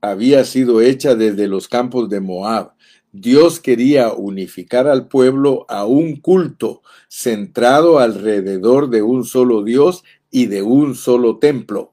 había 0.00 0.44
sido 0.44 0.80
hecha 0.80 1.14
desde 1.14 1.46
los 1.46 1.68
campos 1.68 2.08
de 2.10 2.18
Moab. 2.18 2.72
Dios 3.12 3.60
quería 3.60 4.12
unificar 4.12 4.88
al 4.88 5.06
pueblo 5.06 5.64
a 5.68 5.86
un 5.86 6.16
culto 6.16 6.82
centrado 7.08 8.00
alrededor 8.00 8.90
de 8.90 9.02
un 9.02 9.24
solo 9.24 9.62
Dios 9.62 10.02
y 10.30 10.46
de 10.46 10.62
un 10.62 10.96
solo 10.96 11.38
templo. 11.38 11.92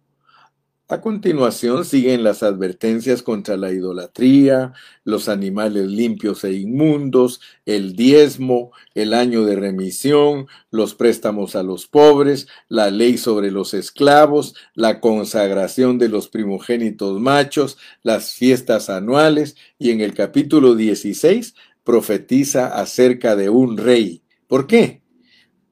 A 0.93 1.01
continuación 1.01 1.85
siguen 1.85 2.23
las 2.23 2.43
advertencias 2.43 3.23
contra 3.23 3.57
la 3.57 3.71
idolatría, 3.71 4.73
los 5.03 5.27
animales 5.27 5.87
limpios 5.87 6.43
e 6.43 6.53
inmundos, 6.53 7.41
el 7.65 7.95
diezmo, 7.95 8.71
el 8.93 9.15
año 9.15 9.43
de 9.43 9.55
remisión, 9.55 10.45
los 10.69 10.93
préstamos 10.93 11.55
a 11.55 11.63
los 11.63 11.87
pobres, 11.87 12.47
la 12.69 12.91
ley 12.91 13.17
sobre 13.17 13.49
los 13.49 13.73
esclavos, 13.73 14.53
la 14.75 14.99
consagración 14.99 15.97
de 15.97 16.09
los 16.09 16.27
primogénitos 16.27 17.19
machos, 17.19 17.79
las 18.03 18.33
fiestas 18.33 18.91
anuales 18.91 19.55
y 19.79 19.89
en 19.89 19.99
el 19.99 20.13
capítulo 20.13 20.75
16 20.75 21.55
profetiza 21.83 22.67
acerca 22.67 23.35
de 23.35 23.49
un 23.49 23.77
rey. 23.77 24.21
¿Por 24.45 24.67
qué? 24.67 25.01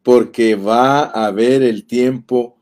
Porque 0.01 0.55
va 0.55 1.01
a 1.01 1.27
haber 1.27 1.61
el 1.61 1.85
tiempo 1.85 2.57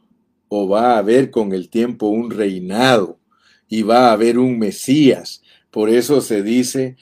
o 0.50 0.68
va 0.68 0.96
a 0.96 0.98
haber 0.98 1.32
con 1.32 1.54
el 1.54 1.70
tiempo 1.70 2.08
un 2.08 2.32
reinado 2.32 3.20
y 3.68 3.84
va 3.84 4.10
a 4.10 4.12
haber 4.12 4.38
un 4.38 4.60
Mesías. 4.60 5.42
Por 5.72 5.90
eso 5.90 6.22
se 6.22 6.44
dice 6.44 6.98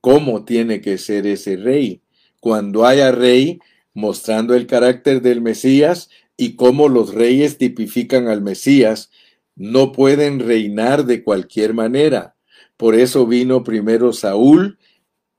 cómo 0.00 0.44
tiene 0.44 0.80
que 0.80 0.96
ser 0.96 1.26
ese 1.26 1.56
rey. 1.56 2.00
Cuando 2.40 2.86
haya 2.86 3.10
rey, 3.10 3.58
mostrando 3.92 4.54
el 4.54 4.66
carácter 4.66 5.20
del 5.20 5.42
Mesías 5.42 6.08
y 6.36 6.54
cómo 6.54 6.88
los 6.88 7.12
reyes 7.14 7.58
tipifican 7.58 8.28
al 8.28 8.40
Mesías, 8.40 9.10
no 9.56 9.90
pueden 9.90 10.38
reinar 10.38 11.04
de 11.04 11.24
cualquier 11.24 11.74
manera. 11.74 12.36
Por 12.76 12.94
eso 12.94 13.26
vino 13.26 13.64
primero 13.64 14.12
Saúl, 14.12 14.78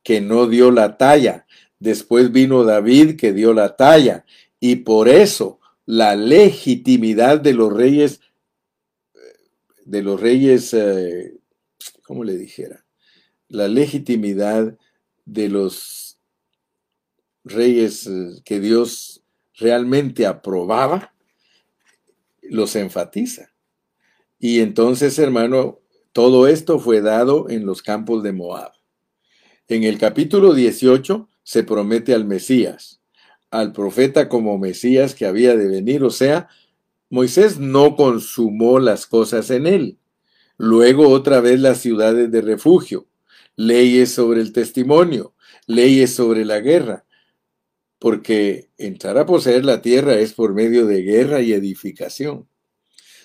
que 0.04 0.20
no 0.20 0.48
dio 0.48 0.72
la 0.72 0.98
talla. 0.98 1.46
Después 1.80 2.34
vino 2.34 2.66
David, 2.66 3.16
que 3.16 3.32
dio 3.32 3.54
la 3.54 3.78
talla. 3.78 4.26
Y 4.60 4.78
por 4.78 5.08
eso 5.08 5.59
la 5.90 6.16
legitimidad 6.16 7.40
de 7.40 7.54
los 7.54 7.74
reyes, 7.74 8.22
de 9.86 10.04
los 10.04 10.22
reyes, 10.22 10.72
eh, 10.76 11.34
¿cómo 12.04 12.24
le 12.24 12.38
dijera? 12.38 12.86
La 13.48 13.68
legitimidad 13.68 14.78
de 15.26 15.50
los 15.50 16.20
reyes 17.44 18.06
eh, 18.06 18.40
que 18.46 18.60
Dios 18.60 19.24
realmente 19.56 20.28
aprobaba, 20.28 21.16
los 22.44 22.76
enfatiza. 22.76 23.52
Y 24.38 24.60
entonces, 24.60 25.18
hermano, 25.18 25.80
todo 26.14 26.46
esto 26.46 26.78
fue 26.78 27.02
dado 27.02 27.50
en 27.50 27.66
los 27.66 27.82
campos 27.82 28.22
de 28.22 28.32
Moab. 28.32 28.74
En 29.68 29.84
el 29.86 29.98
capítulo 29.98 30.54
18 30.54 31.28
se 31.42 31.64
promete 31.64 32.14
al 32.14 32.26
Mesías 32.26 32.99
al 33.52 33.74
profeta 33.74 34.30
como 34.30 34.58
Mesías 34.58 35.16
que 35.16 35.26
había 35.26 35.56
de 35.56 35.68
venir, 35.68 36.04
o 36.04 36.10
sea, 36.10 36.50
Moisés 37.10 37.60
no 37.60 37.96
consumó 37.96 38.80
las 38.80 39.08
cosas 39.08 39.50
en 39.50 39.66
él. 39.66 39.98
Luego 40.58 41.10
otra 41.10 41.40
vez 41.40 41.60
las 41.60 41.80
ciudades 41.80 42.30
de 42.32 42.42
refugio, 42.42 43.08
leyes 43.56 44.12
sobre 44.12 44.42
el 44.42 44.54
testimonio, 44.54 45.34
leyes 45.66 46.14
sobre 46.14 46.46
la 46.46 46.60
guerra, 46.60 47.06
porque 47.98 48.70
entrar 48.78 49.18
a 49.18 49.26
poseer 49.26 49.66
la 49.66 49.82
tierra 49.82 50.16
es 50.16 50.34
por 50.34 50.54
medio 50.54 50.86
de 50.86 51.02
guerra 51.02 51.42
y 51.42 51.54
edificación. 51.54 52.48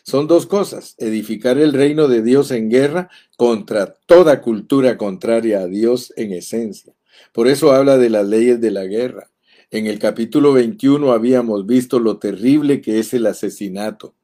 Son 0.03 0.27
dos 0.27 0.47
cosas, 0.47 0.95
edificar 0.99 1.59
el 1.59 1.73
reino 1.73 2.09
de 2.09 2.23
Dios 2.23 2.51
en 2.51 2.69
guerra 2.69 3.09
contra 3.37 3.95
toda 4.07 4.43
cultura 4.43 4.99
contraria 4.99 5.61
a 5.61 5.67
Dios 5.67 6.13
en 6.17 6.33
esencia. 6.33 6.95
Por 7.33 7.49
eso 7.49 7.73
habla 7.73 7.97
de 7.97 8.11
las 8.11 8.27
leyes 8.27 8.61
de 8.61 8.71
la 8.71 8.85
guerra. 8.85 9.31
En 9.75 9.89
el 9.89 9.99
capítulo 9.99 10.53
21 10.53 11.11
habíamos 11.11 11.67
visto 11.67 11.99
lo 11.99 12.19
terrible 12.19 12.81
que 12.81 13.01
es 13.01 13.13
el 13.13 13.27
asesinato. 13.27 14.15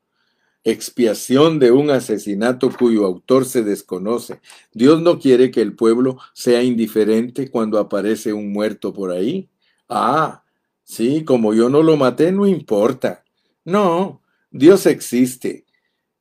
Expiación 0.63 1.59
de 1.59 1.73
un 1.73 1.91
asesinato 1.91 2.71
cuyo 2.71 3.05
autor 3.05 3.45
se 3.45 3.65
desconoce. 3.65 4.41
Dios 4.73 5.03
no 5.03 5.19
quiere 5.19 5.51
que 5.51 5.61
el 5.61 5.75
pueblo 5.75 6.19
sea 6.35 6.63
indiferente 6.63 7.51
cuando 7.51 7.81
aparece 7.81 8.33
un 8.33 8.53
muerto 8.53 8.93
por 8.93 9.11
ahí. 9.11 9.49
Ah, 9.89 10.45
sí, 10.85 11.25
como 11.25 11.53
yo 11.53 11.69
no 11.69 11.83
lo 11.83 11.97
maté, 11.97 12.31
no 12.31 12.47
importa. 12.47 13.25
No, 13.65 14.23
Dios 14.53 14.87
existe. 14.87 15.65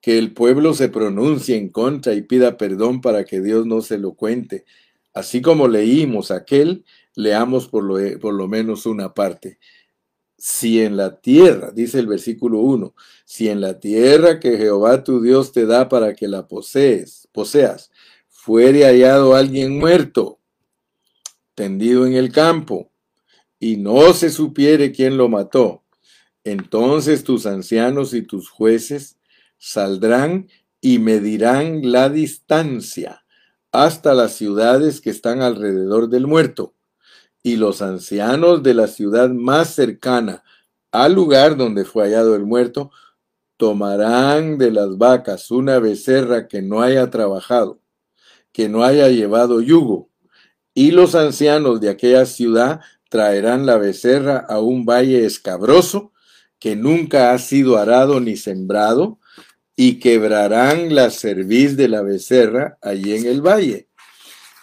Que 0.02 0.18
el 0.18 0.34
pueblo 0.34 0.74
se 0.74 0.90
pronuncie 0.90 1.56
en 1.56 1.70
contra 1.70 2.16
y 2.16 2.24
pida 2.24 2.58
perdón 2.58 3.00
para 3.00 3.26
que 3.26 3.42
Dios 3.42 3.68
no 3.68 3.82
se 3.82 4.00
lo 4.00 4.14
cuente. 4.14 4.66
Así 5.14 5.40
como 5.40 5.68
leímos 5.68 6.32
aquel 6.32 6.84
Leamos 7.20 7.68
por 7.68 7.84
lo, 7.84 7.98
por 8.20 8.34
lo 8.34 8.48
menos 8.48 8.86
una 8.86 9.14
parte. 9.14 9.60
Si 10.38 10.82
en 10.82 10.96
la 10.96 11.20
tierra, 11.20 11.70
dice 11.72 12.00
el 12.00 12.08
versículo 12.08 12.60
1, 12.60 12.96
si 13.26 13.50
en 13.50 13.60
la 13.60 13.78
tierra 13.78 14.40
que 14.40 14.56
Jehová 14.56 15.04
tu 15.04 15.22
Dios 15.22 15.52
te 15.52 15.66
da 15.66 15.90
para 15.90 16.14
que 16.14 16.30
la 16.30 16.48
posees, 16.48 17.28
poseas, 17.34 17.92
fuere 18.30 18.86
hallado 18.86 19.36
alguien 19.36 19.78
muerto, 19.78 20.40
tendido 21.56 22.08
en 22.08 22.14
el 22.14 22.32
campo, 22.32 22.90
y 23.60 23.76
no 23.76 24.14
se 24.14 24.30
supiere 24.30 24.94
quién 24.94 25.18
lo 25.18 25.28
mató, 25.28 25.84
entonces 26.46 27.26
tus 27.26 27.46
ancianos 27.46 28.14
y 28.14 28.22
tus 28.22 28.50
jueces 28.50 29.18
saldrán 29.58 30.48
y 30.80 31.00
medirán 31.00 31.92
la 31.92 32.08
distancia 32.08 33.26
hasta 33.74 34.14
las 34.14 34.36
ciudades 34.36 35.02
que 35.02 35.10
están 35.10 35.42
alrededor 35.42 36.08
del 36.08 36.26
muerto 36.26 36.76
y 37.44 37.56
los 37.56 37.82
ancianos 37.82 38.64
de 38.64 38.74
la 38.74 38.88
ciudad 38.88 39.30
más 39.30 39.74
cercana 39.74 40.44
al 40.92 41.14
lugar 41.14 41.56
donde 41.56 41.86
fue 41.86 42.04
hallado 42.04 42.36
el 42.36 42.46
muerto, 42.46 42.92
tomarán 43.58 44.58
de 44.58 44.72
las 44.72 44.98
vacas 44.98 45.52
una 45.52 45.80
becerra 45.80 46.48
que 46.48 46.62
no 46.62 46.82
haya 46.82 47.10
trabajado, 47.10 47.82
que 48.52 48.70
no 48.70 48.84
haya 48.84 49.10
llevado 49.10 49.62
yugo, 49.62 50.10
y 50.74 50.92
los 50.92 51.14
ancianos 51.14 51.82
de 51.82 51.90
aquella 51.90 52.26
ciudad 52.26 52.80
traerán 53.10 53.66
la 53.66 53.78
becerra 53.78 54.38
a 54.38 54.60
un 54.60 54.86
valle 54.86 55.26
escabroso 55.26 56.14
que 56.58 56.76
nunca 56.76 57.34
ha 57.34 57.38
sido 57.38 57.78
arado 57.78 58.20
ni 58.20 58.36
sembrado, 58.36 59.20
y 59.76 60.00
quebrarán 60.00 60.94
la 60.96 61.10
cerviz 61.10 61.78
de 61.78 61.88
la 61.88 62.02
becerra 62.02 62.78
allí 62.82 63.16
en 63.16 63.26
el 63.26 63.42
valle 63.42 63.89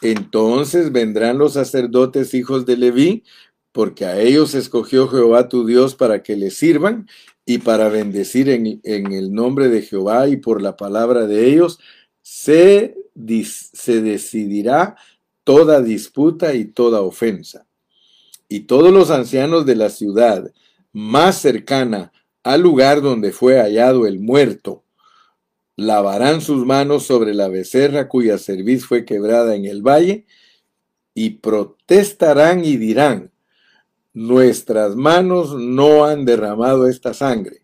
entonces 0.02 0.92
vendrán 0.92 1.38
los 1.38 1.54
sacerdotes 1.54 2.34
hijos 2.34 2.66
de 2.66 2.76
Leví, 2.76 3.24
porque 3.72 4.06
a 4.06 4.18
ellos 4.20 4.54
escogió 4.54 5.08
Jehová 5.08 5.48
tu 5.48 5.66
Dios 5.66 5.94
para 5.94 6.22
que 6.22 6.36
le 6.36 6.50
sirvan 6.50 7.06
y 7.44 7.58
para 7.58 7.88
bendecir 7.88 8.48
en, 8.48 8.80
el 8.82 9.32
nombre 9.32 9.68
de 9.68 9.82
Jehová 9.82 10.28
y 10.28 10.36
por 10.36 10.62
la 10.62 10.76
palabra 10.76 11.26
de 11.26 11.46
ellos, 11.46 11.78
se, 12.22 12.96
se 13.72 14.00
decidirá 14.00 14.96
toda 15.44 15.80
disputa 15.80 16.54
y 16.54 16.64
toda 16.64 17.02
ofensa. 17.02 17.66
Y 18.48 18.60
todos 18.60 18.92
los 18.92 19.10
ancianos 19.10 19.66
de 19.66 19.76
la 19.76 19.90
ciudad 19.90 20.50
más 20.92 21.38
cercana 21.40 22.12
al 22.42 22.62
lugar 22.62 23.02
donde 23.02 23.32
fue 23.32 23.60
hallado 23.60 24.06
el 24.06 24.20
muerto, 24.20 24.84
lavarán 25.76 26.40
sus 26.40 26.64
manos 26.66 27.04
sobre 27.04 27.34
la 27.34 27.48
becerra 27.48 28.08
cuya 28.08 28.38
cerviz 28.38 28.86
fue 28.86 29.04
quebrada 29.04 29.54
en 29.54 29.66
el 29.66 29.82
valle, 29.82 30.26
y 31.14 31.30
protestarán 31.30 32.64
y 32.64 32.76
dirán, 32.76 33.30
nuestras 34.12 34.96
manos 34.96 35.54
no 35.54 36.04
han 36.04 36.24
derramado 36.24 36.88
esta 36.88 37.14
sangre, 37.14 37.62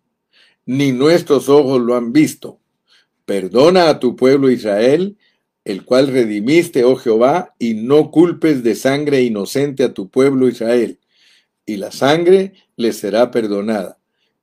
ni 0.66 0.92
nuestros 0.92 1.48
ojos 1.48 1.80
lo 1.80 1.96
han 1.96 2.12
visto. 2.12 2.60
Perdona 3.24 3.88
a 3.88 3.98
tu 3.98 4.16
pueblo 4.16 4.50
Israel, 4.50 5.16
el 5.64 5.84
cual 5.84 6.08
redimiste, 6.08 6.84
oh 6.84 6.96
Jehová, 6.96 7.54
y 7.58 7.74
no 7.74 8.10
culpes 8.10 8.62
de 8.62 8.74
sangre 8.74 9.22
inocente 9.22 9.84
a 9.84 9.94
tu 9.94 10.08
pueblo 10.10 10.48
Israel, 10.48 10.98
y 11.64 11.76
la 11.76 11.92
sangre 11.92 12.54
le 12.76 12.92
será 12.92 13.30
perdonada 13.30 14.01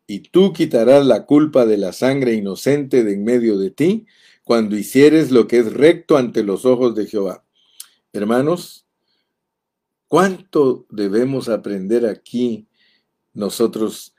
y 0.09 0.21
tú 0.21 0.53
quitarás 0.53 1.05
la 1.05 1.27
culpa 1.27 1.67
de 1.67 1.77
la 1.77 1.93
sangre 1.93 2.33
inocente 2.33 3.03
de 3.03 3.13
en 3.13 3.23
medio 3.23 3.59
de 3.59 3.69
ti, 3.69 4.07
cuando 4.43 4.75
hicieres 4.75 5.29
lo 5.29 5.47
que 5.47 5.59
es 5.59 5.71
recto 5.71 6.17
ante 6.17 6.41
los 6.41 6.65
ojos 6.65 6.95
de 6.95 7.05
Jehová. 7.05 7.43
Hermanos, 8.11 8.87
¿cuánto 10.07 10.87
debemos 10.89 11.47
aprender 11.47 12.07
aquí 12.07 12.65
nosotros 13.33 14.15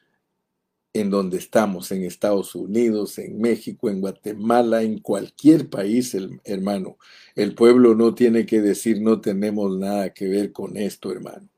en 0.93 1.11
donde 1.11 1.39
estamos, 1.39 1.91
en 1.91 2.05
Estados 2.05 2.55
Unidos, 2.55 3.19
en 3.19 3.41
México, 3.41 3.91
en 3.91 4.01
Guatemala, 4.01 4.83
en 4.83 5.01
cualquier 5.01 5.71
país, 5.71 6.17
hermano. 6.45 6.99
El 7.35 7.57
pueblo 7.57 7.97
no 7.97 8.15
tiene 8.15 8.47
que 8.47 8.61
decir 8.61 9.01
no 9.01 9.21
tenemos 9.21 9.77
nada 9.77 10.11
que 10.11 10.29
ver 10.29 10.53
con 10.53 10.77
esto, 10.77 11.11
hermano. 11.11 11.49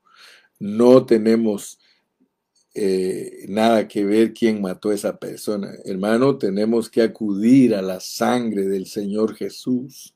No 0.59 1.05
tenemos 1.05 1.77
eh, 2.75 3.45
nada 3.49 3.87
que 3.87 4.03
ver 4.03 4.33
quién 4.33 4.61
mató 4.61 4.89
a 4.89 4.95
esa 4.95 5.17
persona. 5.17 5.71
Hermano, 5.85 6.37
tenemos 6.37 6.89
que 6.89 7.01
acudir 7.01 7.75
a 7.75 7.81
la 7.81 7.99
sangre 7.99 8.65
del 8.65 8.87
Señor 8.87 9.35
Jesús, 9.35 10.15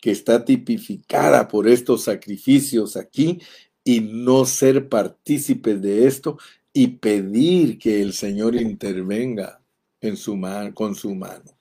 que 0.00 0.10
está 0.10 0.44
tipificada 0.44 1.46
por 1.46 1.68
estos 1.68 2.04
sacrificios 2.04 2.96
aquí, 2.96 3.40
y 3.84 4.00
no 4.00 4.44
ser 4.44 4.88
partícipes 4.88 5.80
de 5.80 6.06
esto 6.06 6.38
y 6.72 6.88
pedir 6.88 7.78
que 7.78 8.00
el 8.00 8.12
Señor 8.12 8.54
intervenga 8.54 9.60
en 10.00 10.16
su 10.16 10.40
con 10.74 10.94
su 10.94 11.14
mano. 11.14 11.56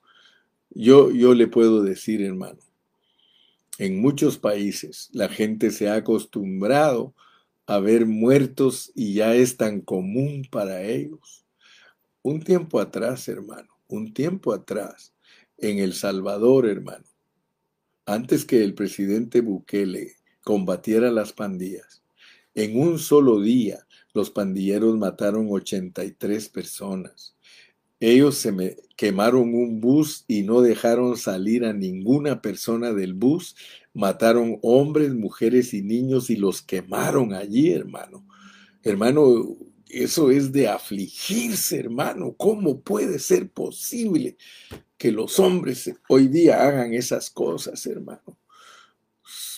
Yo, 0.69 1.11
yo 1.11 1.33
le 1.33 1.47
puedo 1.47 1.81
decir, 1.83 2.21
hermano, 2.21 2.59
en 3.77 4.01
muchos 4.01 4.37
países 4.37 5.09
la 5.13 5.29
gente 5.29 5.71
se 5.71 5.89
ha 5.89 5.95
acostumbrado 5.95 7.13
a 7.15 7.28
ver 7.77 8.07
muertos 8.07 8.91
y 8.95 9.13
ya 9.13 9.35
es 9.35 9.57
tan 9.57 9.81
común 9.81 10.47
para 10.49 10.81
ellos. 10.81 11.45
Un 12.23 12.41
tiempo 12.41 12.79
atrás, 12.79 13.27
hermano, 13.27 13.69
un 13.87 14.11
tiempo 14.11 14.51
atrás, 14.53 15.13
en 15.59 15.77
El 15.77 15.93
Salvador, 15.93 16.67
hermano, 16.67 17.05
antes 18.05 18.45
que 18.45 18.63
el 18.63 18.73
presidente 18.73 19.41
Bukele 19.41 20.15
combatiera 20.41 21.11
las 21.11 21.31
pandillas, 21.31 22.01
en 22.55 22.79
un 22.79 22.97
solo 22.97 23.39
día 23.39 23.85
los 24.13 24.31
pandilleros 24.31 24.97
mataron 24.97 25.47
83 25.49 26.49
personas. 26.49 27.35
Ellos 27.99 28.35
se 28.35 28.51
me 28.51 28.77
quemaron 28.95 29.53
un 29.53 29.79
bus 29.79 30.23
y 30.27 30.43
no 30.43 30.61
dejaron 30.61 31.17
salir 31.17 31.65
a 31.65 31.73
ninguna 31.73 32.41
persona 32.41 32.93
del 32.93 33.13
bus. 33.13 33.55
Mataron 33.99 34.57
hombres, 34.61 35.13
mujeres 35.13 35.73
y 35.73 35.81
niños 35.81 36.29
y 36.29 36.37
los 36.37 36.61
quemaron 36.61 37.33
allí, 37.33 37.73
hermano. 37.73 38.25
Hermano, 38.81 39.57
eso 39.89 40.31
es 40.31 40.53
de 40.53 40.69
afligirse, 40.69 41.77
hermano. 41.77 42.33
¿Cómo 42.37 42.79
puede 42.79 43.19
ser 43.19 43.51
posible 43.51 44.37
que 44.97 45.11
los 45.11 45.37
hombres 45.37 45.91
hoy 46.07 46.29
día 46.29 46.65
hagan 46.65 46.93
esas 46.93 47.29
cosas, 47.29 47.85
hermano? 47.87 48.39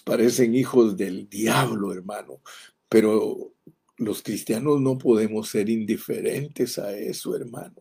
Parecen 0.06 0.56
hijos 0.56 0.98
del 0.98 1.30
diablo, 1.30 1.94
hermano. 1.94 2.42
Pero 2.90 3.54
los 3.98 4.24
cristianos 4.24 4.82
no 4.82 4.98
podemos 4.98 5.50
ser 5.50 5.70
indiferentes 5.70 6.80
a 6.80 6.98
eso, 6.98 7.36
hermano. 7.36 7.76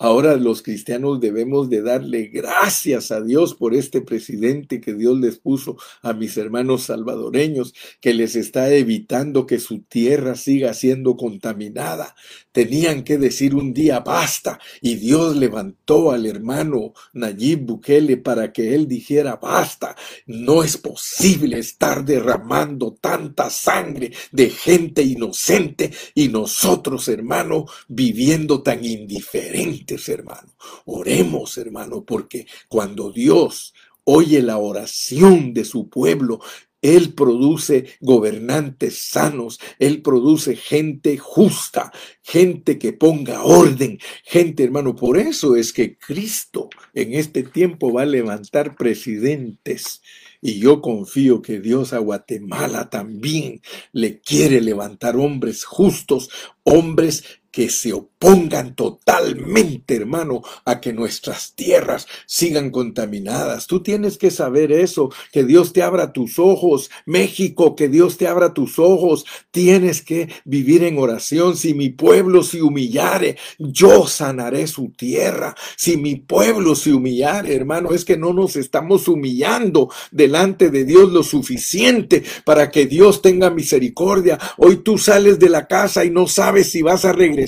Ahora 0.00 0.36
los 0.36 0.62
cristianos 0.62 1.18
debemos 1.18 1.68
de 1.68 1.82
darle 1.82 2.28
gracias 2.28 3.10
a 3.10 3.20
Dios 3.20 3.56
por 3.56 3.74
este 3.74 4.00
presidente 4.00 4.80
que 4.80 4.94
Dios 4.94 5.18
les 5.18 5.38
puso 5.38 5.76
a 6.02 6.12
mis 6.12 6.36
hermanos 6.36 6.84
salvadoreños, 6.84 7.74
que 8.00 8.14
les 8.14 8.36
está 8.36 8.72
evitando 8.72 9.44
que 9.44 9.58
su 9.58 9.80
tierra 9.80 10.36
siga 10.36 10.72
siendo 10.72 11.16
contaminada. 11.16 12.14
Tenían 12.52 13.02
que 13.02 13.18
decir 13.18 13.56
un 13.56 13.74
día 13.74 13.98
basta 13.98 14.60
y 14.80 14.94
Dios 14.94 15.34
levantó 15.34 16.12
al 16.12 16.26
hermano 16.26 16.92
Nayib 17.12 17.66
Bukele 17.66 18.18
para 18.18 18.52
que 18.52 18.76
él 18.76 18.86
dijera 18.86 19.34
basta. 19.42 19.96
No 20.26 20.62
es 20.62 20.76
posible 20.76 21.58
estar 21.58 22.04
derramando 22.04 22.96
tanta 23.00 23.50
sangre 23.50 24.12
de 24.30 24.50
gente 24.50 25.02
inocente 25.02 25.90
y 26.14 26.28
nosotros, 26.28 27.08
hermano, 27.08 27.66
viviendo 27.88 28.62
tan 28.62 28.84
indiferente 28.84 29.87
hermano. 30.08 30.52
Oremos, 30.84 31.56
hermano, 31.56 32.04
porque 32.04 32.46
cuando 32.68 33.10
Dios 33.10 33.72
oye 34.04 34.42
la 34.42 34.58
oración 34.58 35.52
de 35.52 35.64
su 35.64 35.88
pueblo, 35.88 36.40
él 36.80 37.14
produce 37.14 37.86
gobernantes 38.00 39.08
sanos, 39.08 39.58
Él 39.80 40.00
produce 40.00 40.54
gente 40.54 41.18
justa, 41.18 41.92
gente 42.22 42.78
que 42.78 42.92
ponga 42.92 43.42
orden, 43.42 43.98
gente 44.24 44.62
hermano. 44.62 44.94
Por 44.94 45.18
eso 45.18 45.56
es 45.56 45.72
que 45.72 45.98
Cristo 45.98 46.68
en 46.94 47.14
este 47.14 47.42
tiempo 47.42 47.92
va 47.92 48.02
a 48.02 48.06
levantar 48.06 48.76
presidentes. 48.76 50.02
Y 50.40 50.60
yo 50.60 50.80
confío 50.80 51.42
que 51.42 51.58
Dios 51.58 51.92
a 51.92 51.98
Guatemala 51.98 52.90
también 52.90 53.60
le 53.90 54.20
quiere 54.20 54.60
levantar 54.60 55.16
hombres 55.16 55.64
justos, 55.64 56.30
hombres 56.62 57.24
que 57.58 57.70
se 57.70 57.92
opongan 57.92 58.76
totalmente, 58.76 59.96
hermano, 59.96 60.42
a 60.64 60.80
que 60.80 60.92
nuestras 60.92 61.54
tierras 61.56 62.06
sigan 62.24 62.70
contaminadas. 62.70 63.66
Tú 63.66 63.82
tienes 63.82 64.16
que 64.16 64.30
saber 64.30 64.70
eso, 64.70 65.10
que 65.32 65.42
Dios 65.42 65.72
te 65.72 65.82
abra 65.82 66.12
tus 66.12 66.38
ojos, 66.38 66.88
México, 67.04 67.74
que 67.74 67.88
Dios 67.88 68.16
te 68.16 68.28
abra 68.28 68.54
tus 68.54 68.78
ojos. 68.78 69.26
Tienes 69.50 70.02
que 70.02 70.28
vivir 70.44 70.84
en 70.84 70.98
oración. 70.98 71.56
Si 71.56 71.74
mi 71.74 71.90
pueblo 71.90 72.44
se 72.44 72.62
humillare, 72.62 73.36
yo 73.58 74.06
sanaré 74.06 74.68
su 74.68 74.90
tierra. 74.90 75.56
Si 75.76 75.96
mi 75.96 76.14
pueblo 76.14 76.76
se 76.76 76.92
humillare, 76.92 77.56
hermano, 77.56 77.90
es 77.90 78.04
que 78.04 78.16
no 78.16 78.32
nos 78.32 78.54
estamos 78.54 79.08
humillando 79.08 79.90
delante 80.12 80.70
de 80.70 80.84
Dios 80.84 81.10
lo 81.10 81.24
suficiente 81.24 82.22
para 82.44 82.70
que 82.70 82.86
Dios 82.86 83.20
tenga 83.20 83.50
misericordia. 83.50 84.38
Hoy 84.58 84.76
tú 84.76 84.96
sales 84.96 85.40
de 85.40 85.48
la 85.48 85.66
casa 85.66 86.04
y 86.04 86.10
no 86.10 86.28
sabes 86.28 86.70
si 86.70 86.82
vas 86.82 87.04
a 87.04 87.12
regresar 87.12 87.47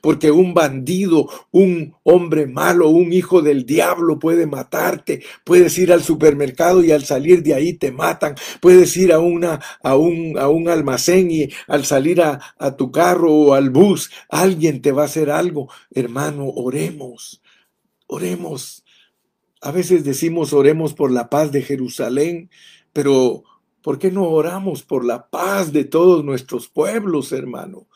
porque 0.00 0.30
un 0.30 0.54
bandido, 0.54 1.28
un 1.50 1.94
hombre 2.02 2.46
malo, 2.46 2.88
un 2.88 3.12
hijo 3.12 3.42
del 3.42 3.64
diablo 3.64 4.18
puede 4.18 4.46
matarte. 4.46 5.22
Puedes 5.44 5.76
ir 5.78 5.92
al 5.92 6.02
supermercado 6.02 6.82
y 6.82 6.92
al 6.92 7.04
salir 7.04 7.42
de 7.42 7.54
ahí 7.54 7.72
te 7.74 7.92
matan. 7.92 8.34
Puedes 8.60 8.96
ir 8.96 9.12
a, 9.12 9.18
una, 9.18 9.60
a, 9.82 9.96
un, 9.96 10.38
a 10.38 10.48
un 10.48 10.68
almacén 10.68 11.30
y 11.30 11.48
al 11.66 11.84
salir 11.84 12.20
a, 12.22 12.40
a 12.58 12.76
tu 12.76 12.90
carro 12.90 13.32
o 13.32 13.54
al 13.54 13.70
bus, 13.70 14.10
alguien 14.28 14.82
te 14.82 14.92
va 14.92 15.02
a 15.02 15.06
hacer 15.06 15.30
algo. 15.30 15.68
Hermano, 15.90 16.46
oremos, 16.48 17.42
oremos. 18.06 18.84
A 19.60 19.70
veces 19.70 20.04
decimos 20.04 20.52
oremos 20.52 20.92
por 20.94 21.12
la 21.12 21.30
paz 21.30 21.52
de 21.52 21.62
Jerusalén, 21.62 22.50
pero 22.92 23.44
¿por 23.82 23.98
qué 23.98 24.10
no 24.10 24.24
oramos 24.28 24.82
por 24.82 25.04
la 25.04 25.28
paz 25.28 25.72
de 25.72 25.84
todos 25.84 26.24
nuestros 26.24 26.68
pueblos, 26.68 27.32
hermano? 27.32 27.86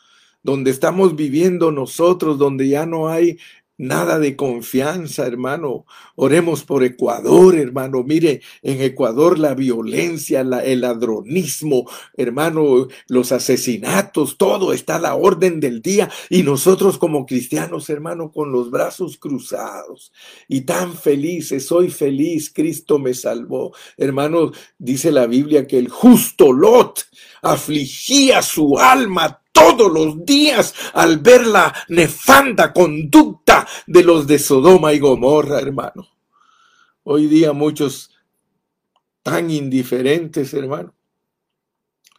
Donde 0.47 0.71
estamos 0.71 1.17
viviendo 1.17 1.73
nosotros, 1.73 2.37
donde 2.37 2.69
ya 2.69 2.85
no 2.85 3.09
hay 3.09 3.37
nada 3.77 4.17
de 4.17 4.37
confianza, 4.37 5.27
hermano. 5.27 5.85
Oremos 6.15 6.63
por 6.63 6.85
Ecuador, 6.85 7.57
hermano. 7.57 8.01
Mire, 8.03 8.41
en 8.61 8.81
Ecuador 8.81 9.37
la 9.39 9.55
violencia, 9.55 10.39
el 10.39 10.79
ladronismo, 10.79 11.83
hermano, 12.15 12.87
los 13.09 13.33
asesinatos, 13.33 14.37
todo 14.37 14.71
está 14.71 14.95
a 14.95 14.99
la 14.99 15.15
orden 15.15 15.59
del 15.59 15.81
día. 15.81 16.09
Y 16.29 16.43
nosotros 16.43 16.97
como 16.97 17.25
cristianos, 17.25 17.89
hermano, 17.89 18.31
con 18.31 18.53
los 18.53 18.71
brazos 18.71 19.17
cruzados 19.17 20.13
y 20.47 20.61
tan 20.61 20.95
felices, 20.95 21.65
soy 21.65 21.89
feliz, 21.89 22.49
Cristo 22.55 22.99
me 22.99 23.13
salvó. 23.13 23.73
Hermano, 23.97 24.53
dice 24.77 25.11
la 25.11 25.27
Biblia 25.27 25.67
que 25.67 25.77
el 25.77 25.89
justo 25.89 26.53
Lot 26.53 27.05
afligía 27.41 28.41
su 28.41 28.79
alma 28.79 29.41
todos 29.57 29.91
los 29.91 30.23
días 30.23 30.73
al 30.93 31.17
ver 31.17 31.47
la 31.47 31.73
nefanda 31.89 32.71
conducta 32.73 33.67
de 33.87 34.03
los 34.03 34.27
de 34.27 34.37
Sodoma 34.37 34.93
y 34.93 34.99
Gomorra, 34.99 35.59
hermano. 35.59 36.07
Hoy 37.03 37.25
día 37.25 37.53
muchos 37.53 38.11
tan 39.23 39.49
indiferentes, 39.49 40.53
hermano, 40.53 40.93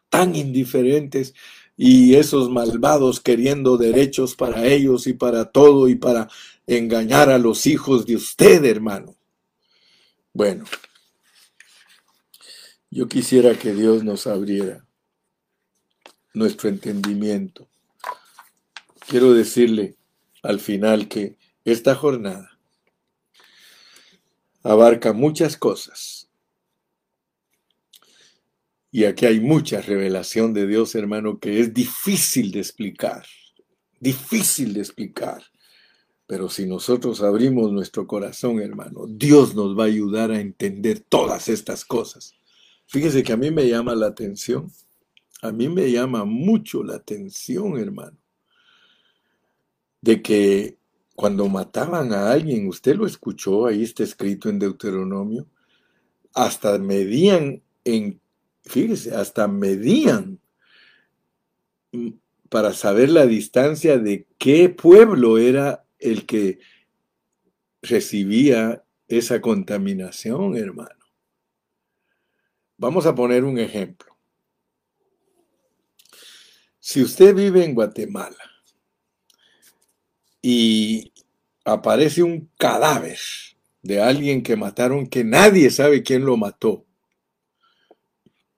tan 0.09 0.35
indiferentes 0.35 1.33
y 1.77 2.17
esos 2.17 2.51
malvados 2.51 3.21
queriendo 3.21 3.77
derechos 3.77 4.35
para 4.35 4.67
ellos 4.67 5.07
y 5.07 5.13
para 5.13 5.45
todo 5.45 5.89
y 5.89 5.95
para 5.95 6.29
engañar 6.67 7.31
a 7.31 7.39
los 7.39 7.67
hijos 7.67 8.05
de 8.05 8.17
usted, 8.17 8.65
hermano. 8.65 9.15
Bueno, 10.33 10.65
yo 12.91 13.07
quisiera 13.07 13.57
que 13.57 13.73
Dios 13.75 14.03
nos 14.03 14.27
abriera 14.27 14.88
nuestro 16.35 16.69
entendimiento. 16.69 17.69
Quiero 19.07 19.33
decirle 19.33 19.97
al 20.43 20.61
final 20.61 21.09
que 21.09 21.37
esta 21.65 21.95
jornada 21.95 22.59
abarca 24.63 25.13
muchas 25.13 25.57
cosas. 25.57 26.29
Y 28.91 29.05
aquí 29.05 29.27
hay 29.27 29.41
mucha 29.41 29.81
revelación 29.81 30.55
de 30.55 30.67
Dios, 30.67 30.95
hermano, 30.95 31.39
que 31.39 31.61
es 31.61 31.75
difícil 31.75 32.51
de 32.53 32.61
explicar, 32.61 33.27
difícil 34.01 34.73
de 34.73 34.81
explicar. 34.81 35.43
Pero 36.27 36.49
si 36.49 36.67
nosotros 36.67 37.23
abrimos 37.23 37.73
nuestro 37.73 38.07
corazón, 38.07 38.61
hermano, 38.61 39.07
Dios 39.09 39.55
nos 39.55 39.79
va 39.79 39.85
a 39.85 39.87
ayudar 39.87 40.31
a 40.31 40.41
entender 40.41 41.01
todas 41.01 41.49
estas 41.49 41.85
cosas. 41.85 42.35
Fíjese 42.87 43.23
que 43.23 43.33
a 43.33 43.37
mí 43.37 43.51
me 43.51 43.69
llama 43.69 43.95
la 43.95 44.07
atención 44.07 44.71
a 45.43 45.53
mí 45.53 45.69
me 45.69 45.91
llama 45.91 46.25
mucho 46.25 46.83
la 46.83 46.97
atención, 46.97 47.79
hermano. 47.79 48.17
de 50.01 50.23
que 50.23 50.79
cuando 51.17 51.49
mataban 51.49 52.13
a 52.13 52.31
alguien, 52.31 52.69
usted 52.69 52.95
lo 52.95 53.05
escuchó, 53.05 53.67
ahí 53.67 53.83
está 53.83 54.05
escrito 54.05 54.49
en 54.49 54.61
Deuteronomio, 54.61 55.49
hasta 56.33 56.79
medían 56.79 57.61
en, 57.85 58.21
fíjese, 58.63 59.15
hasta 59.15 59.49
medían 59.49 60.39
para 62.49 62.73
saber 62.73 63.11
la 63.11 63.27
distancia 63.27 63.99
de 63.99 64.27
qué 64.39 64.69
pueblo 64.69 65.39
era 65.39 65.85
el 65.99 66.25
que 66.25 66.61
recibía 67.83 68.85
esa 69.09 69.41
contaminación, 69.41 70.57
hermano. 70.57 71.05
Vamos 72.77 73.07
a 73.07 73.15
poner 73.15 73.43
un 73.43 73.59
ejemplo. 73.59 74.08
Si 76.91 77.03
usted 77.03 77.35
vive 77.35 77.67
en 77.67 77.75
Guatemala 77.75 78.51
y 80.41 81.13
aparece 81.63 82.23
un 82.23 82.51
cadáver 82.57 83.19
de 83.83 84.01
alguien 84.01 84.43
que 84.43 84.57
mataron, 84.57 85.07
que 85.07 85.23
nadie 85.23 85.71
sabe 85.71 86.03
quién 86.03 86.25
lo 86.25 86.39
mató, 86.39 86.87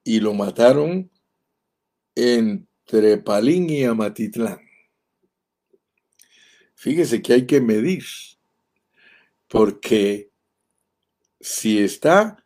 y 0.05 0.21
lo 0.21 0.33
mataron 0.33 1.11
entre 2.15 3.17
Palín 3.17 3.69
y 3.69 3.83
Amatitlán. 3.83 4.61
Fíjese 6.75 7.21
que 7.21 7.33
hay 7.33 7.45
que 7.45 7.59
medir, 7.59 8.05
porque 9.49 10.31
si 11.41 11.79
está 11.79 12.45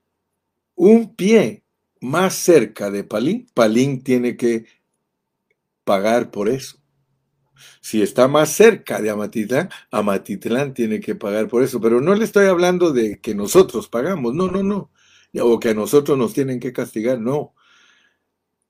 un 0.74 1.16
pie 1.16 1.62
más 2.02 2.34
cerca 2.34 2.90
de 2.90 3.04
Palín, 3.04 3.46
Palín 3.54 4.02
tiene 4.02 4.36
que 4.36 4.66
pagar 5.86 6.32
por 6.32 6.50
eso. 6.50 6.80
Si 7.80 8.02
está 8.02 8.28
más 8.28 8.50
cerca 8.50 9.02
de 9.02 9.10
Amatitlán, 9.10 9.70
Amatitlán 9.92 10.74
tiene 10.74 11.00
que 11.00 11.16
pagar 11.16 11.48
por 11.48 11.64
eso. 11.64 11.80
Pero 11.80 12.02
no 12.02 12.14
le 12.16 12.26
estoy 12.26 12.48
hablando 12.48 12.92
de 12.92 13.20
que 13.22 13.34
nosotros 13.34 13.88
pagamos, 13.88 14.34
no, 14.34 14.48
no, 14.48 14.64
no. 14.64 14.92
O 15.42 15.60
que 15.60 15.70
a 15.70 15.74
nosotros 15.74 16.18
nos 16.18 16.34
tienen 16.34 16.60
que 16.60 16.74
castigar, 16.74 17.20
no. 17.20 17.54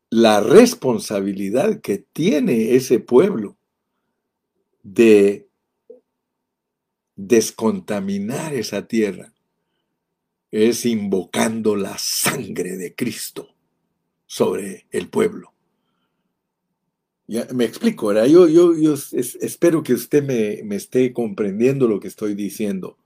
La 0.09 0.39
responsabilidad 0.41 1.81
que 1.81 1.97
tiene 1.97 2.75
ese 2.75 2.99
pueblo 2.99 3.57
de 4.83 5.49
descontaminar 7.15 8.53
esa 8.53 8.87
tierra 8.87 9.33
es 10.51 10.85
invocando 10.85 11.75
la 11.75 11.97
sangre 11.97 12.77
de 12.77 12.93
Cristo 12.93 13.55
sobre 14.25 14.87
el 14.91 15.09
pueblo. 15.09 15.54
Ya, 17.27 17.47
me 17.53 17.65
explico, 17.65 18.07
¿verdad? 18.07 18.25
Yo, 18.25 18.47
yo, 18.47 18.75
yo 18.77 18.93
espero 18.93 19.81
que 19.81 19.93
usted 19.93 20.23
me, 20.23 20.61
me 20.63 20.75
esté 20.75 21.11
comprendiendo 21.11 21.87
lo 21.87 21.99
que 21.99 22.07
estoy 22.07 22.35
diciendo. 22.35 22.97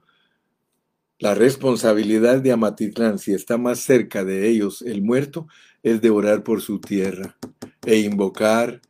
La 1.19 1.35
responsabilidad 1.35 2.41
de 2.41 2.51
Amatitlán, 2.51 3.19
si 3.19 3.33
está 3.33 3.57
más 3.57 3.79
cerca 3.79 4.23
de 4.23 4.49
ellos 4.49 4.81
el 4.81 5.01
muerto, 5.01 5.47
es 5.83 6.01
de 6.01 6.09
orar 6.09 6.43
por 6.43 6.61
su 6.61 6.79
tierra 6.79 7.37
e 7.85 7.99
invocar 7.99 8.81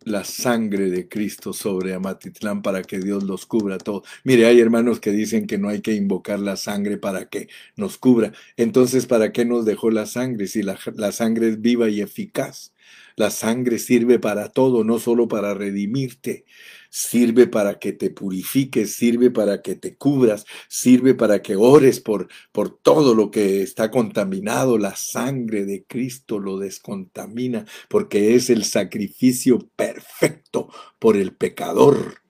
la 0.00 0.24
sangre 0.24 0.90
de 0.90 1.08
Cristo 1.08 1.52
sobre 1.52 1.94
Amatitlán 1.94 2.62
para 2.62 2.82
que 2.82 2.98
Dios 2.98 3.24
los 3.24 3.46
cubra 3.46 3.78
todo. 3.78 4.02
Mire, 4.24 4.46
hay 4.46 4.60
hermanos 4.60 5.00
que 5.00 5.10
dicen 5.10 5.46
que 5.46 5.58
no 5.58 5.68
hay 5.68 5.80
que 5.80 5.94
invocar 5.94 6.38
la 6.40 6.56
sangre 6.56 6.96
para 6.96 7.28
que 7.28 7.48
nos 7.76 7.98
cubra. 7.98 8.32
Entonces, 8.56 9.06
¿para 9.06 9.32
qué 9.32 9.44
nos 9.44 9.64
dejó 9.64 9.90
la 9.90 10.06
sangre 10.06 10.46
si 10.46 10.62
la, 10.62 10.78
la 10.94 11.12
sangre 11.12 11.48
es 11.48 11.60
viva 11.60 11.88
y 11.88 12.00
eficaz? 12.00 12.72
La 13.18 13.32
sangre 13.32 13.80
sirve 13.80 14.20
para 14.20 14.48
todo, 14.48 14.84
no 14.84 15.00
solo 15.00 15.26
para 15.26 15.52
redimirte, 15.52 16.44
sirve 16.88 17.48
para 17.48 17.80
que 17.80 17.92
te 17.92 18.10
purifiques, 18.10 18.94
sirve 18.94 19.32
para 19.32 19.60
que 19.60 19.74
te 19.74 19.96
cubras, 19.96 20.46
sirve 20.68 21.14
para 21.14 21.42
que 21.42 21.56
ores 21.56 21.98
por, 21.98 22.28
por 22.52 22.78
todo 22.78 23.16
lo 23.16 23.32
que 23.32 23.62
está 23.62 23.90
contaminado. 23.90 24.78
La 24.78 24.94
sangre 24.94 25.64
de 25.64 25.84
Cristo 25.84 26.38
lo 26.38 26.58
descontamina 26.58 27.66
porque 27.88 28.36
es 28.36 28.50
el 28.50 28.64
sacrificio 28.64 29.68
perfecto 29.74 30.68
por 31.00 31.16
el 31.16 31.34
pecador 31.34 32.27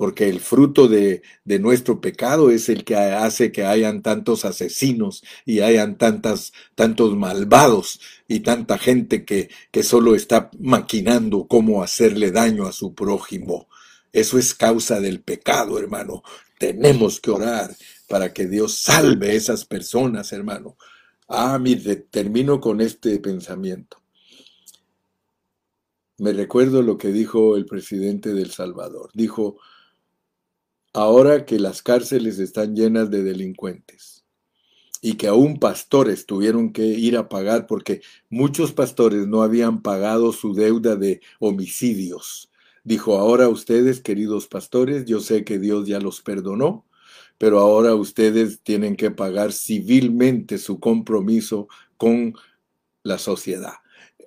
porque 0.00 0.30
el 0.30 0.40
fruto 0.40 0.88
de, 0.88 1.20
de, 1.44 1.58
nuestro 1.58 2.00
pecado 2.00 2.48
es 2.50 2.70
el 2.70 2.84
que 2.84 2.96
hace 2.96 3.52
que 3.52 3.66
hayan 3.66 4.00
tantos 4.00 4.46
asesinos 4.46 5.22
y 5.44 5.60
hayan 5.60 5.98
tantas, 5.98 6.54
tantos 6.74 7.14
malvados 7.18 8.00
y 8.26 8.40
tanta 8.40 8.78
gente 8.78 9.26
que, 9.26 9.50
que 9.70 9.82
solo 9.82 10.14
está 10.14 10.50
maquinando 10.58 11.46
cómo 11.46 11.82
hacerle 11.82 12.30
daño 12.30 12.66
a 12.66 12.72
su 12.72 12.94
prójimo. 12.94 13.68
Eso 14.10 14.38
es 14.38 14.54
causa 14.54 15.00
del 15.00 15.20
pecado, 15.20 15.78
hermano. 15.78 16.22
Tenemos 16.58 17.20
que 17.20 17.32
orar 17.32 17.76
para 18.08 18.32
que 18.32 18.46
Dios 18.46 18.78
salve 18.78 19.32
a 19.32 19.34
esas 19.34 19.66
personas, 19.66 20.32
hermano. 20.32 20.78
Ah, 21.28 21.58
mire, 21.58 21.96
termino 21.96 22.58
con 22.58 22.80
este 22.80 23.18
pensamiento. 23.18 23.98
Me 26.16 26.32
recuerdo 26.32 26.80
lo 26.80 26.96
que 26.96 27.08
dijo 27.08 27.54
el 27.58 27.66
presidente 27.66 28.32
del 28.32 28.50
Salvador. 28.50 29.10
Dijo, 29.12 29.58
ahora 30.92 31.44
que 31.44 31.58
las 31.58 31.82
cárceles 31.82 32.38
están 32.38 32.74
llenas 32.74 33.10
de 33.10 33.22
delincuentes 33.22 34.24
y 35.02 35.14
que 35.14 35.28
aún 35.28 35.58
pastores 35.58 36.26
tuvieron 36.26 36.72
que 36.72 36.84
ir 36.84 37.16
a 37.16 37.28
pagar 37.28 37.66
porque 37.66 38.02
muchos 38.28 38.72
pastores 38.72 39.26
no 39.26 39.42
habían 39.42 39.82
pagado 39.82 40.32
su 40.32 40.54
deuda 40.54 40.96
de 40.96 41.20
homicidios 41.38 42.50
Dijo, 42.82 43.18
ahora 43.18 43.48
ustedes, 43.48 44.00
queridos 44.00 44.46
pastores, 44.46 45.04
yo 45.04 45.20
sé 45.20 45.44
que 45.44 45.58
Dios 45.58 45.86
ya 45.86 46.00
los 46.00 46.22
perdonó, 46.22 46.86
pero 47.36 47.58
ahora 47.60 47.94
ustedes 47.94 48.62
tienen 48.62 48.96
que 48.96 49.10
pagar 49.10 49.52
civilmente 49.52 50.56
su 50.58 50.80
compromiso 50.80 51.68
con 51.98 52.34
la 53.02 53.18
sociedad. 53.18 53.74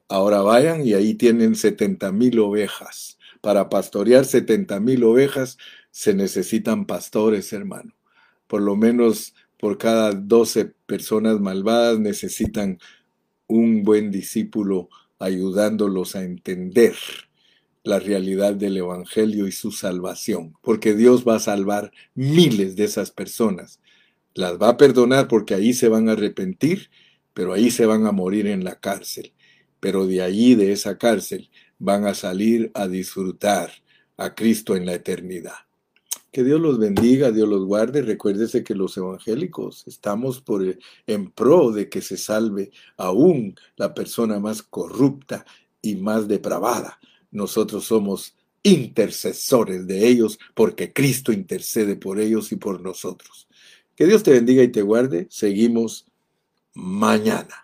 Ahora 0.07 0.41
vayan 0.41 0.86
y 0.86 0.93
ahí 0.93 1.16
tienen 1.16 1.55
70 1.55 2.11
mil 2.11 2.39
ovejas. 2.39 3.18
Para 3.41 3.70
pastorear 3.70 4.24
70 4.26 4.80
mil 4.80 5.03
ovejas 5.03 5.57
se 5.93 6.15
necesitan 6.15 6.87
pastores, 6.87 7.53
hermano. 7.53 7.93
Por 8.47 8.63
lo 8.63 8.75
menos 8.75 9.35
por 9.59 9.77
cada 9.77 10.11
12 10.11 10.65
personas 10.87 11.39
malvadas 11.39 11.99
necesitan 11.99 12.79
un 13.45 13.83
buen 13.83 14.09
discípulo 14.09 14.89
ayudándolos 15.19 16.15
a 16.15 16.23
entender 16.23 16.95
la 17.83 17.99
realidad 17.99 18.55
del 18.55 18.77
Evangelio 18.77 19.45
y 19.45 19.51
su 19.51 19.71
salvación, 19.71 20.55
porque 20.63 20.95
Dios 20.95 21.27
va 21.27 21.35
a 21.35 21.39
salvar 21.39 21.91
miles 22.15 22.75
de 22.75 22.85
esas 22.85 23.11
personas. 23.11 23.79
Las 24.33 24.59
va 24.59 24.69
a 24.69 24.77
perdonar 24.77 25.27
porque 25.27 25.53
ahí 25.53 25.73
se 25.73 25.89
van 25.89 26.09
a 26.09 26.13
arrepentir, 26.13 26.89
pero 27.35 27.53
ahí 27.53 27.69
se 27.69 27.85
van 27.85 28.07
a 28.07 28.11
morir 28.11 28.47
en 28.47 28.63
la 28.63 28.79
cárcel. 28.79 29.31
Pero 29.79 30.07
de 30.07 30.23
allí, 30.23 30.55
de 30.55 30.71
esa 30.71 30.97
cárcel, 30.97 31.51
van 31.77 32.07
a 32.07 32.15
salir 32.15 32.71
a 32.73 32.87
disfrutar 32.87 33.69
a 34.17 34.33
Cristo 34.33 34.75
en 34.75 34.87
la 34.87 34.95
eternidad. 34.95 35.53
Que 36.34 36.43
Dios 36.43 36.59
los 36.59 36.77
bendiga, 36.79 37.31
Dios 37.31 37.47
los 37.47 37.63
guarde. 37.63 38.01
Recuérdese 38.01 38.65
que 38.65 38.75
los 38.75 38.97
evangélicos 38.97 39.88
estamos 39.88 40.41
por 40.41 40.61
en 41.07 41.31
pro 41.31 41.71
de 41.71 41.88
que 41.88 42.01
se 42.01 42.17
salve 42.17 42.71
aún 42.97 43.55
la 43.77 43.93
persona 43.93 44.39
más 44.39 44.61
corrupta 44.61 45.45
y 45.81 45.95
más 45.95 46.27
depravada 46.27 46.99
nosotros 47.34 47.86
somos 47.86 48.36
intercesores 48.61 49.86
de 49.88 50.07
ellos 50.07 50.39
porque 50.53 50.93
Cristo 50.93 51.34
intercede 51.34 51.97
por 51.97 52.19
ellos 52.19 52.51
y 52.51 52.55
por 52.55 52.79
nosotros. 52.79 53.49
Que 53.95 54.05
Dios 54.05 54.23
te 54.23 54.31
bendiga 54.31 54.63
y 54.63 54.69
te 54.69 54.81
guarde. 54.81 55.27
Seguimos 55.29 56.05
mañana. 56.73 57.62